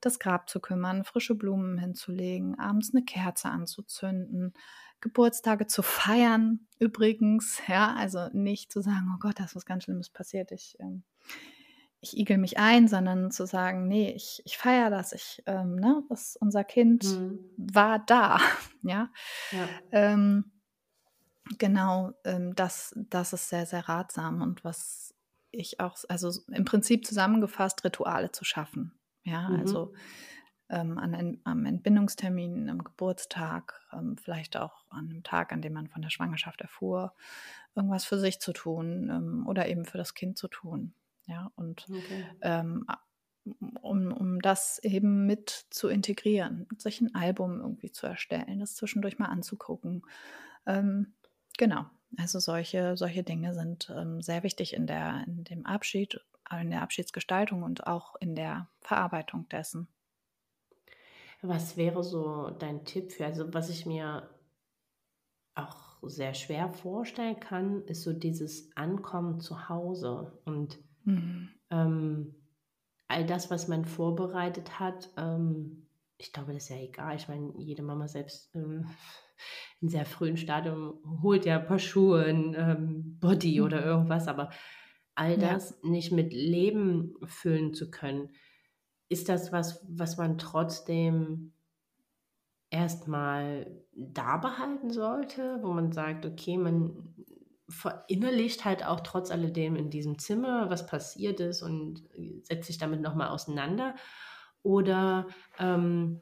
das 0.02 0.20
Grab 0.20 0.50
zu 0.50 0.60
kümmern, 0.60 1.04
frische 1.04 1.36
Blumen 1.36 1.78
hinzulegen, 1.78 2.60
abends 2.60 2.93
eine 2.93 3.04
Kerze 3.04 3.50
anzuzünden, 3.50 4.54
Geburtstage 5.00 5.68
zu 5.68 5.84
feiern 5.84 6.68
übrigens, 6.80 7.62
ja, 7.68 7.95
also 7.95 8.30
nicht 8.34 8.72
zu 8.72 8.82
sagen, 8.82 9.12
oh 9.16 9.20
Gott, 9.20 9.39
da 9.39 9.45
ist 9.45 9.56
was 9.56 9.66
ganz 9.66 9.84
Schlimmes 9.84 10.10
passiert, 10.10 10.52
ich, 10.52 10.76
ähm, 10.80 11.04
ich 12.00 12.18
igel 12.18 12.38
mich 12.38 12.58
ein, 12.58 12.88
sondern 12.88 13.32
zu 13.32 13.45
sagen, 13.45 13.88
nee, 13.88 14.12
ich, 14.12 14.41
ich 14.45 14.58
feiere 14.58 14.89
das, 14.89 15.14
ich, 15.14 15.43
ähm, 15.45 15.76
ne, 15.76 16.04
das, 16.10 16.38
unser 16.39 16.64
Kind 16.64 17.04
mhm. 17.04 17.39
war 17.58 18.00
da, 18.00 18.39
ja. 18.84 19.10
ja. 19.52 19.68
Ähm, 19.91 20.52
genau, 21.58 22.14
ähm, 22.24 22.56
das, 22.56 22.95
das 23.10 23.34
ist 23.34 23.50
sehr, 23.50 23.66
sehr 23.66 23.88
ratsam 23.88 24.41
und 24.41 24.64
was 24.64 25.14
ich 25.58 25.80
auch, 25.80 25.97
also 26.10 26.32
im 26.51 26.66
Prinzip 26.66 27.05
zusammengefasst, 27.05 27.84
Rituale 27.84 28.32
zu 28.32 28.45
schaffen. 28.45 28.93
Ja, 29.24 29.49
mhm. 29.49 29.60
also 29.60 29.93
ähm, 30.70 30.97
an, 30.97 31.39
am 31.43 31.66
Entbindungstermin, 31.66 32.70
am 32.70 32.84
Geburtstag, 32.84 33.82
ähm, 33.93 34.18
vielleicht 34.18 34.58
auch 34.58 34.86
an 34.89 35.10
einem 35.10 35.24
Tag, 35.24 35.51
an 35.51 35.62
dem 35.62 35.74
man 35.74 35.88
von 35.88 36.01
der 36.01 36.10
Schwangerschaft 36.10 36.62
erfuhr, 36.62 37.14
irgendwas 37.76 38.05
für 38.05 38.20
sich 38.20 38.39
zu 38.39 38.53
tun 38.53 39.10
ähm, 39.10 39.47
oder 39.47 39.68
eben 39.68 39.86
für 39.86 39.97
das 39.97 40.14
Kind 40.14 40.38
zu 40.38 40.47
tun. 40.47 40.93
Ja, 41.26 41.51
und 41.55 41.86
okay. 41.89 42.26
Ähm, 42.41 42.86
um, 43.82 44.12
um 44.12 44.41
das 44.41 44.80
eben 44.80 45.26
mit 45.26 45.68
zu 45.70 45.88
integrieren, 45.88 46.68
sich 46.78 46.99
ein 47.01 47.16
Album 47.16 47.62
irgendwie 47.62 47.91
zu 47.91 48.05
erstellen, 48.05 48.60
das 48.60 48.76
zwischendurch 48.76 49.20
mal 49.20 49.28
anzugucken. 49.28 50.03
Ähm, 50.66 51.14
genau, 51.58 51.86
also 52.16 52.39
solche, 52.39 52.95
solche 52.95 53.24
Dinge 53.24 53.53
sind 53.53 53.91
ähm, 53.95 54.22
sehr 54.22 54.43
wichtig 54.43 54.74
in, 54.74 54.88
der, 54.88 55.24
in 55.28 55.43
dem 55.43 55.66
Abschied, 55.66 56.20
in 56.51 56.70
der 56.70 56.82
Abschiedsgestaltung 56.82 57.64
und 57.64 57.88
auch 57.88 58.16
in 58.20 58.36
der 58.36 58.70
Verarbeitung 58.82 59.49
dessen. 59.49 59.88
Was 61.41 61.78
wäre 61.78 62.03
so 62.03 62.49
dein 62.51 62.86
Tipp 62.86 63.12
für, 63.12 63.26
also 63.26 63.53
was 63.53 63.70
ich 63.70 63.86
mir 63.86 64.30
auch 65.55 65.97
sehr 66.01 66.34
schwer 66.34 66.70
vorstellen 66.70 67.39
kann, 67.39 67.84
ist 67.86 68.03
so 68.03 68.14
dieses 68.14 68.76
Ankommen 68.76 69.39
zu 69.39 69.70
Hause 69.70 70.39
und 70.45 70.80
mhm. 71.03 71.49
ähm, 71.70 72.36
all 73.08 73.26
das, 73.26 73.49
was 73.51 73.68
man 73.68 73.86
vorbereitet 73.86 74.80
hat. 74.80 75.10
Ähm, 75.18 75.88
ich 76.18 76.34
glaube, 76.34 76.53
das 76.53 76.64
ist 76.64 76.70
ja 76.70 76.78
egal. 76.78 77.16
Ich 77.16 77.28
meine, 77.28 77.53
jede 77.58 77.84
Mama 77.84 78.08
selbst 78.08 78.53
ähm, 78.55 78.88
in 79.82 79.90
sehr 79.90 80.06
frühen 80.06 80.38
Stadium 80.38 81.00
holt 81.22 81.46
ja 81.46 81.60
ein 81.60 81.68
paar 81.68 81.80
Schuhe, 81.80 82.26
ein 82.26 82.56
ähm, 82.58 83.18
Body 83.20 83.62
oder 83.62 83.82
mhm. 83.82 83.88
irgendwas, 83.88 84.28
aber 84.28 84.50
all 85.16 85.38
das 85.38 85.80
ja. 85.84 85.90
nicht 85.90 86.12
mit 86.12 86.34
Leben 86.34 87.16
füllen 87.26 87.74
zu 87.74 87.90
können 87.90 88.30
ist 89.10 89.30
das 89.30 89.52
was, 89.52 89.86
was 89.90 90.18
man 90.18 90.38
trotzdem 90.38 91.54
erstmal 92.70 93.84
da 93.94 94.38
behalten 94.38 94.92
sollte, 94.92 95.60
wo 95.62 95.72
man 95.72 95.92
sagt, 95.92 96.26
okay, 96.26 96.58
man 96.58 97.16
verinnerlicht 97.70 98.66
halt 98.66 98.86
auch 98.86 99.02
trotz 99.02 99.32
alledem 99.32 99.76
in 99.76 99.90
diesem 99.90 100.20
Zimmer, 100.20 100.70
was 100.70 100.86
passiert 100.88 101.40
ist 101.40 101.62
und 101.62 102.04
setzt 102.44 102.68
sich 102.68 102.78
damit 102.78 103.02
nochmal 103.02 103.30
auseinander? 103.30 103.96
Oder 104.64 105.28
ähm, 105.60 106.22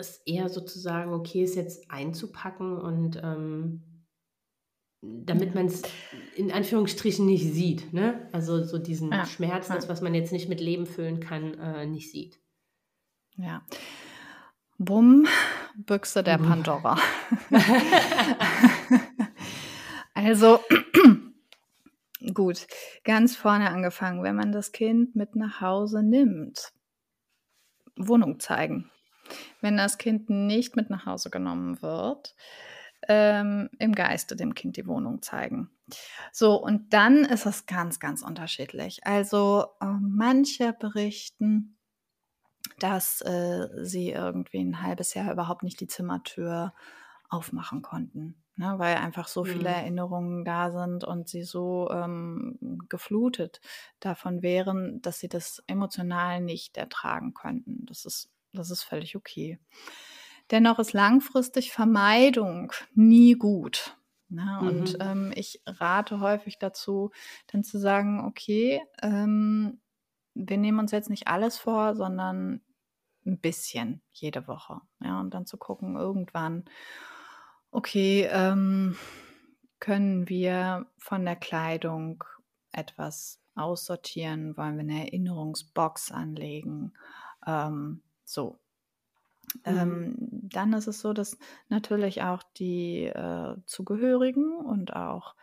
ist 0.00 0.22
eher 0.26 0.48
sozusagen, 0.48 1.12
okay, 1.12 1.44
ist 1.44 1.54
jetzt 1.54 1.90
einzupacken 1.90 2.78
und 2.78 3.20
ähm, 3.22 3.82
damit 5.02 5.54
man 5.54 5.66
es 5.66 5.82
in 6.36 6.52
Anführungsstrichen 6.52 7.24
nicht 7.24 7.52
sieht. 7.52 7.92
Ne? 7.92 8.28
Also 8.32 8.62
so 8.64 8.78
diesen 8.78 9.10
ja, 9.10 9.24
Schmerz, 9.26 9.68
ja. 9.68 9.74
das, 9.74 9.88
was 9.88 10.02
man 10.02 10.14
jetzt 10.14 10.32
nicht 10.32 10.48
mit 10.48 10.60
Leben 10.60 10.86
füllen 10.86 11.20
kann, 11.20 11.54
äh, 11.54 11.86
nicht 11.86 12.10
sieht. 12.10 12.38
Ja. 13.36 13.64
Bumm, 14.78 15.26
Büchse 15.76 16.22
der 16.22 16.38
Pandora. 16.38 16.98
also 20.14 20.60
gut, 22.34 22.66
ganz 23.04 23.36
vorne 23.36 23.70
angefangen, 23.70 24.22
wenn 24.22 24.36
man 24.36 24.52
das 24.52 24.72
Kind 24.72 25.16
mit 25.16 25.36
nach 25.36 25.60
Hause 25.60 26.02
nimmt, 26.02 26.72
Wohnung 27.96 28.40
zeigen. 28.40 28.90
Wenn 29.60 29.76
das 29.76 29.98
Kind 29.98 30.30
nicht 30.30 30.76
mit 30.76 30.90
nach 30.90 31.06
Hause 31.06 31.30
genommen 31.30 31.82
wird, 31.82 32.34
ähm, 33.08 33.70
im 33.78 33.94
Geiste 33.94 34.36
dem 34.36 34.54
Kind 34.54 34.76
die 34.76 34.86
Wohnung 34.86 35.22
zeigen. 35.22 35.70
So, 36.32 36.56
und 36.56 36.92
dann 36.92 37.24
ist 37.24 37.46
es 37.46 37.66
ganz, 37.66 37.98
ganz 37.98 38.22
unterschiedlich. 38.22 39.06
Also 39.06 39.66
äh, 39.80 39.86
manche 39.86 40.72
berichten, 40.72 41.76
dass 42.78 43.20
äh, 43.22 43.68
sie 43.82 44.10
irgendwie 44.10 44.60
ein 44.60 44.82
halbes 44.82 45.14
Jahr 45.14 45.32
überhaupt 45.32 45.62
nicht 45.62 45.80
die 45.80 45.86
Zimmertür 45.86 46.72
aufmachen 47.28 47.82
konnten, 47.82 48.42
ne, 48.56 48.74
weil 48.78 48.96
einfach 48.96 49.28
so 49.28 49.44
viele 49.44 49.60
mhm. 49.70 49.74
Erinnerungen 49.76 50.44
da 50.44 50.70
sind 50.72 51.04
und 51.04 51.28
sie 51.28 51.44
so 51.44 51.88
ähm, 51.90 52.78
geflutet 52.88 53.60
davon 54.00 54.42
wären, 54.42 55.00
dass 55.00 55.20
sie 55.20 55.28
das 55.28 55.62
emotional 55.66 56.40
nicht 56.40 56.76
ertragen 56.76 57.34
könnten. 57.34 57.86
Das 57.86 58.04
ist, 58.04 58.30
das 58.52 58.70
ist 58.70 58.82
völlig 58.82 59.16
okay. 59.16 59.58
Dennoch 60.50 60.78
ist 60.78 60.92
langfristig 60.92 61.72
Vermeidung 61.72 62.72
nie 62.94 63.34
gut. 63.34 63.96
Na, 64.28 64.62
ne? 64.62 64.68
und 64.68 64.92
mhm. 64.94 65.00
ähm, 65.00 65.32
ich 65.34 65.60
rate 65.66 66.20
häufig 66.20 66.58
dazu, 66.58 67.10
dann 67.48 67.64
zu 67.64 67.78
sagen, 67.78 68.24
okay, 68.24 68.80
ähm, 69.02 69.80
wir 70.34 70.56
nehmen 70.56 70.78
uns 70.78 70.92
jetzt 70.92 71.10
nicht 71.10 71.26
alles 71.26 71.58
vor, 71.58 71.96
sondern 71.96 72.60
ein 73.26 73.40
bisschen 73.40 74.02
jede 74.12 74.46
Woche. 74.46 74.80
Ja, 75.02 75.20
und 75.20 75.34
dann 75.34 75.46
zu 75.46 75.56
gucken, 75.56 75.96
irgendwann, 75.96 76.64
okay, 77.72 78.28
ähm, 78.30 78.96
können 79.80 80.28
wir 80.28 80.86
von 80.98 81.24
der 81.24 81.36
Kleidung 81.36 82.22
etwas 82.70 83.40
aussortieren? 83.56 84.56
Wollen 84.56 84.76
wir 84.76 84.82
eine 84.82 85.06
Erinnerungsbox 85.06 86.12
anlegen? 86.12 86.92
Ähm, 87.46 88.02
so, 88.32 88.60
Mhm. 89.66 89.80
Ähm, 89.80 90.14
dann 90.18 90.72
ist 90.72 90.86
es 90.86 91.00
so, 91.00 91.12
dass 91.12 91.38
natürlich 91.68 92.22
auch 92.22 92.42
die 92.42 93.04
äh, 93.06 93.56
Zugehörigen 93.66 94.54
und 94.56 94.94
auch 94.94 95.34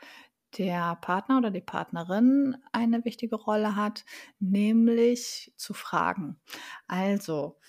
der 0.58 0.96
Partner 0.98 1.40
oder 1.40 1.52
die 1.52 1.62
Partnerin 1.62 2.58
eine 2.72 3.04
wichtige 3.06 3.36
Rolle 3.36 3.76
hat, 3.76 4.06
nämlich 4.40 5.54
zu 5.58 5.74
fragen. 5.74 6.40
Also, 6.88 7.60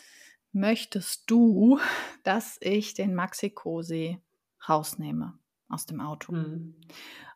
möchtest 0.53 1.31
du, 1.31 1.81
dass 2.25 2.59
ich 2.61 2.95
den 2.95 3.15
Maxi-Cosi 3.15 4.21
rausnehme 4.69 5.39
aus 5.69 5.87
dem 5.87 6.01
Auto? 6.01 6.33
Mhm. 6.33 6.75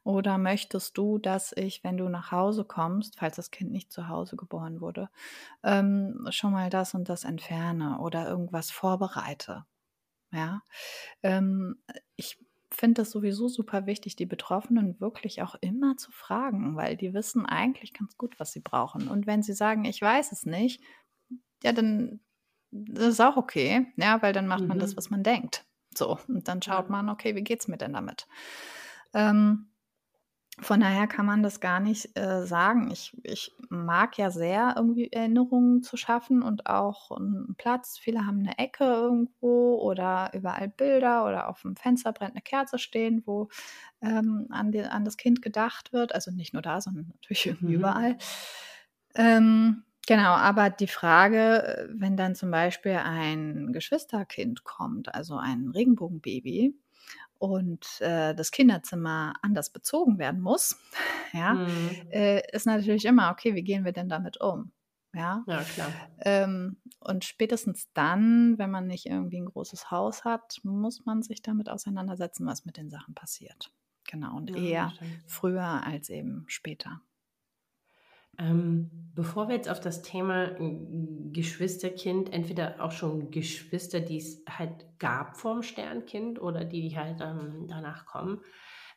Oder 0.05 0.39
möchtest 0.39 0.99
du, 0.99 1.19
dass 1.19 1.53
ich, 1.57 1.85
wenn 1.85 1.97
du 1.97 2.09
nach 2.09 2.33
Hause 2.33 2.65
kommst, 2.65 3.19
falls 3.19 3.37
das 3.37 3.51
Kind 3.51 3.71
nicht 3.71 3.93
zu 3.93 4.09
Hause 4.09 4.37
geboren 4.37 4.81
wurde, 4.81 5.09
ähm, 5.63 6.27
schon 6.31 6.53
mal 6.53 6.71
das 6.71 6.95
und 6.95 7.09
das 7.09 7.25
entferne 7.25 7.99
oder 7.99 8.29
irgendwas 8.29 8.71
vorbereite? 8.71 9.65
Ja, 10.33 10.63
ähm, 11.23 11.77
ich 12.17 12.39
finde 12.71 13.03
das 13.03 13.11
sowieso 13.11 13.49
super 13.49 13.87
wichtig, 13.87 14.17
die 14.17 14.27
Betroffenen 14.27 14.99
wirklich 14.99 15.43
auch 15.43 15.55
immer 15.61 15.97
zu 15.99 16.11
fragen, 16.11 16.75
weil 16.75 16.97
die 16.97 17.13
wissen 17.13 17.45
eigentlich 17.47 17.93
ganz 17.93 18.17
gut, 18.17 18.41
was 18.41 18.53
sie 18.53 18.61
brauchen. 18.61 19.09
Und 19.09 19.27
wenn 19.27 19.43
sie 19.43 19.53
sagen, 19.53 19.85
ich 19.85 20.01
weiß 20.01 20.33
es 20.33 20.47
nicht, 20.47 20.83
ja, 21.63 21.73
dann 21.73 22.21
das 22.73 23.09
ist 23.09 23.21
auch 23.21 23.37
okay, 23.37 23.87
ja, 23.97 24.23
weil 24.23 24.33
dann 24.33 24.47
macht 24.47 24.63
mhm. 24.63 24.69
man 24.69 24.79
das, 24.79 24.93
mhm. 24.93 24.97
was 24.97 25.11
man 25.11 25.23
denkt. 25.23 25.67
So, 25.97 26.19
und 26.29 26.49
dann 26.49 26.63
schaut 26.63 26.91
man, 26.91 27.09
okay, 27.09 27.35
wie 27.35 27.45
geht's 27.45 27.69
mir 27.69 27.79
denn 27.79 27.93
damit? 27.93 28.27
Ähm, 29.15 29.73
von 30.61 30.81
daher 30.81 31.07
kann 31.07 31.25
man 31.25 31.43
das 31.43 31.61
gar 31.61 31.81
nicht 31.81 32.17
äh, 32.17 32.45
sagen. 32.45 32.91
Ich, 32.91 33.17
ich 33.23 33.57
mag 33.71 34.19
ja 34.19 34.31
sehr, 34.31 34.75
irgendwie 34.77 35.11
Erinnerungen 35.11 35.83
zu 35.83 35.97
schaffen 35.97 36.43
und 36.43 36.67
auch 36.67 37.11
einen 37.11 37.55
Platz. 37.57 37.99
Viele 37.99 38.27
haben 38.27 38.41
eine 38.41 38.59
Ecke 38.59 38.85
irgendwo 38.85 39.79
oder 39.81 40.31
überall 40.35 40.69
Bilder 40.69 41.25
oder 41.27 41.49
auf 41.49 41.63
dem 41.63 41.75
Fenster 41.75 42.13
brennt 42.13 42.33
eine 42.33 42.43
Kerze 42.43 42.79
stehen, 42.79 43.23
wo 43.25 43.49
ähm, 44.03 44.47
an, 44.51 44.73
die, 44.73 44.83
an 44.83 45.07
das 45.07 45.17
Kind 45.17 45.41
gedacht 45.41 45.95
wird. 45.95 46.15
Also 46.15 46.31
nicht 46.31 46.53
nur 46.53 46.63
da, 46.63 46.83
sondern 46.83 47.07
natürlich 47.09 47.47
irgendwie 47.47 47.67
mhm. 47.69 47.81
überall. 47.81 48.19
Ähm, 49.15 49.85
genau, 50.07 50.31
aber 50.33 50.71
die 50.71 50.87
Frage, 50.87 51.89
wenn 51.95 52.17
dann 52.17 52.35
zum 52.35 52.51
Beispiel 52.51 52.93
ein 52.93 53.73
Geschwisterkind 53.73 54.65
kommt, 54.65 55.15
also 55.15 55.37
ein 55.37 55.71
Regenbogenbaby, 55.75 56.75
und 57.43 58.01
äh, 58.01 58.37
das 58.37 58.53
Kinderzimmer 58.53 59.35
anders 59.43 59.71
bezogen 59.71 60.19
werden 60.19 60.41
muss, 60.41 60.79
ja, 61.33 61.55
mhm. 61.55 61.91
äh, 62.11 62.41
ist 62.53 62.67
natürlich 62.67 63.05
immer, 63.05 63.33
okay, 63.33 63.57
wie 63.57 63.65
gehen 63.65 63.85
wir 63.85 63.91
denn 63.91 64.09
damit 64.09 64.41
um? 64.41 64.71
Ja, 65.13 65.43
Ja, 65.47 65.63
klar. 65.65 65.93
ähm, 66.21 66.77
und 67.01 67.25
spätestens 67.25 67.93
dann, 67.95 68.59
wenn 68.59 68.71
man 68.71 68.87
nicht 68.87 69.07
irgendwie 69.07 69.41
ein 69.41 69.47
großes 69.47 69.91
Haus 69.91 70.25
hat, 70.25 70.61
muss 70.63 71.05
man 71.05 71.23
sich 71.23 71.43
damit 71.43 71.69
auseinandersetzen, 71.69 72.47
was 72.47 72.65
mit 72.65 72.77
den 72.77 72.91
Sachen 72.91 73.15
passiert. 73.15 73.73
Genau, 74.09 74.37
und 74.37 74.51
Ja, 74.51 74.57
eher 74.57 74.93
früher 75.27 75.85
als 75.85 76.11
eben 76.11 76.45
später. 76.47 77.01
Ähm, 78.39 78.91
bevor 79.15 79.49
wir 79.49 79.57
jetzt 79.57 79.69
auf 79.69 79.81
das 79.81 80.03
Thema 80.03 80.59
äh, 80.59 80.79
Geschwisterkind, 81.33 82.33
entweder 82.33 82.83
auch 82.83 82.93
schon 82.93 83.31
Geschwister, 83.31 84.01
die 84.01 84.19
es 84.19 84.43
halt 84.49 84.87
gab 84.99 85.37
vorm 85.37 85.63
Sternkind 85.63 86.41
oder 86.41 86.65
die 86.65 86.97
halt 86.97 87.21
ähm, 87.21 87.67
danach 87.69 88.07
kommen, 88.07 88.41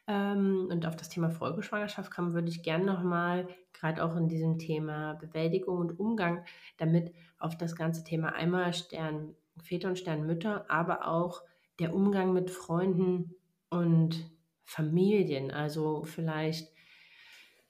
ähm, 0.08 0.68
und 0.70 0.86
auf 0.86 0.96
das 0.96 1.10
Thema 1.10 1.30
Folgeschwangerschaft 1.30 2.12
kommen, 2.12 2.34
würde 2.34 2.50
ich 2.50 2.64
gerne 2.64 2.86
nochmal, 2.86 3.48
gerade 3.74 4.04
auch 4.04 4.16
in 4.16 4.28
diesem 4.28 4.60
Thema 4.60 5.14
Bewältigung 5.16 5.80
und 5.80 6.00
Umgang 6.00 6.46
damit, 6.78 7.14
auf 7.40 7.58
das 7.58 7.76
ganze 7.76 8.04
Thema 8.04 8.34
einmal 8.34 8.74
Sternväter 8.74 9.90
und 9.90 10.00
Sternmütter, 10.00 10.70
aber 10.70 11.08
auch 11.08 11.42
der 11.80 11.94
Umgang 11.94 12.34
mit 12.34 12.50
Freunden 12.50 13.36
und 13.70 14.30
Familien. 14.64 15.52
Also 15.52 16.04
vielleicht 16.04 16.72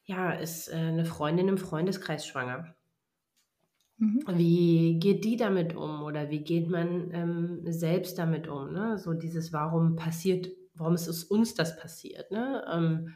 ja, 0.05 0.31
ist 0.31 0.67
äh, 0.69 0.75
eine 0.75 1.05
Freundin 1.05 1.47
im 1.47 1.57
Freundeskreis 1.57 2.25
schwanger. 2.25 2.75
Mhm. 3.97 4.23
Wie 4.27 4.99
geht 4.99 5.23
die 5.23 5.37
damit 5.37 5.75
um 5.75 6.03
oder 6.03 6.29
wie 6.29 6.43
geht 6.43 6.69
man 6.69 7.11
ähm, 7.11 7.59
selbst 7.65 8.17
damit 8.17 8.47
um? 8.47 8.73
Ne? 8.73 8.97
So 8.97 9.13
dieses, 9.13 9.53
warum 9.53 9.95
passiert, 9.95 10.49
warum 10.73 10.95
ist 10.95 11.07
es 11.07 11.23
uns 11.23 11.55
das 11.55 11.77
passiert? 11.77 12.29
Ne? 12.31 12.65
Ähm, 12.71 13.15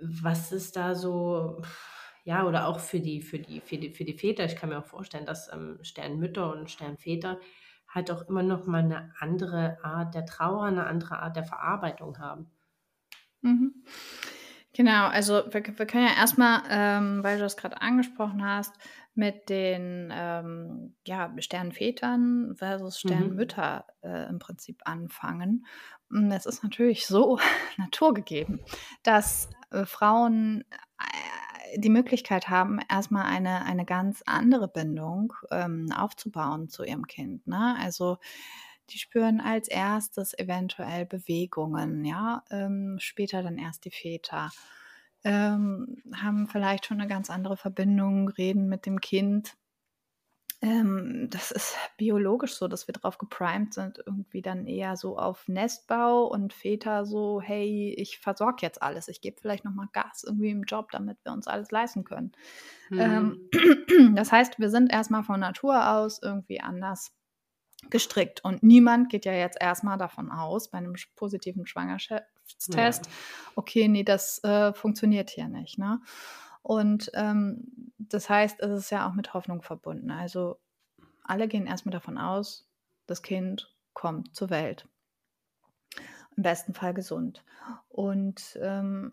was 0.00 0.52
ist 0.52 0.76
da 0.76 0.94
so, 0.94 1.62
ja, 2.24 2.46
oder 2.46 2.68
auch 2.68 2.80
für 2.80 3.00
die, 3.00 3.22
für 3.22 3.38
die, 3.38 3.60
für 3.60 3.76
die, 3.76 3.90
für 3.92 4.04
die 4.04 4.16
Väter, 4.16 4.44
ich 4.44 4.56
kann 4.56 4.68
mir 4.68 4.78
auch 4.78 4.86
vorstellen, 4.86 5.26
dass 5.26 5.52
ähm, 5.52 5.78
Sternmütter 5.82 6.52
und 6.52 6.70
Sternväter 6.70 7.38
halt 7.88 8.10
auch 8.10 8.28
immer 8.28 8.42
noch 8.42 8.66
mal 8.66 8.84
eine 8.84 9.12
andere 9.18 9.82
Art 9.82 10.14
der 10.14 10.26
Trauer, 10.26 10.64
eine 10.64 10.86
andere 10.86 11.18
Art 11.18 11.36
der 11.36 11.44
Verarbeitung 11.44 12.18
haben. 12.18 12.50
Mhm. 13.42 13.74
Genau, 14.72 15.06
also 15.08 15.42
wir, 15.50 15.62
wir 15.78 15.86
können 15.86 16.06
ja 16.06 16.16
erstmal, 16.16 16.62
ähm, 16.70 17.24
weil 17.24 17.38
du 17.38 17.42
das 17.42 17.56
gerade 17.56 17.82
angesprochen 17.82 18.44
hast, 18.44 18.72
mit 19.14 19.48
den 19.48 20.10
ähm, 20.12 20.94
ja, 21.06 21.32
Sternvätern 21.38 22.54
versus 22.56 23.02
Mhm. 23.02 23.08
Sternmütter 23.08 23.84
äh, 24.02 24.28
im 24.28 24.38
Prinzip 24.38 24.82
anfangen. 24.84 25.66
Und 26.10 26.30
Es 26.30 26.46
ist 26.46 26.62
natürlich 26.62 27.06
so 27.06 27.38
naturgegeben, 27.76 28.60
dass 29.02 29.48
äh, 29.70 29.84
Frauen 29.84 30.64
äh, 30.98 31.78
die 31.78 31.88
Möglichkeit 31.90 32.48
haben, 32.48 32.80
erstmal 32.88 33.26
eine, 33.26 33.64
eine 33.64 33.84
ganz 33.84 34.22
andere 34.26 34.68
Bindung 34.68 35.32
ähm, 35.50 35.92
aufzubauen 35.92 36.68
zu 36.68 36.84
ihrem 36.84 37.06
Kind. 37.06 37.46
Ne? 37.46 37.76
Also 37.80 38.18
die 38.92 38.98
spüren 38.98 39.40
als 39.40 39.68
erstes 39.68 40.38
eventuell 40.38 41.06
Bewegungen, 41.06 42.04
ja, 42.04 42.44
ähm, 42.50 42.96
später 43.00 43.42
dann 43.42 43.58
erst 43.58 43.84
die 43.84 43.90
Väter, 43.90 44.50
ähm, 45.24 46.02
haben 46.14 46.48
vielleicht 46.48 46.86
schon 46.86 47.00
eine 47.00 47.08
ganz 47.08 47.30
andere 47.30 47.56
Verbindung, 47.56 48.28
reden 48.28 48.68
mit 48.68 48.86
dem 48.86 49.00
Kind. 49.00 49.56
Ähm, 50.62 51.28
das 51.30 51.50
ist 51.52 51.74
biologisch 51.96 52.54
so, 52.54 52.68
dass 52.68 52.86
wir 52.86 52.92
darauf 52.92 53.16
geprimed 53.16 53.72
sind, 53.72 53.98
irgendwie 54.04 54.42
dann 54.42 54.66
eher 54.66 54.96
so 54.96 55.16
auf 55.16 55.48
Nestbau 55.48 56.26
und 56.26 56.52
Väter 56.52 57.06
so, 57.06 57.40
hey, 57.40 57.94
ich 57.96 58.18
versorge 58.18 58.58
jetzt 58.60 58.82
alles, 58.82 59.08
ich 59.08 59.22
gebe 59.22 59.40
vielleicht 59.40 59.64
nochmal 59.64 59.88
Gas 59.94 60.22
irgendwie 60.22 60.50
im 60.50 60.64
Job, 60.64 60.90
damit 60.90 61.16
wir 61.24 61.32
uns 61.32 61.46
alles 61.48 61.70
leisten 61.70 62.04
können. 62.04 62.32
Ähm, 62.98 63.38
Mhm. 63.40 63.50
das 64.16 64.32
heißt, 64.32 64.58
wir 64.58 64.70
sind 64.70 64.92
erstmal 64.92 65.24
von 65.24 65.40
Natur 65.40 65.90
aus 65.96 66.20
irgendwie 66.22 66.60
anders 66.60 67.14
gestrickt. 67.88 68.44
Und 68.44 68.62
niemand 68.62 69.08
geht 69.08 69.24
ja 69.24 69.32
jetzt 69.32 69.58
erstmal 69.60 69.98
davon 69.98 70.30
aus, 70.30 70.68
bei 70.68 70.78
einem 70.78 70.94
positiven 71.16 71.62
Ja. 71.62 71.66
Schwangerschaftstest, 71.66 73.08
okay, 73.54 73.88
nee, 73.88 74.04
das 74.04 74.42
äh, 74.44 74.72
funktioniert 74.72 75.30
hier 75.30 75.48
nicht. 75.48 75.78
Ne? 75.78 76.00
Und 76.62 77.10
ähm, 77.14 77.92
das 77.98 78.28
heißt, 78.28 78.60
es 78.60 78.70
ist 78.78 78.90
ja 78.90 79.08
auch 79.08 79.14
mit 79.14 79.32
Hoffnung 79.32 79.62
verbunden. 79.62 80.10
Also 80.10 80.58
alle 81.22 81.48
gehen 81.48 81.66
erstmal 81.66 81.92
davon 81.92 82.18
aus, 82.18 82.68
das 83.06 83.22
Kind 83.22 83.74
kommt 83.94 84.34
zur 84.34 84.50
Welt. 84.50 84.88
Im 86.36 86.42
besten 86.42 86.74
Fall 86.74 86.94
gesund. 86.94 87.44
Und 87.88 88.58
ähm, 88.60 89.12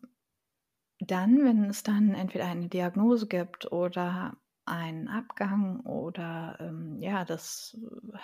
dann, 0.99 1.43
wenn 1.43 1.65
es 1.65 1.83
dann 1.83 2.13
entweder 2.15 2.45
eine 2.45 2.69
Diagnose 2.69 3.27
gibt 3.27 3.71
oder 3.71 4.35
einen 4.65 5.07
Abgang 5.07 5.79
oder 5.81 6.57
ähm, 6.59 7.01
ja, 7.01 7.23
das, 7.23 7.77
äh, 8.13 8.17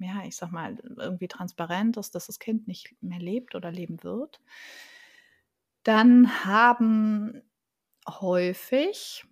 ja, 0.00 0.24
ich 0.24 0.36
sag 0.36 0.52
mal, 0.52 0.78
irgendwie 0.96 1.28
transparent 1.28 1.96
ist, 1.96 2.14
dass 2.14 2.26
das 2.26 2.38
Kind 2.38 2.66
nicht 2.68 2.94
mehr 3.02 3.18
lebt 3.20 3.54
oder 3.54 3.70
leben 3.72 4.02
wird, 4.02 4.40
dann 5.82 6.44
haben 6.44 7.42
häufig 8.08 9.24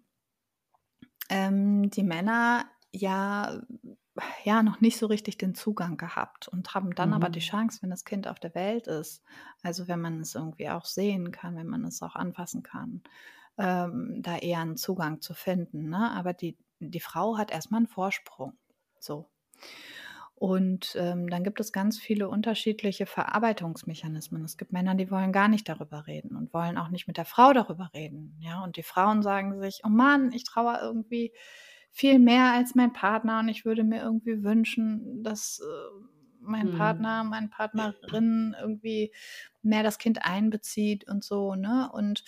ähm, 1.29 1.91
die 1.91 2.03
Männer 2.03 2.67
ja, 2.93 3.61
ja 4.45 4.63
noch 4.63 4.81
nicht 4.81 4.99
so 4.99 5.07
richtig 5.07 5.39
den 5.39 5.55
Zugang 5.55 5.97
gehabt 5.97 6.49
und 6.49 6.75
haben 6.75 6.95
dann 6.95 7.13
aber 7.13 7.29
die 7.29 7.41
Mhm. 7.41 7.41
Chance, 7.41 7.83
wenn 7.83 7.91
das 7.91 8.05
Kind 8.05 8.27
auf 8.27 8.41
der 8.41 8.55
Welt 8.55 8.87
ist, 8.87 9.23
also 9.63 9.89
wenn 9.89 10.01
man 10.01 10.21
es 10.21 10.35
irgendwie 10.35 10.69
auch 10.71 10.85
sehen 10.87 11.31
kann, 11.31 11.57
wenn 11.57 11.67
man 11.69 11.85
es 11.85 12.03
auch 12.03 12.17
anfassen 12.17 12.63
kann, 12.63 13.03
ähm, 13.59 14.23
da 14.23 14.37
eher 14.39 14.61
einen 14.61 14.77
Zugang 14.77 15.21
zu 15.21 15.35
finden. 15.35 15.89
Ne? 15.91 16.11
Aber 16.13 16.33
die, 16.33 16.57
die 16.81 17.01
Frau 17.01 17.37
hat 17.39 17.51
erstmal 17.51 17.79
einen 17.79 17.89
Vorsprung. 17.89 18.55
So. 18.99 19.31
Und 20.39 20.95
ähm, 20.97 21.29
dann 21.29 21.43
gibt 21.43 21.59
es 21.59 21.73
ganz 21.73 21.99
viele 21.99 22.29
unterschiedliche 22.29 23.07
Verarbeitungsmechanismen. 23.07 24.45
Es 24.45 24.57
gibt 24.57 24.73
Männer, 24.73 24.95
die 24.95 25.11
wollen 25.11 25.33
gar 25.33 25.49
nicht 25.49 25.69
darüber 25.69 26.07
reden 26.07 26.37
und 26.37 26.55
wollen 26.55 26.79
auch 26.79 26.91
nicht 26.91 27.09
mit 27.09 27.17
der 27.17 27.25
Frau 27.25 27.53
darüber 27.53 27.91
reden. 27.93 28.37
Ja, 28.39 28.63
und 28.63 28.77
die 28.77 28.85
Frauen 28.85 29.23
sagen 29.23 29.61
sich, 29.61 29.81
oh 29.85 29.89
Mann, 29.89 30.31
ich 30.33 30.45
traue 30.45 30.79
irgendwie 30.81 31.33
viel 31.91 32.21
mehr 32.21 32.53
als 32.53 32.77
mein 32.77 32.93
Partner 32.93 33.41
und 33.41 33.49
ich 33.49 33.65
würde 33.65 33.83
mir 33.83 34.01
irgendwie 34.01 34.45
wünschen, 34.45 35.25
dass 35.25 35.59
äh, 35.61 36.05
mein 36.41 36.67
Mhm. 36.67 36.71
Partner, 36.71 37.25
meine 37.25 37.49
Partnerin 37.49 38.55
irgendwie 38.61 39.13
mehr 39.63 39.83
das 39.83 39.99
Kind 39.99 40.25
einbezieht 40.25 41.09
und 41.09 41.25
so, 41.25 41.57
ne? 41.57 41.91
Und 41.93 42.23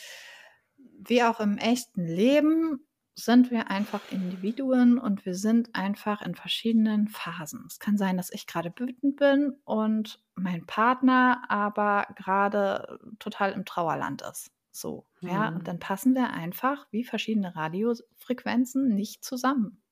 wie 0.99 1.23
auch 1.23 1.39
im 1.39 1.59
echten 1.59 2.05
Leben 2.05 2.87
sind 3.15 3.51
wir 3.51 3.71
einfach 3.71 4.07
Individuen 4.07 4.99
und 4.99 5.27
wir 5.27 5.35
sind 5.35 5.75
einfach 5.75 6.23
in 6.23 6.35
verschiedenen 6.35 7.09
Phasen. 7.09 7.65
Es 7.67 7.79
kann 7.79 7.99
sein, 7.99 8.17
dass 8.17 8.33
ich 8.33 8.47
gerade 8.47 8.73
wütend 8.77 9.17
bin 9.17 9.57
und 9.65 10.23
mein 10.35 10.67
Partner 10.67 11.43
aber 11.49 12.07
gerade 12.17 12.99
total 13.19 13.53
im 13.53 13.65
Trauerland 13.65 14.23
ist. 14.23 14.51
So, 14.73 15.07
ja, 15.25 15.49
und 15.49 15.61
Mhm. 15.61 15.65
dann 15.69 15.79
passen 15.81 16.15
wir 16.15 16.31
einfach 16.31 16.87
wie 16.93 17.05
verschiedene 17.05 17.55
Radiofrequenzen 17.57 18.95
nicht 18.95 19.25
zusammen. 19.25 19.83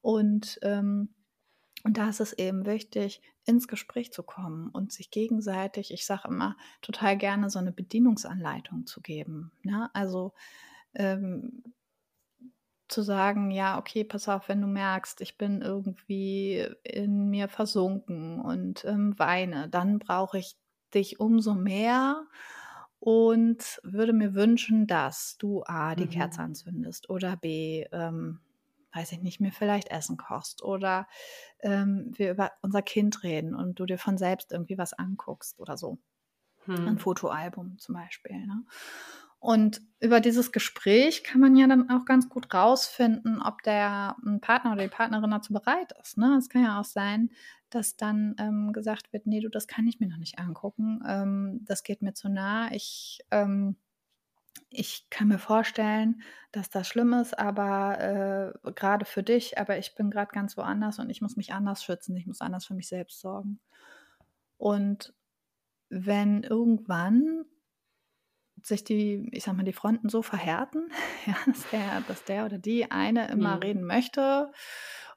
Und, 0.00 0.58
ähm, 0.62 1.14
und 1.84 1.96
da 1.98 2.08
ist 2.08 2.20
es 2.20 2.32
eben 2.34 2.66
wichtig, 2.66 3.22
ins 3.46 3.68
Gespräch 3.68 4.12
zu 4.12 4.22
kommen 4.22 4.68
und 4.70 4.92
sich 4.92 5.10
gegenseitig, 5.10 5.92
ich 5.92 6.06
sage 6.06 6.28
immer 6.28 6.56
total 6.82 7.16
gerne, 7.16 7.50
so 7.50 7.58
eine 7.58 7.72
Bedienungsanleitung 7.72 8.86
zu 8.86 9.00
geben. 9.00 9.52
Ne? 9.62 9.90
Also 9.94 10.34
ähm, 10.94 11.64
zu 12.90 13.02
sagen, 13.02 13.50
ja, 13.50 13.78
okay, 13.78 14.04
pass 14.04 14.28
auf, 14.28 14.48
wenn 14.48 14.60
du 14.60 14.66
merkst, 14.66 15.20
ich 15.20 15.38
bin 15.38 15.62
irgendwie 15.62 16.66
in 16.84 17.30
mir 17.30 17.48
versunken 17.48 18.40
und 18.40 18.84
ähm, 18.84 19.18
weine, 19.18 19.68
dann 19.68 19.98
brauche 19.98 20.38
ich 20.38 20.56
dich 20.94 21.20
umso 21.20 21.54
mehr 21.54 22.26
und 22.98 23.80
würde 23.82 24.12
mir 24.12 24.34
wünschen, 24.34 24.86
dass 24.86 25.36
du 25.38 25.62
A, 25.64 25.94
die 25.94 26.08
Kerze 26.08 26.40
Mhm. 26.40 26.42
anzündest 26.42 27.08
oder 27.10 27.36
B, 27.36 27.84
ähm, 27.92 28.40
weiß 28.92 29.12
ich 29.12 29.20
nicht, 29.22 29.40
mir 29.40 29.52
vielleicht 29.52 29.88
Essen 29.90 30.16
kochst 30.16 30.62
oder 30.62 31.06
ähm, 31.60 32.12
wir 32.16 32.32
über 32.32 32.52
unser 32.62 32.82
Kind 32.82 33.22
reden 33.22 33.54
und 33.54 33.78
du 33.80 33.86
dir 33.86 33.98
von 33.98 34.18
selbst 34.18 34.52
irgendwie 34.52 34.78
was 34.78 34.92
anguckst 34.94 35.60
oder 35.60 35.76
so. 35.78 35.98
Ein 36.84 36.98
Hm. 36.98 37.00
Fotoalbum 37.00 37.78
zum 37.78 37.94
Beispiel. 37.94 38.46
Ne? 38.46 38.64
Und 39.40 39.80
über 40.00 40.20
dieses 40.20 40.52
Gespräch 40.52 41.24
kann 41.24 41.40
man 41.40 41.56
ja 41.56 41.66
dann 41.66 41.88
auch 41.88 42.04
ganz 42.04 42.28
gut 42.28 42.52
rausfinden, 42.52 43.40
ob 43.40 43.62
der 43.62 44.16
ähm, 44.24 44.40
Partner 44.40 44.72
oder 44.72 44.82
die 44.82 44.88
Partnerin 44.88 45.30
dazu 45.30 45.54
bereit 45.54 45.92
ist. 46.02 46.18
Ne? 46.18 46.36
Es 46.38 46.50
kann 46.50 46.62
ja 46.62 46.78
auch 46.78 46.84
sein, 46.84 47.30
dass 47.70 47.96
dann 47.96 48.36
ähm, 48.38 48.74
gesagt 48.74 49.12
wird, 49.14 49.26
nee, 49.26 49.40
du, 49.40 49.48
das 49.48 49.66
kann 49.66 49.86
ich 49.86 49.98
mir 49.98 50.08
noch 50.08 50.18
nicht 50.18 50.38
angucken. 50.38 51.02
Ähm, 51.06 51.60
das 51.64 51.82
geht 51.84 52.02
mir 52.02 52.12
zu 52.12 52.28
nah. 52.28 52.70
Ich, 52.72 53.20
ähm, 53.30 53.76
ich 54.68 55.08
kann 55.08 55.28
mir 55.28 55.38
vorstellen, 55.38 56.20
dass 56.52 56.68
das 56.68 56.86
schlimm 56.86 57.14
ist, 57.14 57.38
aber 57.38 58.54
äh, 58.64 58.72
gerade 58.72 59.06
für 59.06 59.22
dich, 59.22 59.58
aber 59.58 59.78
ich 59.78 59.94
bin 59.94 60.10
gerade 60.10 60.32
ganz 60.32 60.56
woanders 60.58 60.98
und 60.98 61.08
ich 61.08 61.22
muss 61.22 61.36
mich 61.36 61.54
anders 61.54 61.82
schützen. 61.82 62.14
Ich 62.16 62.26
muss 62.26 62.42
anders 62.42 62.66
für 62.66 62.74
mich 62.74 62.88
selbst 62.88 63.20
sorgen. 63.20 63.58
Und 64.58 65.14
wenn 65.88 66.42
irgendwann 66.42 67.46
sich 68.66 68.84
die, 68.84 69.28
ich 69.32 69.44
sag 69.44 69.56
mal, 69.56 69.64
die 69.64 69.72
Fronten 69.72 70.08
so 70.08 70.22
verhärten, 70.22 70.90
ja, 71.26 71.36
dass, 71.46 71.68
der, 71.70 72.00
dass 72.08 72.24
der 72.24 72.44
oder 72.44 72.58
die 72.58 72.90
eine 72.90 73.28
immer 73.28 73.56
mhm. 73.56 73.62
reden 73.62 73.84
möchte 73.84 74.52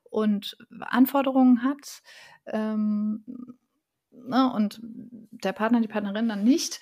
und 0.09 0.57
Anforderungen 0.79 1.63
hat 1.63 2.01
ähm, 2.45 3.23
ne, 4.11 4.51
und 4.53 4.79
der 4.81 5.53
Partner, 5.53 5.81
die 5.81 5.87
Partnerin 5.87 6.29
dann 6.29 6.43
nicht, 6.43 6.79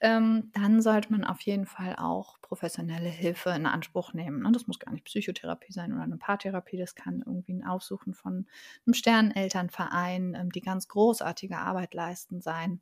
ähm, 0.00 0.50
dann 0.52 0.82
sollte 0.82 1.12
man 1.12 1.24
auf 1.24 1.40
jeden 1.42 1.66
Fall 1.66 1.96
auch 1.96 2.40
professionelle 2.40 3.08
Hilfe 3.08 3.50
in 3.50 3.66
Anspruch 3.66 4.12
nehmen. 4.12 4.42
Ne? 4.42 4.52
Das 4.52 4.66
muss 4.66 4.78
gar 4.78 4.92
nicht 4.92 5.04
Psychotherapie 5.04 5.72
sein 5.72 5.92
oder 5.92 6.02
eine 6.02 6.16
Paartherapie, 6.16 6.76
das 6.76 6.94
kann 6.94 7.22
irgendwie 7.24 7.54
ein 7.54 7.66
Aufsuchen 7.66 8.14
von 8.14 8.46
einem 8.86 8.94
Sternenelternverein, 8.94 10.34
ähm, 10.34 10.50
die 10.50 10.60
ganz 10.60 10.88
großartige 10.88 11.58
Arbeit 11.58 11.94
leisten 11.94 12.40
sein 12.40 12.80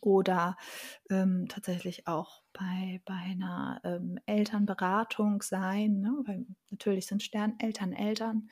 oder 0.00 0.56
ähm, 1.10 1.46
tatsächlich 1.48 2.06
auch 2.06 2.42
bei, 2.52 3.00
bei 3.04 3.14
einer 3.14 3.80
ähm, 3.84 4.18
Elternberatung 4.26 5.42
sein, 5.42 6.00
ne? 6.00 6.12
weil 6.24 6.46
natürlich 6.70 7.06
sind 7.06 7.22
Sterneltern 7.22 7.92
Eltern 7.92 8.48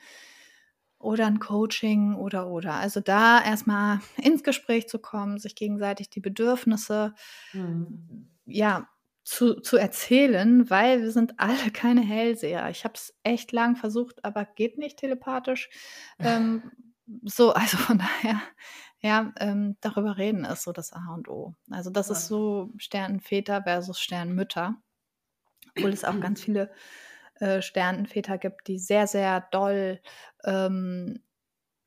oder 0.99 1.27
ein 1.27 1.39
Coaching 1.39 2.15
oder 2.15 2.47
oder. 2.47 2.73
Also 2.73 2.99
da 2.99 3.43
erstmal 3.43 3.99
ins 4.21 4.43
Gespräch 4.43 4.87
zu 4.87 4.99
kommen, 4.99 5.37
sich 5.37 5.55
gegenseitig 5.55 6.09
die 6.09 6.21
Bedürfnisse 6.21 7.13
mhm. 7.53 8.29
ja 8.45 8.87
zu, 9.23 9.55
zu 9.59 9.77
erzählen, 9.77 10.69
weil 10.69 11.01
wir 11.01 11.11
sind 11.11 11.39
alle 11.39 11.71
keine 11.73 12.01
Hellseher. 12.01 12.69
Ich 12.69 12.83
habe 12.85 12.93
es 12.93 13.13
echt 13.23 13.51
lang 13.51 13.75
versucht, 13.75 14.23
aber 14.23 14.45
geht 14.45 14.77
nicht 14.77 14.97
telepathisch. 14.97 15.69
Ähm, 16.19 16.71
so, 17.23 17.51
also 17.53 17.77
von 17.77 17.99
daher 17.99 18.41
ja, 19.05 19.31
ähm, 19.39 19.77
darüber 19.81 20.17
reden 20.17 20.45
ist 20.45 20.63
so 20.63 20.71
das 20.71 20.91
A 20.91 21.13
und 21.13 21.29
O. 21.29 21.53
Also 21.69 21.91
das 21.91 22.07
ja. 22.07 22.13
ist 22.13 22.25
so 22.25 22.71
Sternenväter 22.77 23.61
versus 23.61 23.99
Sternenmütter. 23.99 24.81
Obwohl 25.75 25.91
es 25.91 26.03
auch 26.03 26.19
ganz 26.21 26.41
viele 26.43 26.71
äh, 27.35 27.61
Sternenväter 27.61 28.39
gibt, 28.39 28.67
die 28.67 28.79
sehr, 28.79 29.05
sehr 29.05 29.41
doll 29.51 30.01
ähm, 30.43 31.21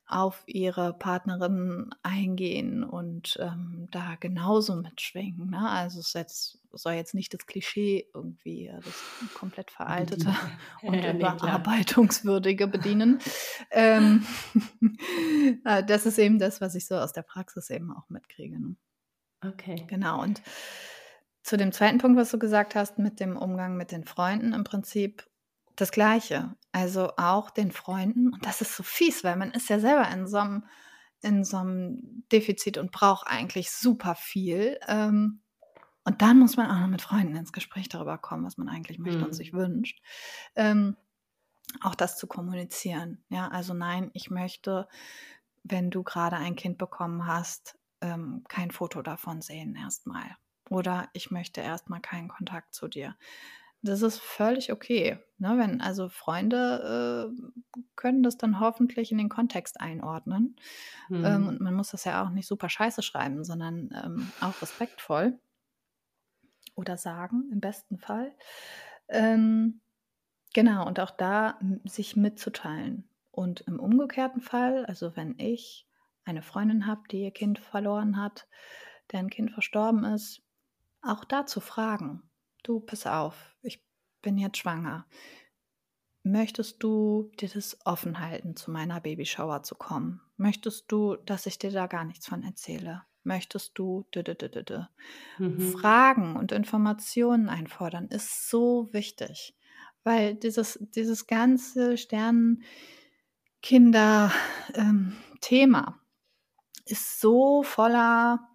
auf 0.08 0.42
ihre 0.46 0.94
Partnerin 0.94 1.90
eingehen 2.02 2.82
und 2.82 3.38
ähm, 3.40 3.88
da 3.90 4.16
genauso 4.18 4.74
mitschwingen. 4.74 5.50
Ne? 5.50 5.68
Also 5.68 6.00
es 6.00 6.14
jetzt, 6.14 6.58
soll 6.72 6.94
jetzt 6.94 7.12
nicht 7.12 7.34
das 7.34 7.46
Klischee 7.46 8.08
irgendwie, 8.14 8.72
das 8.74 9.34
komplett 9.34 9.70
veraltete 9.70 10.34
und 10.82 10.94
ja, 10.94 11.12
überarbeitungswürdige 11.12 12.66
bedienen. 12.66 13.18
ähm, 13.70 14.26
äh, 15.66 15.84
das 15.84 16.06
ist 16.06 16.18
eben 16.18 16.38
das, 16.38 16.62
was 16.62 16.74
ich 16.74 16.86
so 16.86 16.96
aus 16.96 17.12
der 17.12 17.22
Praxis 17.22 17.68
eben 17.68 17.94
auch 17.94 18.08
mitkriege. 18.08 18.58
Ne? 18.58 18.76
Okay. 19.46 19.84
Genau. 19.88 20.22
Und 20.22 20.42
zu 21.42 21.58
dem 21.58 21.70
zweiten 21.70 21.98
Punkt, 21.98 22.18
was 22.18 22.30
du 22.30 22.38
gesagt 22.38 22.74
hast, 22.74 22.98
mit 22.98 23.20
dem 23.20 23.36
Umgang 23.36 23.76
mit 23.76 23.92
den 23.92 24.04
Freunden, 24.04 24.54
im 24.54 24.64
Prinzip 24.64 25.28
das 25.80 25.92
Gleiche. 25.92 26.54
Also 26.72 27.12
auch 27.16 27.50
den 27.50 27.72
Freunden. 27.72 28.32
Und 28.32 28.44
das 28.44 28.60
ist 28.60 28.76
so 28.76 28.82
fies, 28.82 29.24
weil 29.24 29.36
man 29.36 29.50
ist 29.52 29.68
ja 29.68 29.80
selber 29.80 30.08
in 30.10 30.26
so 30.26 30.38
einem, 30.38 30.64
in 31.20 31.44
so 31.44 31.58
einem 31.58 32.24
Defizit 32.30 32.78
und 32.78 32.92
braucht 32.92 33.26
eigentlich 33.26 33.70
super 33.70 34.14
viel. 34.14 34.78
Ähm, 34.86 35.42
und 36.04 36.22
dann 36.22 36.38
muss 36.38 36.56
man 36.56 36.70
auch 36.70 36.80
noch 36.80 36.88
mit 36.88 37.02
Freunden 37.02 37.36
ins 37.36 37.52
Gespräch 37.52 37.88
darüber 37.88 38.18
kommen, 38.18 38.44
was 38.44 38.56
man 38.56 38.68
eigentlich 38.68 38.98
möchte 38.98 39.18
mhm. 39.18 39.24
und 39.24 39.32
sich 39.32 39.52
wünscht. 39.52 40.00
Ähm, 40.56 40.96
auch 41.82 41.94
das 41.94 42.16
zu 42.16 42.26
kommunizieren. 42.26 43.22
Ja, 43.28 43.48
also 43.48 43.74
nein, 43.74 44.10
ich 44.14 44.30
möchte, 44.30 44.88
wenn 45.64 45.90
du 45.90 46.02
gerade 46.02 46.36
ein 46.36 46.56
Kind 46.56 46.78
bekommen 46.78 47.26
hast, 47.26 47.78
ähm, 48.00 48.44
kein 48.48 48.70
Foto 48.70 49.02
davon 49.02 49.42
sehen 49.42 49.74
erstmal. 49.74 50.36
Oder 50.70 51.08
ich 51.12 51.30
möchte 51.30 51.60
erstmal 51.60 52.00
keinen 52.00 52.28
Kontakt 52.28 52.74
zu 52.74 52.88
dir. 52.88 53.16
Das 53.82 54.02
ist 54.02 54.18
völlig 54.18 54.72
okay. 54.72 55.18
Ne? 55.38 55.56
Wenn 55.56 55.80
also 55.80 56.08
Freunde 56.08 57.30
äh, 57.32 57.82
können 57.94 58.22
das 58.22 58.36
dann 58.36 58.58
hoffentlich 58.58 59.12
in 59.12 59.18
den 59.18 59.28
Kontext 59.28 59.80
einordnen. 59.80 60.56
Ähm, 61.10 61.18
mhm. 61.18 61.24
Ähm, 61.24 61.48
und 61.48 61.60
man 61.60 61.74
muss 61.74 61.92
das 61.92 62.04
ja 62.04 62.24
auch 62.24 62.30
nicht 62.30 62.48
super 62.48 62.68
scheiße 62.68 63.02
schreiben, 63.02 63.44
sondern 63.44 63.90
ähm, 64.04 64.32
auch 64.40 64.60
respektvoll 64.60 65.38
oder 66.74 66.96
sagen, 66.96 67.48
im 67.52 67.60
besten 67.60 67.98
Fall. 67.98 68.34
Ähm, 69.08 69.80
genau, 70.54 70.86
und 70.86 70.98
auch 71.00 71.10
da 71.10 71.58
sich 71.84 72.16
mitzuteilen. 72.16 73.08
Und 73.30 73.60
im 73.62 73.78
umgekehrten 73.78 74.40
Fall, 74.40 74.86
also 74.86 75.14
wenn 75.16 75.38
ich 75.38 75.86
eine 76.24 76.42
Freundin 76.42 76.86
habe, 76.86 77.02
die 77.10 77.22
ihr 77.22 77.30
Kind 77.30 77.60
verloren 77.60 78.20
hat, 78.20 78.48
deren 79.12 79.30
Kind 79.30 79.52
verstorben 79.52 80.04
ist, 80.04 80.42
auch 81.00 81.24
da 81.24 81.46
zu 81.46 81.60
fragen 81.60 82.27
du, 82.62 82.80
pass 82.80 83.06
auf, 83.06 83.56
ich 83.62 83.82
bin 84.22 84.38
jetzt 84.38 84.58
schwanger. 84.58 85.06
Möchtest 86.22 86.82
du 86.82 87.30
dir 87.40 87.48
das 87.48 87.78
offen 87.84 88.20
halten, 88.20 88.56
zu 88.56 88.70
meiner 88.70 89.00
Babyshower 89.00 89.62
zu 89.62 89.74
kommen? 89.74 90.20
Möchtest 90.36 90.90
du, 90.92 91.16
dass 91.16 91.46
ich 91.46 91.58
dir 91.58 91.70
da 91.70 91.86
gar 91.86 92.04
nichts 92.04 92.26
von 92.26 92.42
erzähle? 92.42 93.02
Möchtest 93.22 93.78
du 93.78 94.06
mhm. 95.38 95.60
Fragen 95.60 96.36
und 96.36 96.52
Informationen 96.52 97.48
einfordern, 97.48 98.08
ist 98.08 98.48
so 98.48 98.92
wichtig, 98.92 99.56
weil 100.02 100.34
dieses, 100.34 100.78
dieses 100.94 101.26
ganze 101.26 101.96
Sternkinder-Thema 101.96 104.34
ähm, 104.74 105.16
ist 106.86 107.20
so 107.20 107.62
voller 107.62 108.48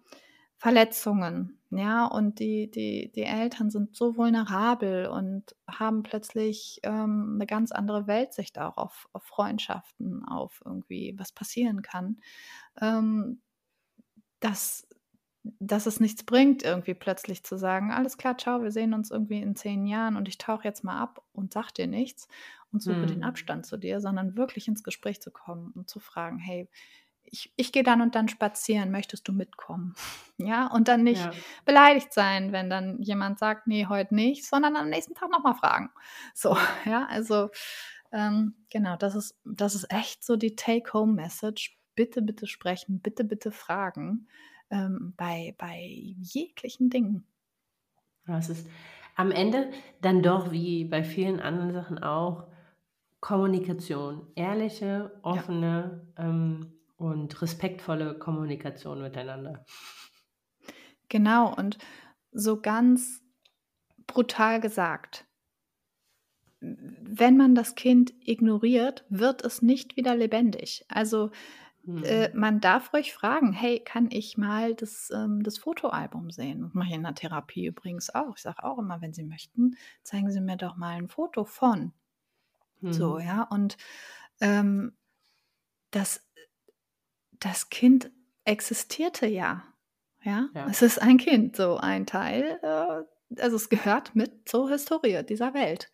Verletzungen, 0.56 1.58
ja, 1.76 2.06
und 2.06 2.38
die, 2.38 2.70
die, 2.70 3.10
die 3.12 3.22
Eltern 3.22 3.70
sind 3.70 3.96
so 3.96 4.16
vulnerabel 4.16 5.06
und 5.06 5.54
haben 5.68 6.02
plötzlich 6.02 6.80
ähm, 6.82 7.32
eine 7.34 7.46
ganz 7.46 7.72
andere 7.72 8.06
Weltsicht 8.06 8.58
auch 8.58 8.76
auf, 8.76 9.08
auf 9.12 9.24
Freundschaften, 9.24 10.24
auf 10.24 10.62
irgendwie, 10.64 11.14
was 11.18 11.32
passieren 11.32 11.82
kann, 11.82 12.20
ähm, 12.80 13.40
dass, 14.40 14.86
dass 15.42 15.86
es 15.86 16.00
nichts 16.00 16.24
bringt, 16.24 16.62
irgendwie 16.62 16.94
plötzlich 16.94 17.44
zu 17.44 17.56
sagen, 17.56 17.92
alles 17.92 18.18
klar, 18.18 18.38
ciao, 18.38 18.62
wir 18.62 18.70
sehen 18.70 18.94
uns 18.94 19.10
irgendwie 19.10 19.40
in 19.40 19.56
zehn 19.56 19.86
Jahren 19.86 20.16
und 20.16 20.28
ich 20.28 20.38
tauche 20.38 20.64
jetzt 20.64 20.84
mal 20.84 21.00
ab 21.00 21.24
und 21.32 21.52
sag 21.52 21.72
dir 21.72 21.86
nichts 21.86 22.28
und 22.72 22.82
suche 22.82 23.02
hm. 23.02 23.06
den 23.06 23.24
Abstand 23.24 23.66
zu 23.66 23.76
dir, 23.76 24.00
sondern 24.00 24.36
wirklich 24.36 24.68
ins 24.68 24.82
Gespräch 24.82 25.20
zu 25.22 25.30
kommen 25.30 25.72
und 25.74 25.88
zu 25.88 26.00
fragen, 26.00 26.38
hey, 26.38 26.68
ich, 27.34 27.52
ich 27.56 27.72
gehe 27.72 27.82
dann 27.82 28.00
und 28.00 28.14
dann 28.14 28.28
spazieren, 28.28 28.92
möchtest 28.92 29.26
du 29.28 29.32
mitkommen? 29.32 29.94
Ja, 30.36 30.66
und 30.66 30.88
dann 30.88 31.04
nicht 31.04 31.24
ja. 31.24 31.30
beleidigt 31.64 32.12
sein, 32.12 32.50
wenn 32.50 32.68
dann 32.68 33.00
jemand 33.00 33.38
sagt, 33.38 33.68
nee, 33.68 33.86
heute 33.86 34.16
nicht, 34.16 34.44
sondern 34.44 34.74
am 34.74 34.90
nächsten 34.90 35.14
Tag 35.14 35.30
nochmal 35.30 35.54
fragen. 35.54 35.90
So, 36.34 36.56
ja, 36.86 37.06
also 37.08 37.50
ähm, 38.10 38.56
genau, 38.68 38.96
das 38.96 39.14
ist, 39.14 39.38
das 39.44 39.76
ist 39.76 39.92
echt 39.92 40.24
so 40.24 40.34
die 40.34 40.56
Take-Home-Message. 40.56 41.78
Bitte, 41.94 42.20
bitte 42.20 42.48
sprechen, 42.48 42.98
bitte, 43.00 43.22
bitte 43.22 43.52
fragen 43.52 44.26
ähm, 44.70 45.14
bei, 45.16 45.54
bei 45.56 45.78
jeglichen 46.18 46.90
Dingen. 46.90 47.24
Das 48.26 48.48
ist 48.48 48.68
am 49.14 49.30
Ende 49.30 49.70
dann 50.00 50.20
doch 50.20 50.50
wie 50.50 50.84
bei 50.84 51.04
vielen 51.04 51.38
anderen 51.38 51.72
Sachen 51.72 52.02
auch 52.02 52.48
Kommunikation, 53.20 54.26
ehrliche, 54.34 55.12
offene, 55.22 56.08
ja. 56.18 56.24
ähm, 56.24 56.74
und 57.04 57.42
respektvolle 57.42 58.18
Kommunikation 58.18 59.02
miteinander. 59.02 59.64
Genau, 61.08 61.54
und 61.54 61.78
so 62.32 62.60
ganz 62.60 63.22
brutal 64.06 64.60
gesagt, 64.60 65.26
wenn 66.60 67.36
man 67.36 67.54
das 67.54 67.74
Kind 67.74 68.14
ignoriert, 68.20 69.04
wird 69.10 69.44
es 69.44 69.60
nicht 69.60 69.96
wieder 69.96 70.16
lebendig. 70.16 70.86
Also 70.88 71.30
hm. 71.84 72.02
äh, 72.04 72.30
man 72.34 72.60
darf 72.60 72.94
ruhig 72.94 73.12
fragen, 73.12 73.52
hey, 73.52 73.80
kann 73.80 74.08
ich 74.10 74.38
mal 74.38 74.74
das, 74.74 75.10
ähm, 75.14 75.42
das 75.42 75.58
Fotoalbum 75.58 76.30
sehen? 76.30 76.62
Das 76.62 76.72
mache 76.72 76.88
ich 76.88 76.94
in 76.94 77.02
der 77.02 77.14
Therapie 77.14 77.66
übrigens 77.66 78.14
auch. 78.14 78.36
Ich 78.36 78.42
sage 78.42 78.64
auch 78.64 78.78
immer, 78.78 79.02
wenn 79.02 79.12
Sie 79.12 79.24
möchten, 79.24 79.76
zeigen 80.02 80.32
Sie 80.32 80.40
mir 80.40 80.56
doch 80.56 80.76
mal 80.76 80.96
ein 80.96 81.08
Foto 81.08 81.44
von. 81.44 81.92
Hm. 82.80 82.92
So, 82.94 83.18
ja, 83.18 83.42
und 83.42 83.76
ähm, 84.40 84.96
das 85.90 86.24
das 87.44 87.68
Kind 87.68 88.10
existierte 88.44 89.26
ja. 89.26 89.62
Ja, 90.22 90.48
ja. 90.54 90.66
es 90.70 90.80
ist 90.80 91.00
ein 91.02 91.18
Kind, 91.18 91.56
so 91.56 91.76
ein 91.76 92.06
Teil, 92.06 92.58
äh, 92.62 93.40
also 93.40 93.56
es 93.56 93.68
gehört 93.68 94.16
mit 94.16 94.48
zur 94.48 94.70
Historie 94.70 95.22
dieser 95.22 95.52
Welt. 95.52 95.90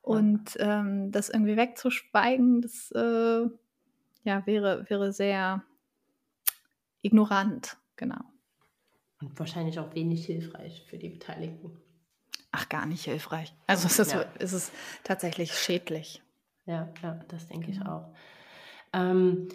Und 0.00 0.54
ja. 0.54 0.80
ähm, 0.80 1.12
das 1.12 1.28
irgendwie 1.28 1.58
wegzuschweigen, 1.58 2.62
das 2.62 2.90
äh, 2.92 3.46
ja, 4.24 4.46
wäre, 4.46 4.88
wäre 4.88 5.12
sehr 5.12 5.62
ignorant, 7.02 7.76
genau. 7.96 8.20
Und 9.20 9.38
wahrscheinlich 9.38 9.78
auch 9.78 9.94
wenig 9.94 10.24
hilfreich 10.24 10.86
für 10.88 10.96
die 10.96 11.10
Beteiligten. 11.10 11.76
Ach, 12.52 12.70
gar 12.70 12.86
nicht 12.86 13.04
hilfreich. 13.04 13.54
Also 13.66 13.86
es 13.86 13.98
ist, 13.98 14.12
ja. 14.12 14.24
es 14.38 14.54
ist 14.54 14.72
tatsächlich 15.04 15.52
schädlich. 15.52 16.22
Ja, 16.64 16.88
ja, 17.02 17.20
das 17.28 17.48
denke 17.48 17.72
genau. 17.72 17.82
ich 17.82 17.86
auch. 17.86 18.14
Ähm, 18.94 19.48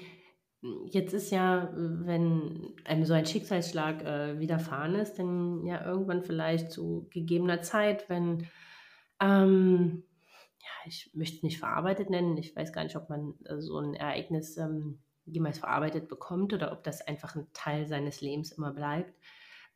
jetzt 0.86 1.14
ist 1.14 1.32
ja, 1.32 1.70
wenn 1.76 2.74
einem 2.86 3.06
so 3.06 3.14
ein 3.14 3.26
Schicksalsschlag 3.26 4.04
äh, 4.04 4.40
widerfahren 4.40 4.96
ist, 4.96 5.20
dann 5.20 5.66
ja 5.66 5.86
irgendwann 5.86 6.24
vielleicht 6.24 6.72
zu 6.72 7.08
gegebener 7.12 7.62
Zeit, 7.62 8.10
wenn, 8.10 8.48
ähm, 9.20 10.04
ja, 10.60 10.70
ich 10.86 11.12
möchte 11.14 11.46
nicht 11.46 11.60
verarbeitet 11.60 12.10
nennen, 12.10 12.38
ich 12.38 12.56
weiß 12.56 12.72
gar 12.72 12.84
nicht, 12.84 12.96
ob 12.96 13.10
man 13.10 13.34
äh, 13.46 13.60
so 13.60 13.78
ein 13.78 13.94
Ereignis 13.94 14.58
ähm, 14.58 15.00
jemals 15.26 15.60
verarbeitet 15.60 16.08
bekommt 16.08 16.54
oder 16.54 16.72
ob 16.72 16.84
das 16.84 17.02
einfach 17.02 17.36
ein 17.36 17.48
Teil 17.54 17.86
seines 17.88 18.22
Lebens 18.22 18.52
immer 18.52 18.74
bleibt. 18.74 19.14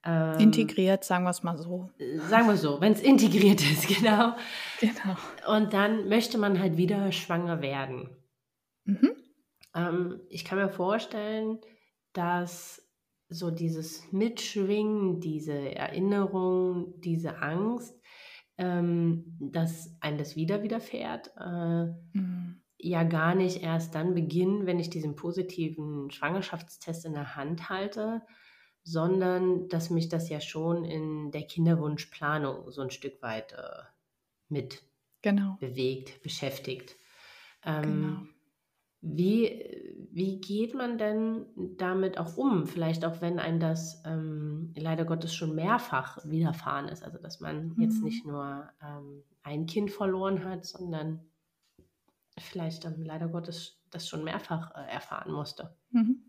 Ähm, 0.06 0.40
integriert, 0.40 1.04
sagen 1.04 1.26
wir 1.26 1.32
es 1.32 1.44
mal 1.44 1.58
so. 1.58 1.90
Sagen 2.30 2.48
wir 2.48 2.56
so, 2.56 2.80
wenn 2.80 2.94
es 2.94 3.02
integriert 3.02 3.62
ist, 3.62 3.88
genau. 4.00 4.36
Genau. 4.80 5.18
Und 5.54 5.74
dann 5.74 6.08
möchte 6.08 6.38
man 6.38 6.60
halt 6.60 6.78
wieder 6.78 7.12
schwanger 7.12 7.62
werden. 7.62 8.10
Mhm. 8.86 9.17
Ähm, 9.78 10.22
ich 10.30 10.44
kann 10.44 10.58
mir 10.58 10.70
vorstellen, 10.70 11.60
dass 12.14 12.82
so 13.30 13.52
dieses 13.52 14.12
Mitschwingen, 14.12 15.20
diese 15.20 15.76
Erinnerung, 15.76 17.00
diese 17.02 17.42
Angst, 17.42 17.96
ähm, 18.58 19.38
dass 19.40 19.96
einem 20.00 20.18
das 20.18 20.36
wieder 20.36 20.64
widerfährt, 20.64 21.32
äh, 21.38 21.86
mhm. 22.18 22.62
ja 22.78 23.04
gar 23.04 23.36
nicht 23.36 23.62
erst 23.62 23.94
dann 23.94 24.16
beginnen, 24.16 24.66
wenn 24.66 24.80
ich 24.80 24.90
diesen 24.90 25.16
positiven 25.16 26.10
Schwangerschaftstest 26.10 27.06
in 27.06 27.14
der 27.14 27.36
Hand 27.36 27.70
halte, 27.70 28.24
sondern 28.84 29.68
dass 29.68 29.90
mich 29.90 30.10
das 30.10 30.30
ja 30.30 30.40
schon 30.40 30.86
in 30.86 31.32
der 31.32 31.44
Kinderwunschplanung 31.44 32.72
so 32.72 32.82
ein 32.82 32.90
Stück 32.90 33.22
weit 33.22 33.54
äh, 33.54 33.84
mit 34.48 34.82
genau. 35.22 35.58
bewegt, 35.60 36.24
beschäftigt. 36.24 36.96
Ähm, 37.64 37.82
genau. 37.82 38.37
Wie, 39.02 40.08
wie 40.12 40.42
geht 40.42 40.74
man 40.74 40.98
denn 40.98 41.46
damit 41.78 42.18
auch 42.18 42.38
um? 42.38 42.66
Vielleicht 42.66 43.06
auch, 43.06 43.22
wenn 43.22 43.40
einem 43.40 43.60
das 43.60 44.02
ähm, 44.06 44.74
leider 44.76 45.06
Gottes 45.06 45.36
schon 45.36 45.54
mehrfach 45.56 46.18
widerfahren 46.26 46.88
ist. 46.88 47.04
Also, 47.04 47.20
dass 47.20 47.40
man 47.40 47.70
mhm. 47.70 47.82
jetzt 47.82 48.02
nicht 48.02 48.26
nur 48.26 48.70
ähm, 48.82 49.24
ein 49.44 49.66
Kind 49.68 49.92
verloren 49.92 50.44
hat, 50.44 50.66
sondern 50.66 51.20
vielleicht 52.40 52.86
dann 52.86 53.04
leider 53.04 53.28
Gottes 53.28 53.80
das 53.92 54.08
schon 54.08 54.24
mehrfach 54.24 54.76
äh, 54.76 54.92
erfahren 54.92 55.32
musste. 55.32 55.76
Mhm. 55.92 56.24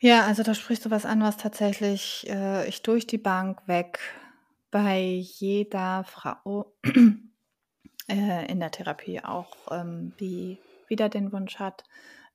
Ja, 0.00 0.26
also 0.26 0.42
da 0.42 0.54
sprichst 0.54 0.84
du 0.84 0.90
was 0.90 1.04
an, 1.04 1.20
was 1.22 1.36
tatsächlich 1.36 2.26
äh, 2.28 2.68
ich 2.68 2.82
durch 2.82 3.06
die 3.06 3.18
Bank 3.18 3.66
weg 3.66 3.98
bei 4.70 5.00
jeder 5.00 6.04
Frau 6.04 6.72
äh, 8.08 8.50
in 8.50 8.60
der 8.60 8.70
Therapie 8.70 9.22
auch, 9.22 9.54
ähm, 9.70 10.12
die 10.20 10.58
wieder 10.88 11.08
den 11.08 11.32
Wunsch 11.32 11.58
hat, 11.58 11.84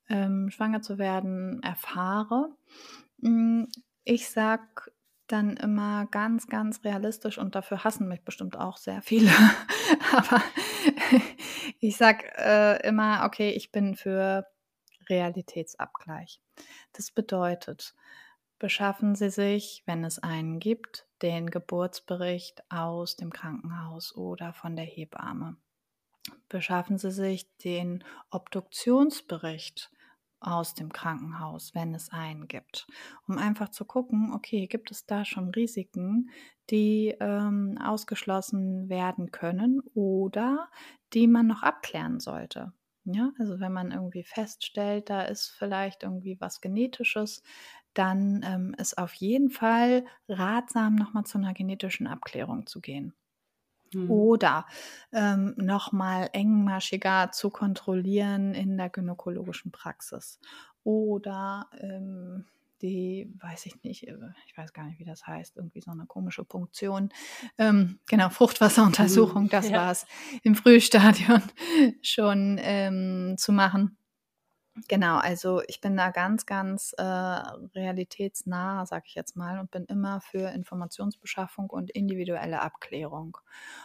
ähm, 0.10 0.50
schwanger 0.52 0.82
zu 0.82 0.98
werden, 0.98 1.62
erfahre. 1.64 2.50
Hm, 3.22 3.68
ich 4.04 4.30
sag 4.30 4.92
dann 5.28 5.58
immer 5.58 6.06
ganz, 6.08 6.48
ganz 6.48 6.84
realistisch 6.84 7.38
und 7.38 7.56
dafür 7.56 7.84
hassen 7.84 8.08
mich 8.08 8.24
bestimmt 8.24 8.58
auch 8.58 8.78
sehr 8.78 9.02
viele. 9.02 9.32
Aber 10.16 10.42
ich 11.80 11.98
sag 11.98 12.24
äh, 12.38 12.88
immer, 12.88 13.24
okay, 13.26 13.52
ich 13.52 13.72
bin 13.72 13.96
für 13.96 14.46
Realitätsabgleich. 15.10 16.40
Das 16.94 17.12
bedeutet, 17.12 17.96
beschaffen 18.60 19.16
Sie 19.16 19.30
sich, 19.30 19.84
wenn 19.86 20.04
es 20.04 20.20
einen 20.20 20.60
gibt, 20.60 21.08
den 21.22 21.50
Geburtsbericht 21.50 22.64
aus 22.70 23.16
dem 23.16 23.32
Krankenhaus 23.32 24.16
oder 24.16 24.54
von 24.54 24.76
der 24.76 24.86
Hebamme. 24.86 25.58
Beschaffen 26.50 26.98
Sie 26.98 27.12
sich 27.12 27.54
den 27.58 28.04
Obduktionsbericht 28.30 29.92
aus 30.40 30.74
dem 30.74 30.92
Krankenhaus, 30.92 31.74
wenn 31.74 31.94
es 31.94 32.12
einen 32.12 32.48
gibt, 32.48 32.88
um 33.28 33.38
einfach 33.38 33.70
zu 33.70 33.86
gucken, 33.86 34.32
okay, 34.34 34.68
gibt 34.68 34.92
es 34.92 35.06
da 35.06 35.26
schon 35.26 35.50
Risiken, 35.50 36.30
die 36.70 37.16
ähm, 37.20 37.78
ausgeschlossen 37.82 38.90
werden 38.90 39.32
können 39.32 39.82
oder 39.94 40.70
die 41.14 41.28
man 41.28 41.48
noch 41.48 41.64
abklären 41.64 42.20
sollte. 42.20 42.74
Ja, 43.06 43.32
also 43.38 43.60
wenn 43.60 43.74
man 43.74 43.92
irgendwie 43.92 44.24
feststellt, 44.24 45.10
da 45.10 45.24
ist 45.24 45.50
vielleicht 45.50 46.04
irgendwie 46.04 46.38
was 46.40 46.62
Genetisches, 46.62 47.44
dann 47.94 48.42
ähm, 48.46 48.76
ist 48.78 48.98
auf 48.98 49.14
jeden 49.14 49.50
Fall 49.50 50.06
ratsam, 50.30 50.96
nochmal 50.96 51.26
zu 51.26 51.38
einer 51.38 51.54
genetischen 51.54 52.08
Abklärung 52.08 52.66
zu 52.66 52.80
gehen. 52.82 53.14
Mhm. 53.94 54.10
Oder 54.10 54.66
ähm, 55.12 55.54
nochmal 55.58 56.30
engmaschiger 56.34 57.32
zu 57.32 57.50
kontrollieren 57.50 58.54
in 58.54 58.78
der 58.78 58.90
gynäkologischen 58.90 59.72
Praxis. 59.72 60.40
Oder 60.84 61.68
ähm, 61.80 62.46
die, 62.84 63.34
weiß 63.40 63.66
ich 63.66 63.82
nicht, 63.84 64.08
äh, 64.08 64.18
ich 64.46 64.58
weiß 64.58 64.74
gar 64.74 64.86
nicht, 64.86 65.00
wie 65.00 65.06
das 65.06 65.26
heißt, 65.26 65.56
irgendwie 65.56 65.82
so 65.82 65.92
eine 65.92 66.06
komische 66.06 66.44
Punktion. 66.44 67.10
Ähm, 67.58 68.00
genau, 68.08 68.30
Fruchtwasseruntersuchung, 68.30 69.50
das 69.50 69.70
ja. 69.70 69.78
war 69.78 69.92
es 69.92 70.06
im 70.44 70.56
Frühstadion 70.56 71.42
schon 72.02 72.60
ähm, 72.62 73.36
zu 73.38 73.54
machen. 73.54 73.98
Genau, 74.88 75.18
also 75.18 75.62
ich 75.68 75.82
bin 75.82 75.96
da 75.96 76.10
ganz, 76.10 76.48
ganz 76.48 76.94
äh, 76.98 77.04
realitätsnah, 77.04 78.88
sag 78.88 79.06
ich 79.06 79.14
jetzt 79.14 79.36
mal, 79.36 79.60
und 79.60 79.70
bin 79.70 79.86
immer 79.86 80.20
für 80.20 80.50
Informationsbeschaffung 80.50 81.70
und 81.70 81.92
individuelle 81.92 82.60
Abklärung. 82.62 83.38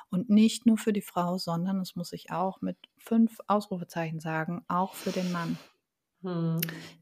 Und 0.09 0.31
nicht 0.31 0.65
nur 0.65 0.79
für 0.79 0.95
die 0.95 1.03
Frau, 1.03 1.37
sondern, 1.37 1.79
das 1.79 1.95
muss 1.95 2.15
ich 2.15 2.31
auch 2.31 2.63
mit 2.63 2.79
fünf 2.97 3.39
Ausrufezeichen 3.47 4.19
sagen, 4.19 4.65
auch 4.67 4.95
für 4.95 5.11
den 5.11 5.31
Mann. 5.31 5.59
Hm. 6.23 6.61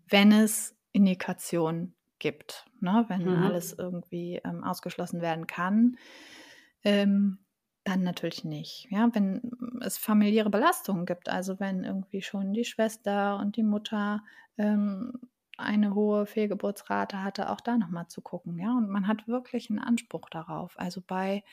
Wenn 0.09 0.32
es 0.32 0.74
Indikation 0.91 1.95
gibt, 2.18 2.66
ne? 2.80 3.05
wenn 3.09 3.24
mhm. 3.24 3.45
alles 3.45 3.72
irgendwie 3.72 4.41
ähm, 4.45 4.64
ausgeschlossen 4.64 5.20
werden 5.20 5.47
kann, 5.47 5.97
ähm, 6.82 7.39
dann 7.87 8.03
natürlich 8.03 8.45
nicht. 8.45 8.89
Ja, 8.91 9.09
wenn 9.12 9.41
es 9.80 9.97
familiäre 9.97 10.51
Belastungen 10.51 11.07
gibt, 11.07 11.28
also 11.28 11.61
wenn 11.61 11.84
irgendwie 11.84 12.20
schon 12.20 12.53
die 12.53 12.64
Schwester 12.64 13.39
und 13.39 13.57
die 13.57 13.62
Mutter 13.62 14.24
ähm, 14.59 15.12
eine 15.57 15.95
hohe 15.95 16.26
Fehlgeburtsrate 16.26 17.22
hatte, 17.22 17.49
auch 17.49 17.61
da 17.61 17.78
nochmal 17.78 18.09
zu 18.09 18.20
gucken. 18.20 18.59
Ja, 18.59 18.72
und 18.72 18.89
man 18.89 19.07
hat 19.07 19.28
wirklich 19.28 19.70
einen 19.70 19.78
Anspruch 19.78 20.28
darauf. 20.28 20.78
Also 20.78 21.01
bei, 21.01 21.45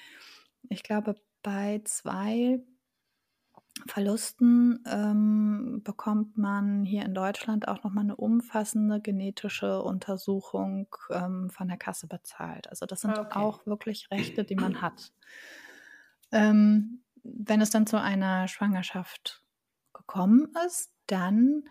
ich 0.70 0.82
glaube, 0.82 1.16
bei 1.44 1.82
zwei 1.86 2.60
Verlusten 3.86 4.84
ähm, 4.88 5.82
bekommt 5.84 6.38
man 6.38 6.84
hier 6.84 7.06
in 7.06 7.14
Deutschland 7.14 7.68
auch 7.68 7.84
nochmal 7.84 8.06
eine 8.06 8.16
umfassende 8.16 9.02
genetische 9.02 9.84
Untersuchung 9.84 10.88
ähm, 11.12 11.52
von 11.52 11.68
der 11.68 11.78
Kasse 11.78 12.08
bezahlt. 12.08 12.70
Also 12.70 12.88
das 12.88 13.02
sind 13.02 13.18
okay. 13.18 13.38
auch 13.38 13.66
wirklich 13.68 14.10
Rechte, 14.10 14.44
die 14.44 14.56
man 14.56 14.82
hat. 14.82 15.12
Ähm, 16.34 17.04
wenn 17.24 17.62
es 17.62 17.70
dann 17.70 17.88
zu 17.88 18.00
einer 18.00 18.48
Schwangerschaft 18.48 19.44
gekommen 19.94 20.52
ist, 20.66 20.94
dann, 21.08 21.64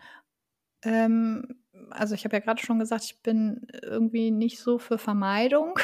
ähm, 0.83 1.59
also 1.91 2.15
ich 2.15 2.25
habe 2.25 2.37
ja 2.37 2.39
gerade 2.39 2.63
schon 2.63 2.79
gesagt, 2.79 3.03
ich 3.03 3.21
bin 3.21 3.67
irgendwie 3.81 4.31
nicht 4.31 4.59
so 4.59 4.79
für 4.79 4.97
Vermeidung. 4.97 5.75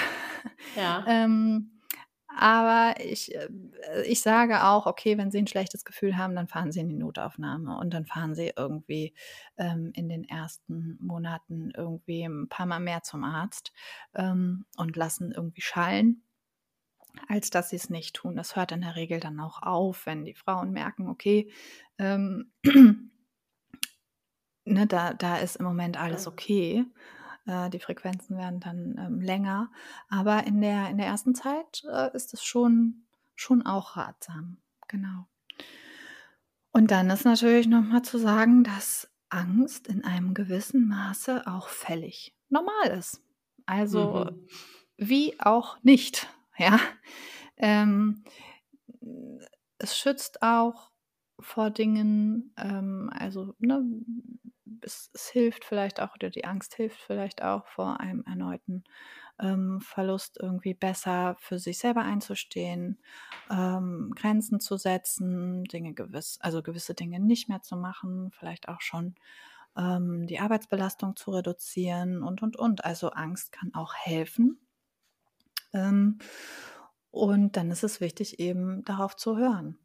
Ja. 0.76 1.04
ähm, 1.08 1.80
aber 2.36 2.96
ich, 3.04 3.36
äh, 3.36 3.50
ich 4.06 4.22
sage 4.22 4.64
auch, 4.64 4.86
okay, 4.86 5.18
wenn 5.18 5.30
Sie 5.30 5.40
ein 5.40 5.48
schlechtes 5.48 5.84
Gefühl 5.84 6.16
haben, 6.16 6.36
dann 6.36 6.48
fahren 6.48 6.72
Sie 6.72 6.80
in 6.80 6.88
die 6.90 6.96
Notaufnahme 6.96 7.78
und 7.78 7.94
dann 7.94 8.06
fahren 8.06 8.34
Sie 8.34 8.54
irgendwie 8.56 9.14
ähm, 9.58 9.92
in 9.94 10.08
den 10.10 10.24
ersten 10.24 10.98
Monaten 11.02 11.72
irgendwie 11.76 12.24
ein 12.24 12.48
paar 12.48 12.66
Mal 12.66 12.80
mehr 12.80 13.04
zum 13.04 13.24
Arzt 13.24 13.74
ähm, 14.16 14.66
und 14.78 14.96
lassen 14.96 15.32
irgendwie 15.32 15.62
schallen 15.62 16.24
als 17.28 17.50
dass 17.50 17.70
sie 17.70 17.76
es 17.76 17.90
nicht 17.90 18.16
tun. 18.16 18.36
Das 18.36 18.56
hört 18.56 18.72
in 18.72 18.82
der 18.82 18.96
Regel 18.96 19.20
dann 19.20 19.40
auch 19.40 19.62
auf, 19.62 20.06
wenn 20.06 20.26
die 20.26 20.34
Frauen 20.34 20.72
merken, 20.72 21.08
okay, 21.08 21.52
ähm, 21.98 22.52
ne, 24.66 24.88
da, 24.88 25.14
da 25.14 25.38
ist 25.38 25.58
im 25.58 25.66
Moment 25.66 26.00
alles 26.00 26.28
okay. 26.28 26.86
Äh, 27.46 27.70
die 27.70 27.80
Frequenzen 27.80 28.38
werden 28.38 28.60
dann 28.60 28.98
ähm, 28.98 29.22
länger. 29.22 29.72
Aber 30.10 30.46
in 30.46 30.62
der, 30.62 30.90
in 30.90 30.98
der 30.98 31.08
ersten 31.08 31.36
Zeit 31.36 31.84
äh, 31.92 32.16
ist 32.16 32.34
es 32.34 32.44
schon, 32.44 33.06
schon 33.36 33.66
auch 33.66 33.98
ratsam. 33.98 34.58
Genau. 34.88 35.28
Und 36.72 36.92
dann 36.92 37.10
ist 37.10 37.26
natürlich 37.26 37.68
nochmal 37.68 38.04
zu 38.04 38.18
sagen, 38.18 38.64
dass 38.64 39.10
Angst 39.30 39.88
in 39.88 40.04
einem 40.04 40.34
gewissen 40.34 40.88
Maße 40.88 41.48
auch 41.48 41.68
fällig 41.68 42.36
normal 42.50 42.98
ist. 42.98 43.22
Also 43.66 44.26
mhm. 44.32 44.48
wie 44.98 45.40
auch 45.40 45.82
nicht. 45.84 46.28
Ja. 46.62 46.80
Ähm, 47.58 48.24
es 49.78 49.98
schützt 49.98 50.42
auch 50.42 50.92
vor 51.40 51.70
Dingen, 51.70 52.54
ähm, 52.58 53.10
also 53.14 53.56
ne, 53.60 53.82
es, 54.82 55.10
es, 55.14 55.30
hilft 55.30 55.64
vielleicht 55.66 56.02
auch, 56.02 56.16
oder 56.16 56.30
die 56.30 56.46
Angst 56.46 56.76
hilft 56.76 57.00
vielleicht 57.00 57.44
auch 57.44 57.66
vor 57.68 58.00
einem 58.00 58.24
erneuten 58.26 58.84
ähm, 59.40 59.80
Verlust 59.82 60.38
irgendwie 60.42 60.74
besser 60.74 61.36
für 61.40 61.60
sich 61.60 61.78
selber 61.80 62.02
einzustehen, 62.02 63.00
ähm, 63.50 64.12
Grenzen 64.16 64.60
zu 64.60 64.78
setzen, 64.78 65.64
Dinge 65.66 65.94
gewiss, 65.94 66.40
also 66.42 66.62
gewisse 66.62 66.94
Dinge 66.94 67.20
nicht 67.20 67.48
mehr 67.50 67.62
zu 67.62 67.78
machen, 67.78 68.32
vielleicht 68.38 68.68
auch 68.68 68.82
schon 68.82 69.16
ähm, 69.78 70.28
die 70.28 70.40
Arbeitsbelastung 70.40 71.16
zu 71.16 71.32
reduzieren 71.32 72.22
und, 72.24 72.42
und, 72.42 72.58
und. 72.58 72.84
Also 72.84 73.12
Angst 73.12 73.52
kann 73.52 73.74
auch 73.74 73.94
helfen. 73.96 74.60
Ähm, 75.74 76.20
und 77.12 77.58
dann 77.58 77.72
ist 77.72 77.84
es 77.84 78.02
wichtig, 78.02 78.40
eben 78.40 78.84
darauf 78.86 79.16
zu 79.16 79.38
hören. 79.38 79.78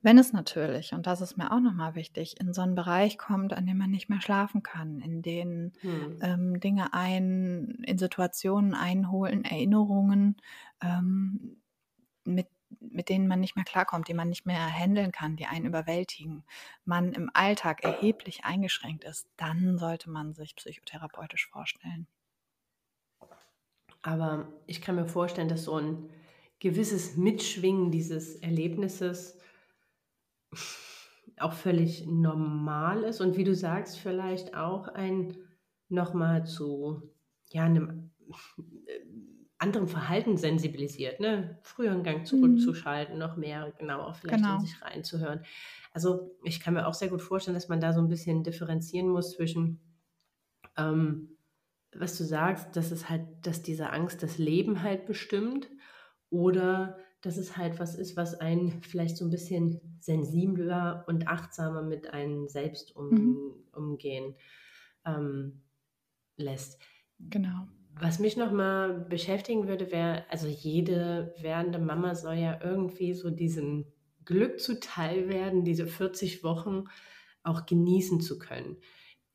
Wenn 0.00 0.16
es 0.16 0.32
natürlich, 0.32 0.92
und 0.92 1.08
das 1.08 1.20
ist 1.20 1.36
mir 1.36 1.50
auch 1.50 1.58
nochmal 1.58 1.96
wichtig, 1.96 2.38
in 2.40 2.52
so 2.52 2.62
einen 2.62 2.76
Bereich 2.76 3.18
kommt, 3.18 3.52
an 3.52 3.66
dem 3.66 3.78
man 3.78 3.90
nicht 3.90 4.08
mehr 4.08 4.20
schlafen 4.20 4.62
kann, 4.62 5.00
in 5.00 5.22
denen 5.22 5.72
hm. 5.80 6.18
ähm, 6.22 6.60
Dinge 6.60 6.94
ein, 6.94 7.82
in 7.84 7.98
Situationen 7.98 8.74
einholen, 8.74 9.44
Erinnerungen, 9.44 10.36
ähm, 10.80 11.60
mit, 12.24 12.46
mit 12.78 13.08
denen 13.08 13.26
man 13.26 13.40
nicht 13.40 13.56
mehr 13.56 13.64
klarkommt, 13.64 14.06
die 14.06 14.14
man 14.14 14.28
nicht 14.28 14.46
mehr 14.46 14.64
handeln 14.66 15.10
kann, 15.10 15.34
die 15.34 15.46
einen 15.46 15.66
überwältigen, 15.66 16.44
man 16.84 17.12
im 17.12 17.28
Alltag 17.32 17.82
erheblich 17.82 18.44
eingeschränkt 18.44 19.02
ist, 19.02 19.26
dann 19.36 19.78
sollte 19.78 20.10
man 20.10 20.32
sich 20.32 20.54
psychotherapeutisch 20.54 21.48
vorstellen. 21.48 22.06
Aber 24.02 24.52
ich 24.66 24.80
kann 24.80 24.96
mir 24.96 25.06
vorstellen, 25.06 25.48
dass 25.48 25.64
so 25.64 25.74
ein 25.74 26.08
gewisses 26.60 27.16
Mitschwingen 27.16 27.90
dieses 27.90 28.36
Erlebnisses 28.36 29.38
auch 31.38 31.52
völlig 31.52 32.06
normal 32.06 33.04
ist 33.04 33.20
und 33.20 33.36
wie 33.36 33.44
du 33.44 33.54
sagst, 33.54 33.98
vielleicht 33.98 34.54
auch 34.56 34.88
ein 34.88 35.36
nochmal 35.88 36.44
zu 36.46 37.02
ja, 37.50 37.64
einem 37.64 38.10
äh, 38.86 39.00
anderen 39.58 39.88
Verhalten 39.88 40.36
sensibilisiert, 40.36 41.20
ne? 41.20 41.58
Früher 41.62 41.90
einen 41.90 42.04
Gang 42.04 42.26
zurückzuschalten, 42.26 43.14
mhm. 43.14 43.20
noch 43.20 43.36
mehr 43.36 43.72
genauer 43.78 44.14
vielleicht 44.14 44.42
genau. 44.42 44.54
in 44.54 44.60
sich 44.60 44.80
reinzuhören. 44.82 45.44
Also 45.92 46.36
ich 46.44 46.60
kann 46.60 46.74
mir 46.74 46.86
auch 46.86 46.94
sehr 46.94 47.08
gut 47.08 47.22
vorstellen, 47.22 47.54
dass 47.54 47.68
man 47.68 47.80
da 47.80 47.92
so 47.92 48.00
ein 48.00 48.08
bisschen 48.08 48.44
differenzieren 48.44 49.08
muss 49.08 49.32
zwischen, 49.32 49.80
ähm, 50.76 51.37
was 51.94 52.16
du 52.18 52.24
sagst, 52.24 52.76
dass 52.76 52.90
es 52.90 53.08
halt, 53.08 53.22
dass 53.42 53.62
diese 53.62 53.90
Angst 53.90 54.22
das 54.22 54.38
Leben 54.38 54.82
halt 54.82 55.06
bestimmt 55.06 55.68
oder 56.30 56.98
dass 57.20 57.36
es 57.36 57.56
halt 57.56 57.80
was 57.80 57.96
ist, 57.96 58.16
was 58.16 58.34
einen 58.34 58.82
vielleicht 58.82 59.16
so 59.16 59.24
ein 59.24 59.30
bisschen 59.30 59.80
sensibler 59.98 61.04
und 61.08 61.26
achtsamer 61.26 61.82
mit 61.82 62.12
einem 62.12 62.48
selbst 62.48 62.94
um, 62.94 63.10
mhm. 63.10 63.54
umgehen 63.72 64.34
ähm, 65.04 65.62
lässt. 66.36 66.80
Genau. 67.18 67.66
Was 68.00 68.20
mich 68.20 68.36
nochmal 68.36 69.06
beschäftigen 69.08 69.66
würde, 69.66 69.90
wäre, 69.90 70.24
also 70.30 70.46
jede 70.46 71.34
werdende 71.40 71.80
Mama 71.80 72.14
soll 72.14 72.36
ja 72.36 72.60
irgendwie 72.62 73.14
so 73.14 73.30
diesem 73.30 73.86
Glück 74.24 74.60
zuteil 74.60 75.28
werden, 75.28 75.64
diese 75.64 75.88
40 75.88 76.44
Wochen 76.44 76.84
auch 77.42 77.66
genießen 77.66 78.20
zu 78.20 78.38
können 78.38 78.76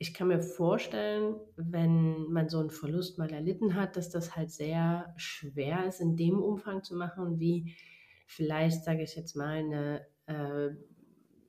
ich 0.03 0.13
kann 0.13 0.27
mir 0.27 0.41
vorstellen, 0.41 1.37
wenn 1.55 2.29
man 2.29 2.49
so 2.49 2.59
einen 2.59 2.71
Verlust 2.71 3.17
mal 3.17 3.31
erlitten 3.31 3.75
hat, 3.75 3.95
dass 3.95 4.09
das 4.09 4.35
halt 4.35 4.51
sehr 4.51 5.13
schwer 5.15 5.85
ist, 5.85 6.01
in 6.01 6.17
dem 6.17 6.43
Umfang 6.43 6.83
zu 6.83 6.93
machen, 6.93 7.39
wie 7.39 7.73
vielleicht, 8.27 8.83
sage 8.83 9.01
ich 9.01 9.15
jetzt 9.15 9.37
mal, 9.37 9.59
eine 9.59 10.05
äh, 10.25 10.75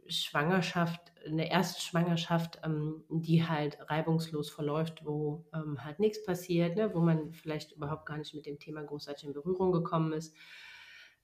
Schwangerschaft, 0.06 1.00
eine 1.26 1.50
Erstschwangerschaft, 1.50 2.60
ähm, 2.64 3.02
die 3.08 3.44
halt 3.44 3.76
reibungslos 3.90 4.50
verläuft, 4.50 5.04
wo 5.04 5.44
ähm, 5.52 5.84
halt 5.84 5.98
nichts 5.98 6.22
passiert, 6.24 6.76
ne, 6.76 6.94
wo 6.94 7.00
man 7.00 7.32
vielleicht 7.32 7.72
überhaupt 7.72 8.06
gar 8.06 8.18
nicht 8.18 8.36
mit 8.36 8.46
dem 8.46 8.60
Thema 8.60 8.84
großartig 8.84 9.26
in 9.26 9.34
Berührung 9.34 9.72
gekommen 9.72 10.12
ist. 10.12 10.32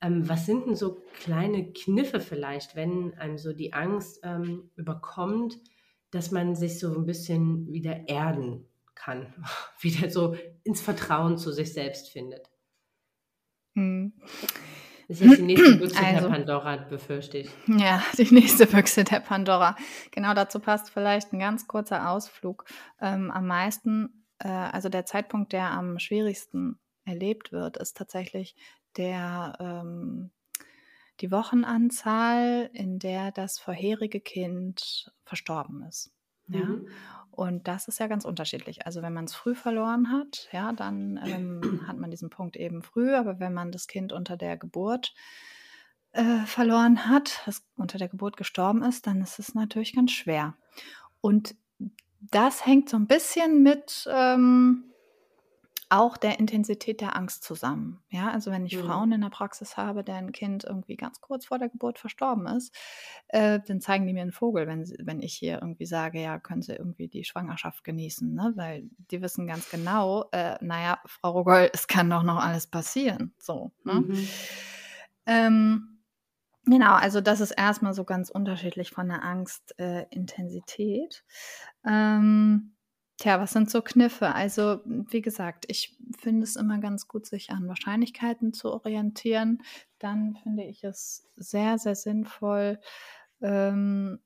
Ähm, 0.01 0.29
was 0.29 0.47
sind 0.47 0.67
denn 0.67 0.75
so 0.75 0.97
kleine 1.21 1.73
Kniffe 1.73 2.19
vielleicht, 2.19 2.75
wenn 2.75 3.15
einem 3.15 3.39
so 3.39 3.53
die 3.53 3.73
Angst 3.73 4.19
ähm, 4.25 4.69
überkommt, 4.75 5.61
dass 6.11 6.31
man 6.31 6.55
sich 6.57 6.79
so 6.79 6.95
ein 6.95 7.07
bisschen 7.07 7.73
wieder 7.73 8.09
erden 8.09 8.67
kann, 8.95 9.35
wieder 9.81 10.11
so 10.11 10.37
ins 10.65 10.81
Vertrauen 10.81 11.39
zu 11.39 11.53
sich 11.53 11.73
selbst 11.73 12.11
findet. 12.11 12.51
Hm. 13.75 14.13
Das 15.09 15.21
ist 15.21 15.39
die 15.39 15.43
nächste 15.43 15.75
Büchse 15.75 15.99
also, 15.99 16.29
der 16.29 16.37
Pandora, 16.37 16.77
befürchte 16.77 17.39
ich. 17.39 17.51
Ja, 17.67 18.01
die 18.17 18.33
nächste 18.33 18.67
Büchse 18.67 19.03
der 19.03 19.19
Pandora. 19.19 19.75
Genau 20.13 20.35
dazu 20.35 20.61
passt 20.61 20.91
vielleicht 20.91 21.33
ein 21.33 21.41
ganz 21.41 21.67
kurzer 21.67 22.11
Ausflug. 22.11 22.65
Ähm, 23.01 23.33
am 23.33 23.49
meisten, 23.49 24.25
äh, 24.39 24.49
also 24.49 24.89
der 24.89 25.07
Zeitpunkt, 25.07 25.53
der 25.53 25.73
am 25.73 25.99
schwierigsten 25.99 26.79
erlebt 27.05 27.51
wird, 27.51 27.77
ist 27.77 27.97
tatsächlich 27.97 28.55
der 28.97 29.57
ähm, 29.59 30.31
die 31.21 31.31
Wochenanzahl, 31.31 32.71
in 32.73 32.99
der 32.99 33.33
das 33.33 33.59
vorherige 33.59 34.21
Kind 34.21 35.13
verstorben 35.25 35.83
ist. 35.83 36.11
Ja. 36.49 36.65
Mhm. 36.65 36.89
Und 37.31 37.69
das 37.69 37.89
ist 37.89 38.01
ja 38.01 38.07
ganz 38.07 38.25
unterschiedlich. 38.25 38.87
Also 38.87 39.03
wenn 39.03 39.13
man 39.13 39.25
es 39.25 39.35
früh 39.35 39.55
verloren 39.55 40.11
hat, 40.11 40.49
ja, 40.53 40.73
dann 40.73 41.19
ähm, 41.25 41.61
hat 41.87 41.97
man 41.97 42.11
diesen 42.11 42.31
Punkt 42.31 42.57
eben 42.57 42.83
früh, 42.83 43.15
aber 43.15 43.39
wenn 43.41 43.55
man 43.55 43.73
das 43.73 43.87
Kind 43.87 44.13
unter 44.13 44.37
der 44.37 44.57
Geburt 44.57 45.15
äh, 46.13 46.41
verloren 46.45 47.07
hat, 47.07 47.41
das 47.47 47.65
unter 47.77 47.99
der 47.99 48.09
Geburt 48.09 48.37
gestorben 48.37 48.83
ist, 48.83 49.07
dann 49.07 49.21
ist 49.21 49.39
es 49.39 49.55
natürlich 49.55 49.95
ganz 49.95 50.11
schwer. 50.13 50.55
Und 51.21 51.55
das 52.21 52.67
hängt 52.67 52.89
so 52.89 52.97
ein 52.97 53.07
bisschen 53.07 53.63
mit 53.63 54.09
ähm, 54.11 54.90
auch 55.91 56.17
der 56.17 56.39
Intensität 56.39 57.01
der 57.01 57.17
Angst 57.17 57.43
zusammen. 57.43 58.01
Ja, 58.11 58.31
also 58.31 58.51
wenn 58.51 58.65
ich 58.65 58.77
mhm. 58.77 58.85
Frauen 58.85 59.13
in 59.13 59.21
der 59.21 59.29
Praxis 59.29 59.77
habe, 59.77 60.05
deren 60.05 60.33
Kind 60.33 60.65
irgendwie 60.65 60.97
ganz 60.97 61.21
kurz 61.21 61.47
vor 61.47 61.59
der 61.59 61.69
Geburt 61.69 61.99
verstorben 61.99 62.47
ist, 62.47 62.75
äh, 63.29 63.61
dann 63.67 63.81
zeigen 63.81 64.07
die 64.07 64.13
mir 64.13 64.23
einen 64.23 64.33
Vogel, 64.33 64.67
wenn, 64.67 64.85
sie, 64.85 64.97
wenn 65.01 65.21
ich 65.21 65.35
hier 65.35 65.61
irgendwie 65.61 65.87
sage, 65.87 66.23
ja, 66.23 66.39
können 66.39 66.63
sie 66.63 66.75
irgendwie 66.75 67.09
die 67.09 67.25
Schwangerschaft 67.25 67.85
genießen, 67.85 68.33
ne? 68.33 68.53
weil 68.55 68.89
die 69.11 69.21
wissen 69.21 69.47
ganz 69.47 69.69
genau, 69.69 70.29
äh, 70.33 70.57
naja, 70.61 71.01
Frau 71.07 71.33
Rogol, 71.33 71.71
es 71.73 71.89
kann 71.89 72.09
doch 72.09 72.23
noch 72.23 72.43
alles 72.43 72.69
passieren. 72.69 73.35
So. 73.39 73.73
Ne? 73.85 73.95
Mhm. 73.95 74.29
Ähm, 75.27 75.87
Genau, 76.67 76.93
also 76.93 77.23
das 77.23 77.41
ist 77.41 77.53
erstmal 77.53 77.95
so 77.95 78.05
ganz 78.05 78.29
unterschiedlich 78.31 78.91
von 78.91 79.09
der 79.09 79.25
Angstintensität. 79.25 81.25
Äh, 81.85 81.91
ähm, 81.91 82.75
Tja, 83.21 83.39
was 83.39 83.53
sind 83.53 83.71
so 83.71 83.83
Kniffe? 83.83 84.35
Also, 84.35 84.81
wie 84.87 85.21
gesagt, 85.21 85.67
ich 85.69 85.95
finde 86.19 86.43
es 86.45 86.57
immer 86.57 86.79
ganz 86.79 87.07
gut, 87.07 87.27
sich 87.27 87.51
an 87.51 87.69
Wahrscheinlichkeiten 87.69 88.55
zu 88.55 88.73
orientieren. 88.73 89.63
Dann 89.99 90.37
finde 90.43 90.63
ich 90.65 90.85
es 90.85 91.29
sehr, 91.37 91.77
sehr 91.77 91.97
sinnvoll, 91.97 92.81
ähm, 93.43 94.21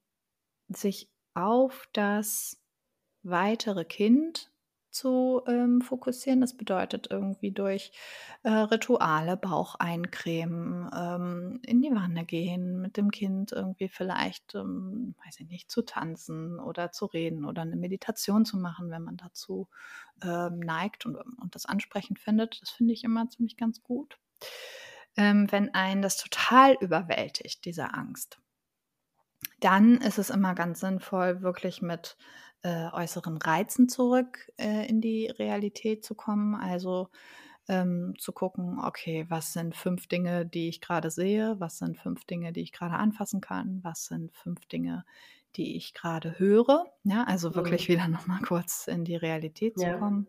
sich 0.68 1.11
auf 1.34 1.88
das 1.92 2.62
weitere 3.24 3.84
Kind 3.84 4.53
zu 4.95 5.42
ähm, 5.47 5.80
fokussieren. 5.80 6.40
Das 6.40 6.57
bedeutet 6.57 7.09
irgendwie 7.11 7.51
durch 7.51 7.92
äh, 8.42 8.51
Rituale, 8.51 9.36
Bauch 9.36 9.74
eincremen, 9.74 10.88
ähm, 10.97 11.61
in 11.66 11.82
die 11.82 11.90
Wanne 11.90 12.24
gehen, 12.24 12.80
mit 12.80 12.97
dem 12.97 13.11
Kind 13.11 13.53
irgendwie 13.53 13.88
vielleicht, 13.88 14.55
ähm, 14.55 15.14
weiß 15.24 15.40
ich 15.40 15.49
nicht, 15.49 15.70
zu 15.70 15.82
tanzen 15.82 16.61
oder 16.61 16.92
zu 16.92 17.07
reden 17.07 17.45
oder 17.45 17.62
eine 17.62 17.76
Meditation 17.76 18.45
zu 18.45 18.57
machen, 18.57 18.90
wenn 18.90 19.03
man 19.03 19.16
dazu 19.16 19.68
ähm, 20.22 20.61
neigt 20.61 21.07
und, 21.07 21.16
und 21.16 21.55
das 21.55 21.66
ansprechend 21.66 22.18
findet. 22.18 22.62
Das 22.62 22.70
finde 22.70 22.95
ich 22.95 23.05
immer 23.05 23.28
ziemlich 23.28 23.57
ganz 23.57 23.82
gut. 23.82 24.18
Ähm, 25.16 25.51
wenn 25.51 25.74
einen 25.74 26.03
das 26.03 26.16
total 26.16 26.74
überwältigt, 26.80 27.64
diese 27.64 27.95
Angst, 27.95 28.38
dann 29.61 29.99
ist 29.99 30.18
es 30.18 30.30
immer 30.30 30.55
ganz 30.55 30.80
sinnvoll, 30.80 31.42
wirklich 31.42 31.82
mit 31.82 32.16
äh, 32.64 32.88
äußeren 32.92 33.36
Reizen 33.36 33.88
zurück 33.88 34.50
äh, 34.56 34.88
in 34.88 35.00
die 35.00 35.26
Realität 35.26 36.04
zu 36.04 36.14
kommen. 36.14 36.54
Also 36.54 37.10
ähm, 37.68 38.14
zu 38.18 38.32
gucken, 38.32 38.78
okay, 38.82 39.26
was 39.28 39.52
sind 39.52 39.76
fünf 39.76 40.06
Dinge, 40.06 40.46
die 40.46 40.68
ich 40.68 40.80
gerade 40.80 41.10
sehe, 41.10 41.56
was 41.58 41.78
sind 41.78 41.98
fünf 41.98 42.24
Dinge, 42.24 42.52
die 42.52 42.62
ich 42.62 42.72
gerade 42.72 42.94
anfassen 42.94 43.40
kann, 43.40 43.80
was 43.82 44.06
sind 44.06 44.34
fünf 44.34 44.66
Dinge, 44.66 45.04
die 45.56 45.76
ich 45.76 45.94
gerade 45.94 46.38
höre. 46.38 46.86
Ja, 47.04 47.24
also 47.24 47.54
wirklich 47.54 47.88
mhm. 47.88 47.92
wieder 47.92 48.08
nochmal 48.08 48.40
kurz 48.40 48.86
in 48.86 49.04
die 49.04 49.16
Realität 49.16 49.78
zu 49.78 49.86
ja. 49.86 49.98
kommen. 49.98 50.26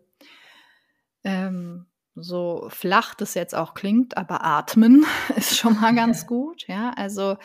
Ähm, 1.24 1.86
so 2.14 2.66
flach 2.70 3.14
das 3.14 3.34
jetzt 3.34 3.54
auch 3.54 3.74
klingt, 3.74 4.16
aber 4.16 4.44
atmen 4.44 5.04
ist 5.36 5.56
schon 5.56 5.80
mal 5.80 5.94
ganz 5.94 6.26
gut. 6.26 6.66
Ja, 6.68 6.90
also 6.96 7.36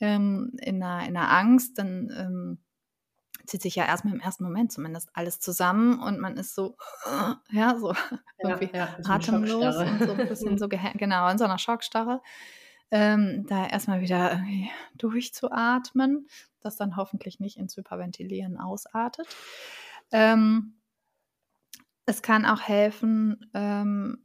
ähm, 0.00 0.52
in, 0.60 0.82
einer, 0.82 1.06
in 1.06 1.16
einer 1.16 1.30
Angst, 1.30 1.78
dann 1.78 2.10
ähm, 2.16 2.58
zieht 3.48 3.62
sich 3.62 3.74
ja 3.74 3.86
erstmal 3.86 4.14
im 4.14 4.20
ersten 4.20 4.44
Moment 4.44 4.70
zumindest 4.72 5.10
alles 5.14 5.40
zusammen 5.40 5.98
und 5.98 6.20
man 6.20 6.36
ist 6.36 6.54
so, 6.54 6.76
ja, 7.50 7.76
so 7.78 7.92
ja, 8.38 8.50
irgendwie 8.50 8.76
ja, 8.76 8.96
atemlos 9.04 9.76
und 9.76 9.98
so 10.00 10.12
ein 10.12 10.28
bisschen 10.28 10.58
so, 10.58 10.68
genau, 10.94 11.28
in 11.28 11.38
so 11.38 11.44
einer 11.44 11.58
Schockstarre. 11.58 12.22
Ähm, 12.90 13.44
da 13.46 13.66
erstmal 13.66 14.00
wieder 14.00 14.32
irgendwie 14.32 14.70
durchzuatmen, 14.94 16.26
das 16.60 16.76
dann 16.76 16.96
hoffentlich 16.96 17.38
nicht 17.38 17.58
ins 17.58 17.76
Hyperventilieren 17.76 18.58
ausartet. 18.58 19.26
Ähm, 20.10 20.80
es 22.06 22.22
kann 22.22 22.46
auch 22.46 22.62
helfen, 22.62 23.50
ähm, 23.52 24.22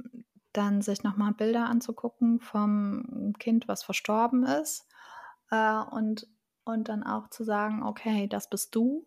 dann 0.53 0.81
sich 0.81 1.03
nochmal 1.03 1.33
Bilder 1.33 1.65
anzugucken 1.65 2.39
vom 2.39 3.33
Kind, 3.37 3.67
was 3.67 3.83
verstorben 3.83 4.43
ist. 4.43 4.87
Äh, 5.51 5.79
und, 5.91 6.27
und 6.63 6.87
dann 6.87 7.03
auch 7.03 7.29
zu 7.29 7.43
sagen, 7.43 7.83
okay, 7.83 8.27
das 8.27 8.49
bist 8.49 8.73
du 8.75 9.05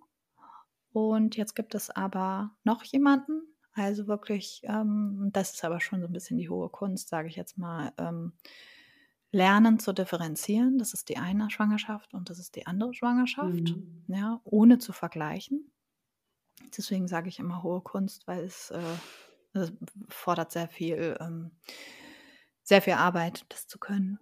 Und 0.96 1.36
jetzt 1.36 1.54
gibt 1.54 1.74
es 1.74 1.90
aber 1.90 2.56
noch 2.64 2.82
jemanden, 2.82 3.42
also 3.74 4.06
wirklich, 4.06 4.62
ähm, 4.64 5.28
das 5.30 5.52
ist 5.52 5.62
aber 5.62 5.78
schon 5.78 6.00
so 6.00 6.06
ein 6.06 6.12
bisschen 6.14 6.38
die 6.38 6.48
hohe 6.48 6.70
Kunst, 6.70 7.10
sage 7.10 7.28
ich 7.28 7.36
jetzt 7.36 7.58
mal, 7.58 7.92
ähm, 7.98 8.32
lernen 9.30 9.78
zu 9.78 9.92
differenzieren. 9.92 10.78
Das 10.78 10.94
ist 10.94 11.10
die 11.10 11.18
eine 11.18 11.50
Schwangerschaft 11.50 12.14
und 12.14 12.30
das 12.30 12.38
ist 12.38 12.56
die 12.56 12.66
andere 12.66 12.94
Schwangerschaft, 12.94 13.76
Mhm. 13.76 14.04
ja, 14.06 14.40
ohne 14.44 14.78
zu 14.78 14.94
vergleichen. 14.94 15.70
Deswegen 16.78 17.08
sage 17.08 17.28
ich 17.28 17.38
immer 17.40 17.62
hohe 17.62 17.82
Kunst, 17.82 18.26
weil 18.26 18.42
es, 18.44 18.70
äh, 18.70 18.80
es 19.52 19.74
fordert 20.08 20.50
sehr 20.50 20.66
viel, 20.68 21.18
ähm, 21.20 21.50
sehr 22.62 22.80
viel 22.80 22.94
Arbeit, 22.94 23.44
das 23.50 23.66
zu 23.66 23.78
können. 23.78 24.18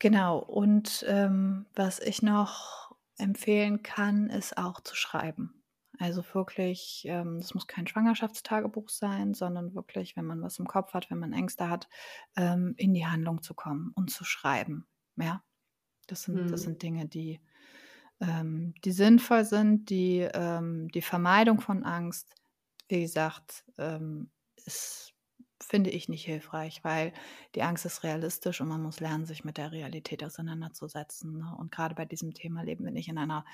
Genau. 0.00 0.40
Und 0.40 1.04
ähm, 1.06 1.66
was 1.76 2.00
ich 2.00 2.22
noch 2.22 2.96
empfehlen 3.18 3.84
kann, 3.84 4.30
ist 4.30 4.58
auch 4.58 4.80
zu 4.80 4.96
schreiben. 4.96 5.59
Also 6.00 6.24
wirklich, 6.34 7.04
ähm, 7.06 7.38
das 7.40 7.54
muss 7.54 7.66
kein 7.68 7.86
Schwangerschaftstagebuch 7.86 8.88
sein, 8.88 9.34
sondern 9.34 9.74
wirklich, 9.74 10.16
wenn 10.16 10.26
man 10.26 10.42
was 10.42 10.58
im 10.58 10.66
Kopf 10.66 10.94
hat, 10.94 11.10
wenn 11.10 11.18
man 11.18 11.34
Ängste 11.34 11.68
hat, 11.68 11.88
ähm, 12.36 12.74
in 12.78 12.94
die 12.94 13.06
Handlung 13.06 13.42
zu 13.42 13.54
kommen 13.54 13.92
und 13.96 14.10
zu 14.10 14.24
schreiben. 14.24 14.86
Ja, 15.16 15.44
das 16.08 16.24
sind, 16.24 16.52
das 16.52 16.62
Mhm. 16.62 16.64
sind 16.64 16.82
Dinge, 16.82 17.06
die, 17.08 17.40
ähm, 18.20 18.74
die 18.84 18.92
sinnvoll 18.92 19.44
sind, 19.44 19.90
die 19.90 20.20
ähm, 20.34 20.88
die 20.90 21.02
Vermeidung 21.02 21.60
von 21.60 21.84
Angst, 21.84 22.34
wie 22.88 23.02
gesagt, 23.02 23.64
ähm, 23.78 24.30
ist, 24.56 25.09
finde 25.62 25.90
ich 25.90 26.08
nicht 26.08 26.24
hilfreich, 26.24 26.82
weil 26.84 27.12
die 27.54 27.62
Angst 27.62 27.84
ist 27.86 28.02
realistisch 28.02 28.60
und 28.60 28.68
man 28.68 28.82
muss 28.82 29.00
lernen, 29.00 29.26
sich 29.26 29.44
mit 29.44 29.56
der 29.56 29.72
Realität 29.72 30.24
auseinanderzusetzen. 30.24 31.38
Ne? 31.38 31.56
Und 31.58 31.72
gerade 31.72 31.94
bei 31.94 32.04
diesem 32.04 32.34
Thema 32.34 32.62
leben 32.62 32.84
wir 32.84 32.92
nicht 32.92 33.08
in 33.08 33.18
einer, 33.18 33.44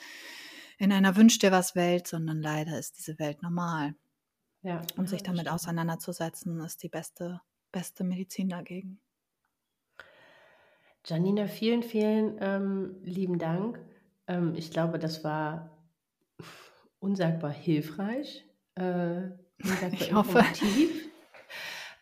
in 0.78 0.92
einer 0.92 1.16
Wünsch 1.16 1.38
dir 1.38 1.52
was 1.52 1.74
Welt, 1.74 2.06
sondern 2.06 2.40
leider 2.40 2.78
ist 2.78 2.98
diese 2.98 3.18
Welt 3.18 3.42
normal. 3.42 3.94
Ja, 4.62 4.82
Und 4.96 5.08
sich 5.08 5.22
damit 5.22 5.48
auseinanderzusetzen, 5.48 6.60
ist 6.60 6.82
die 6.82 6.88
beste, 6.88 7.40
beste 7.72 8.04
Medizin 8.04 8.48
dagegen. 8.48 9.00
Janina, 11.04 11.46
vielen, 11.46 11.82
vielen 11.84 12.36
ähm, 12.40 12.96
lieben 13.02 13.38
Dank. 13.38 13.78
Ähm, 14.26 14.54
ich 14.56 14.70
glaube, 14.72 14.98
das 14.98 15.22
war 15.22 15.70
unsagbar 16.98 17.52
hilfreich, 17.52 18.44
äh, 18.74 19.28
unsagbar 19.62 19.92
Ich 19.92 20.12
hoffe. 20.12 20.38
informativ. 20.38 21.05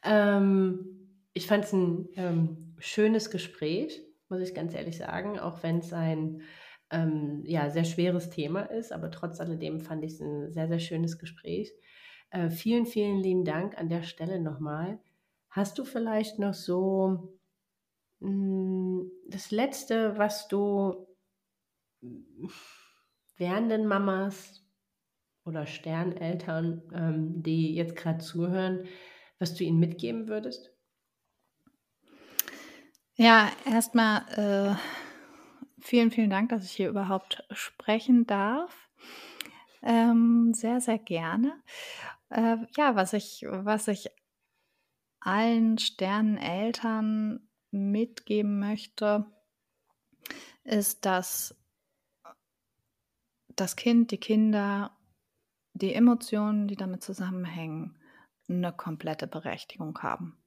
Ähm, 0.04 0.94
ich 1.32 1.46
fand 1.46 1.64
es 1.64 1.72
ein 1.72 2.08
ähm, 2.16 2.74
schönes 2.78 3.30
Gespräch, 3.30 4.02
muss 4.28 4.40
ich 4.40 4.54
ganz 4.54 4.74
ehrlich 4.74 4.98
sagen, 4.98 5.38
auch 5.38 5.62
wenn 5.62 5.78
es 5.78 5.92
ein 5.92 6.42
ähm, 6.90 7.42
ja, 7.46 7.70
sehr 7.70 7.84
schweres 7.84 8.30
Thema 8.30 8.62
ist, 8.62 8.92
aber 8.92 9.10
trotz 9.10 9.40
alledem 9.40 9.80
fand 9.80 10.04
ich 10.04 10.12
es 10.12 10.20
ein 10.20 10.52
sehr, 10.52 10.68
sehr 10.68 10.78
schönes 10.78 11.18
Gespräch. 11.18 11.72
Äh, 12.30 12.50
vielen, 12.50 12.86
vielen 12.86 13.18
lieben 13.18 13.44
Dank 13.44 13.78
an 13.78 13.88
der 13.88 14.02
Stelle 14.02 14.40
nochmal. 14.40 14.98
Hast 15.50 15.78
du 15.78 15.84
vielleicht 15.84 16.38
noch 16.38 16.54
so 16.54 17.38
mh, 18.20 19.04
das 19.28 19.50
Letzte, 19.50 20.18
was 20.18 20.48
du 20.48 21.06
werdenden 23.36 23.86
Mamas 23.86 24.64
oder 25.44 25.66
Sterneltern, 25.66 26.82
ähm, 26.92 27.42
die 27.42 27.74
jetzt 27.74 27.96
gerade 27.96 28.18
zuhören, 28.18 28.86
was 29.44 29.54
du 29.54 29.62
ihnen 29.62 29.78
mitgeben 29.78 30.26
würdest? 30.26 30.72
Ja, 33.14 33.52
erstmal 33.66 34.22
äh, 34.38 34.74
vielen, 35.82 36.10
vielen 36.10 36.30
Dank, 36.30 36.48
dass 36.48 36.64
ich 36.64 36.70
hier 36.70 36.88
überhaupt 36.88 37.44
sprechen 37.50 38.26
darf. 38.26 38.88
Ähm, 39.82 40.54
sehr, 40.54 40.80
sehr 40.80 40.98
gerne. 40.98 41.62
Äh, 42.30 42.56
ja, 42.78 42.96
was 42.96 43.12
ich, 43.12 43.44
was 43.46 43.86
ich 43.88 44.08
allen 45.20 45.76
Sterneneltern 45.76 47.46
mitgeben 47.70 48.58
möchte, 48.58 49.26
ist, 50.62 51.04
dass 51.04 51.54
das 53.56 53.76
Kind, 53.76 54.10
die 54.10 54.16
Kinder, 54.16 54.96
die 55.74 55.92
Emotionen, 55.92 56.66
die 56.66 56.76
damit 56.76 57.02
zusammenhängen, 57.02 57.98
eine 58.48 58.72
komplette 58.72 59.26
Berechtigung 59.26 59.98
haben. 60.00 60.38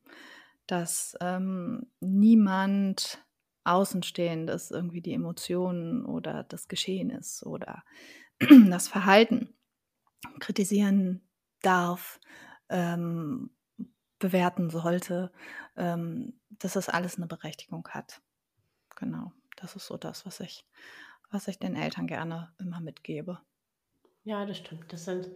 Dass 0.65 1.17
ähm, 1.21 1.87
niemand 1.99 3.23
Außenstehendes 3.63 4.71
irgendwie 4.71 5.01
die 5.01 5.13
Emotionen 5.13 6.05
oder 6.05 6.43
das 6.43 6.67
Geschehen 6.67 7.09
ist 7.09 7.45
oder 7.45 7.83
das 8.69 8.87
Verhalten 8.87 9.53
kritisieren 10.39 11.27
darf, 11.61 12.19
ähm, 12.69 13.51
bewerten 14.19 14.69
sollte, 14.69 15.31
ähm, 15.75 16.39
dass 16.49 16.73
das 16.73 16.89
alles 16.89 17.17
eine 17.17 17.27
Berechtigung 17.27 17.87
hat. 17.89 18.21
Genau, 18.95 19.31
das 19.57 19.75
ist 19.75 19.87
so 19.87 19.97
das, 19.97 20.25
was 20.25 20.39
ich, 20.39 20.65
was 21.29 21.47
ich 21.47 21.59
den 21.59 21.75
Eltern 21.75 22.07
gerne 22.07 22.53
immer 22.57 22.79
mitgebe. 22.79 23.39
Ja, 24.27 24.45
das 24.45 24.57
stimmt. 24.57 24.91
Das 24.91 25.05
sind 25.05 25.29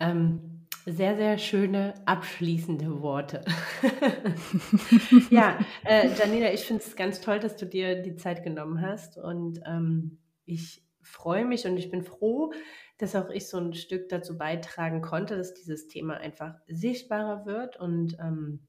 ähm, 0.00 0.66
sehr, 0.86 1.16
sehr 1.18 1.36
schöne 1.36 1.92
abschließende 2.06 3.02
Worte. 3.02 3.44
ja, 5.30 5.58
äh, 5.84 6.08
Janina, 6.16 6.50
ich 6.50 6.62
finde 6.64 6.82
es 6.82 6.96
ganz 6.96 7.20
toll, 7.20 7.40
dass 7.40 7.56
du 7.56 7.66
dir 7.66 8.00
die 8.00 8.16
Zeit 8.16 8.42
genommen 8.42 8.80
hast 8.80 9.18
und 9.18 9.60
ähm, 9.66 10.16
ich 10.46 10.82
freue 11.02 11.44
mich 11.44 11.66
und 11.66 11.76
ich 11.76 11.90
bin 11.90 12.02
froh, 12.02 12.54
dass 12.96 13.14
auch 13.14 13.28
ich 13.28 13.48
so 13.48 13.58
ein 13.58 13.74
Stück 13.74 14.08
dazu 14.08 14.38
beitragen 14.38 15.02
konnte, 15.02 15.36
dass 15.36 15.52
dieses 15.52 15.86
Thema 15.86 16.16
einfach 16.16 16.54
sichtbarer 16.68 17.44
wird 17.44 17.78
und 17.78 18.16
ähm, 18.18 18.66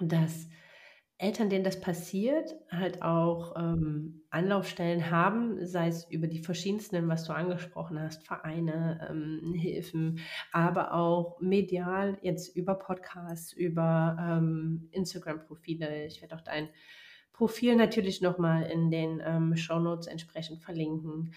dass 0.00 0.48
Eltern, 1.18 1.50
denen 1.50 1.64
das 1.64 1.80
passiert, 1.80 2.56
halt 2.70 3.02
auch 3.02 3.54
ähm, 3.56 4.24
Anlaufstellen 4.30 5.10
haben, 5.10 5.64
sei 5.64 5.86
es 5.86 6.10
über 6.10 6.26
die 6.26 6.40
verschiedensten, 6.40 7.08
was 7.08 7.24
du 7.24 7.32
angesprochen 7.32 8.00
hast, 8.00 8.26
Vereine, 8.26 9.06
ähm, 9.08 9.54
Hilfen, 9.54 10.18
aber 10.50 10.94
auch 10.94 11.40
medial, 11.40 12.18
jetzt 12.22 12.56
über 12.56 12.74
Podcasts, 12.74 13.52
über 13.52 14.16
ähm, 14.20 14.88
Instagram-Profile. 14.90 16.06
Ich 16.06 16.20
werde 16.22 16.34
auch 16.34 16.40
dein 16.40 16.68
Profil 17.32 17.76
natürlich 17.76 18.20
nochmal 18.20 18.64
in 18.64 18.90
den 18.90 19.22
ähm, 19.24 19.56
Shownotes 19.56 20.06
entsprechend 20.08 20.60
verlinken. 20.62 21.32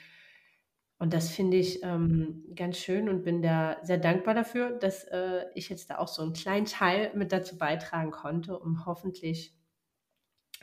Und 0.98 1.14
das 1.14 1.30
finde 1.30 1.58
ich 1.58 1.84
ähm, 1.84 2.46
ganz 2.56 2.78
schön 2.78 3.10
und 3.10 3.24
bin 3.24 3.42
da 3.42 3.78
sehr 3.84 3.98
dankbar 3.98 4.34
dafür, 4.34 4.72
dass 4.72 5.04
äh, 5.06 5.46
ich 5.54 5.70
jetzt 5.70 5.90
da 5.90 5.98
auch 5.98 6.08
so 6.08 6.22
einen 6.22 6.34
kleinen 6.34 6.66
Teil 6.66 7.12
mit 7.16 7.32
dazu 7.32 7.58
beitragen 7.58 8.12
konnte, 8.12 8.58
um 8.58 8.86
hoffentlich 8.86 9.54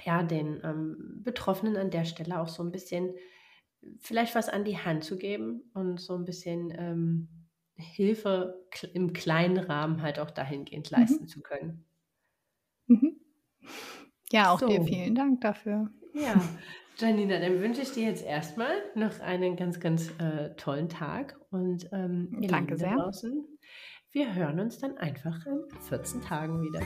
ja, 0.05 0.22
den 0.22 0.61
ähm, 0.64 1.20
Betroffenen 1.22 1.76
an 1.76 1.90
der 1.90 2.05
Stelle 2.05 2.40
auch 2.40 2.49
so 2.49 2.62
ein 2.62 2.72
bisschen 2.72 3.14
vielleicht 3.99 4.34
was 4.34 4.49
an 4.49 4.64
die 4.64 4.78
Hand 4.78 5.05
zu 5.05 5.18
geben 5.18 5.70
und 5.74 6.01
so 6.01 6.14
ein 6.14 6.24
bisschen 6.24 6.72
ähm, 6.76 7.28
Hilfe 7.76 8.64
im 8.95 9.12
kleinen 9.12 9.59
Rahmen 9.59 10.03
halt 10.03 10.18
auch 10.20 10.30
dahingehend 10.30 10.90
leisten 10.90 11.24
Mhm. 11.24 11.28
zu 11.28 11.40
können. 11.43 11.84
Mhm. 12.86 13.16
Ja, 14.30 14.51
auch 14.53 14.61
dir 14.61 14.80
So. 14.80 14.84
vielen 14.84 15.14
Dank 15.14 15.40
dafür. 15.40 15.90
Ja, 16.14 16.40
Janina, 16.99 17.38
dann 17.40 17.61
wünsche 17.61 17.80
ich 17.82 17.93
dir 17.93 18.05
jetzt 18.09 18.24
erstmal 18.24 18.74
noch 18.95 19.18
einen 19.20 19.57
ganz, 19.57 19.80
ganz 19.80 20.11
äh, 20.18 20.55
tollen 20.57 20.88
Tag 20.88 21.38
und 21.51 21.88
ähm, 21.93 22.36
ihr 22.40 22.49
Danke 22.49 22.76
sehr. 22.76 22.95
draußen, 22.95 23.45
wir 24.12 24.34
hören 24.34 24.61
uns 24.61 24.78
dann 24.78 24.97
einfach 24.99 25.45
in 25.47 25.64
14 25.88 26.20
Tagen 26.20 26.62
wieder. 26.62 26.80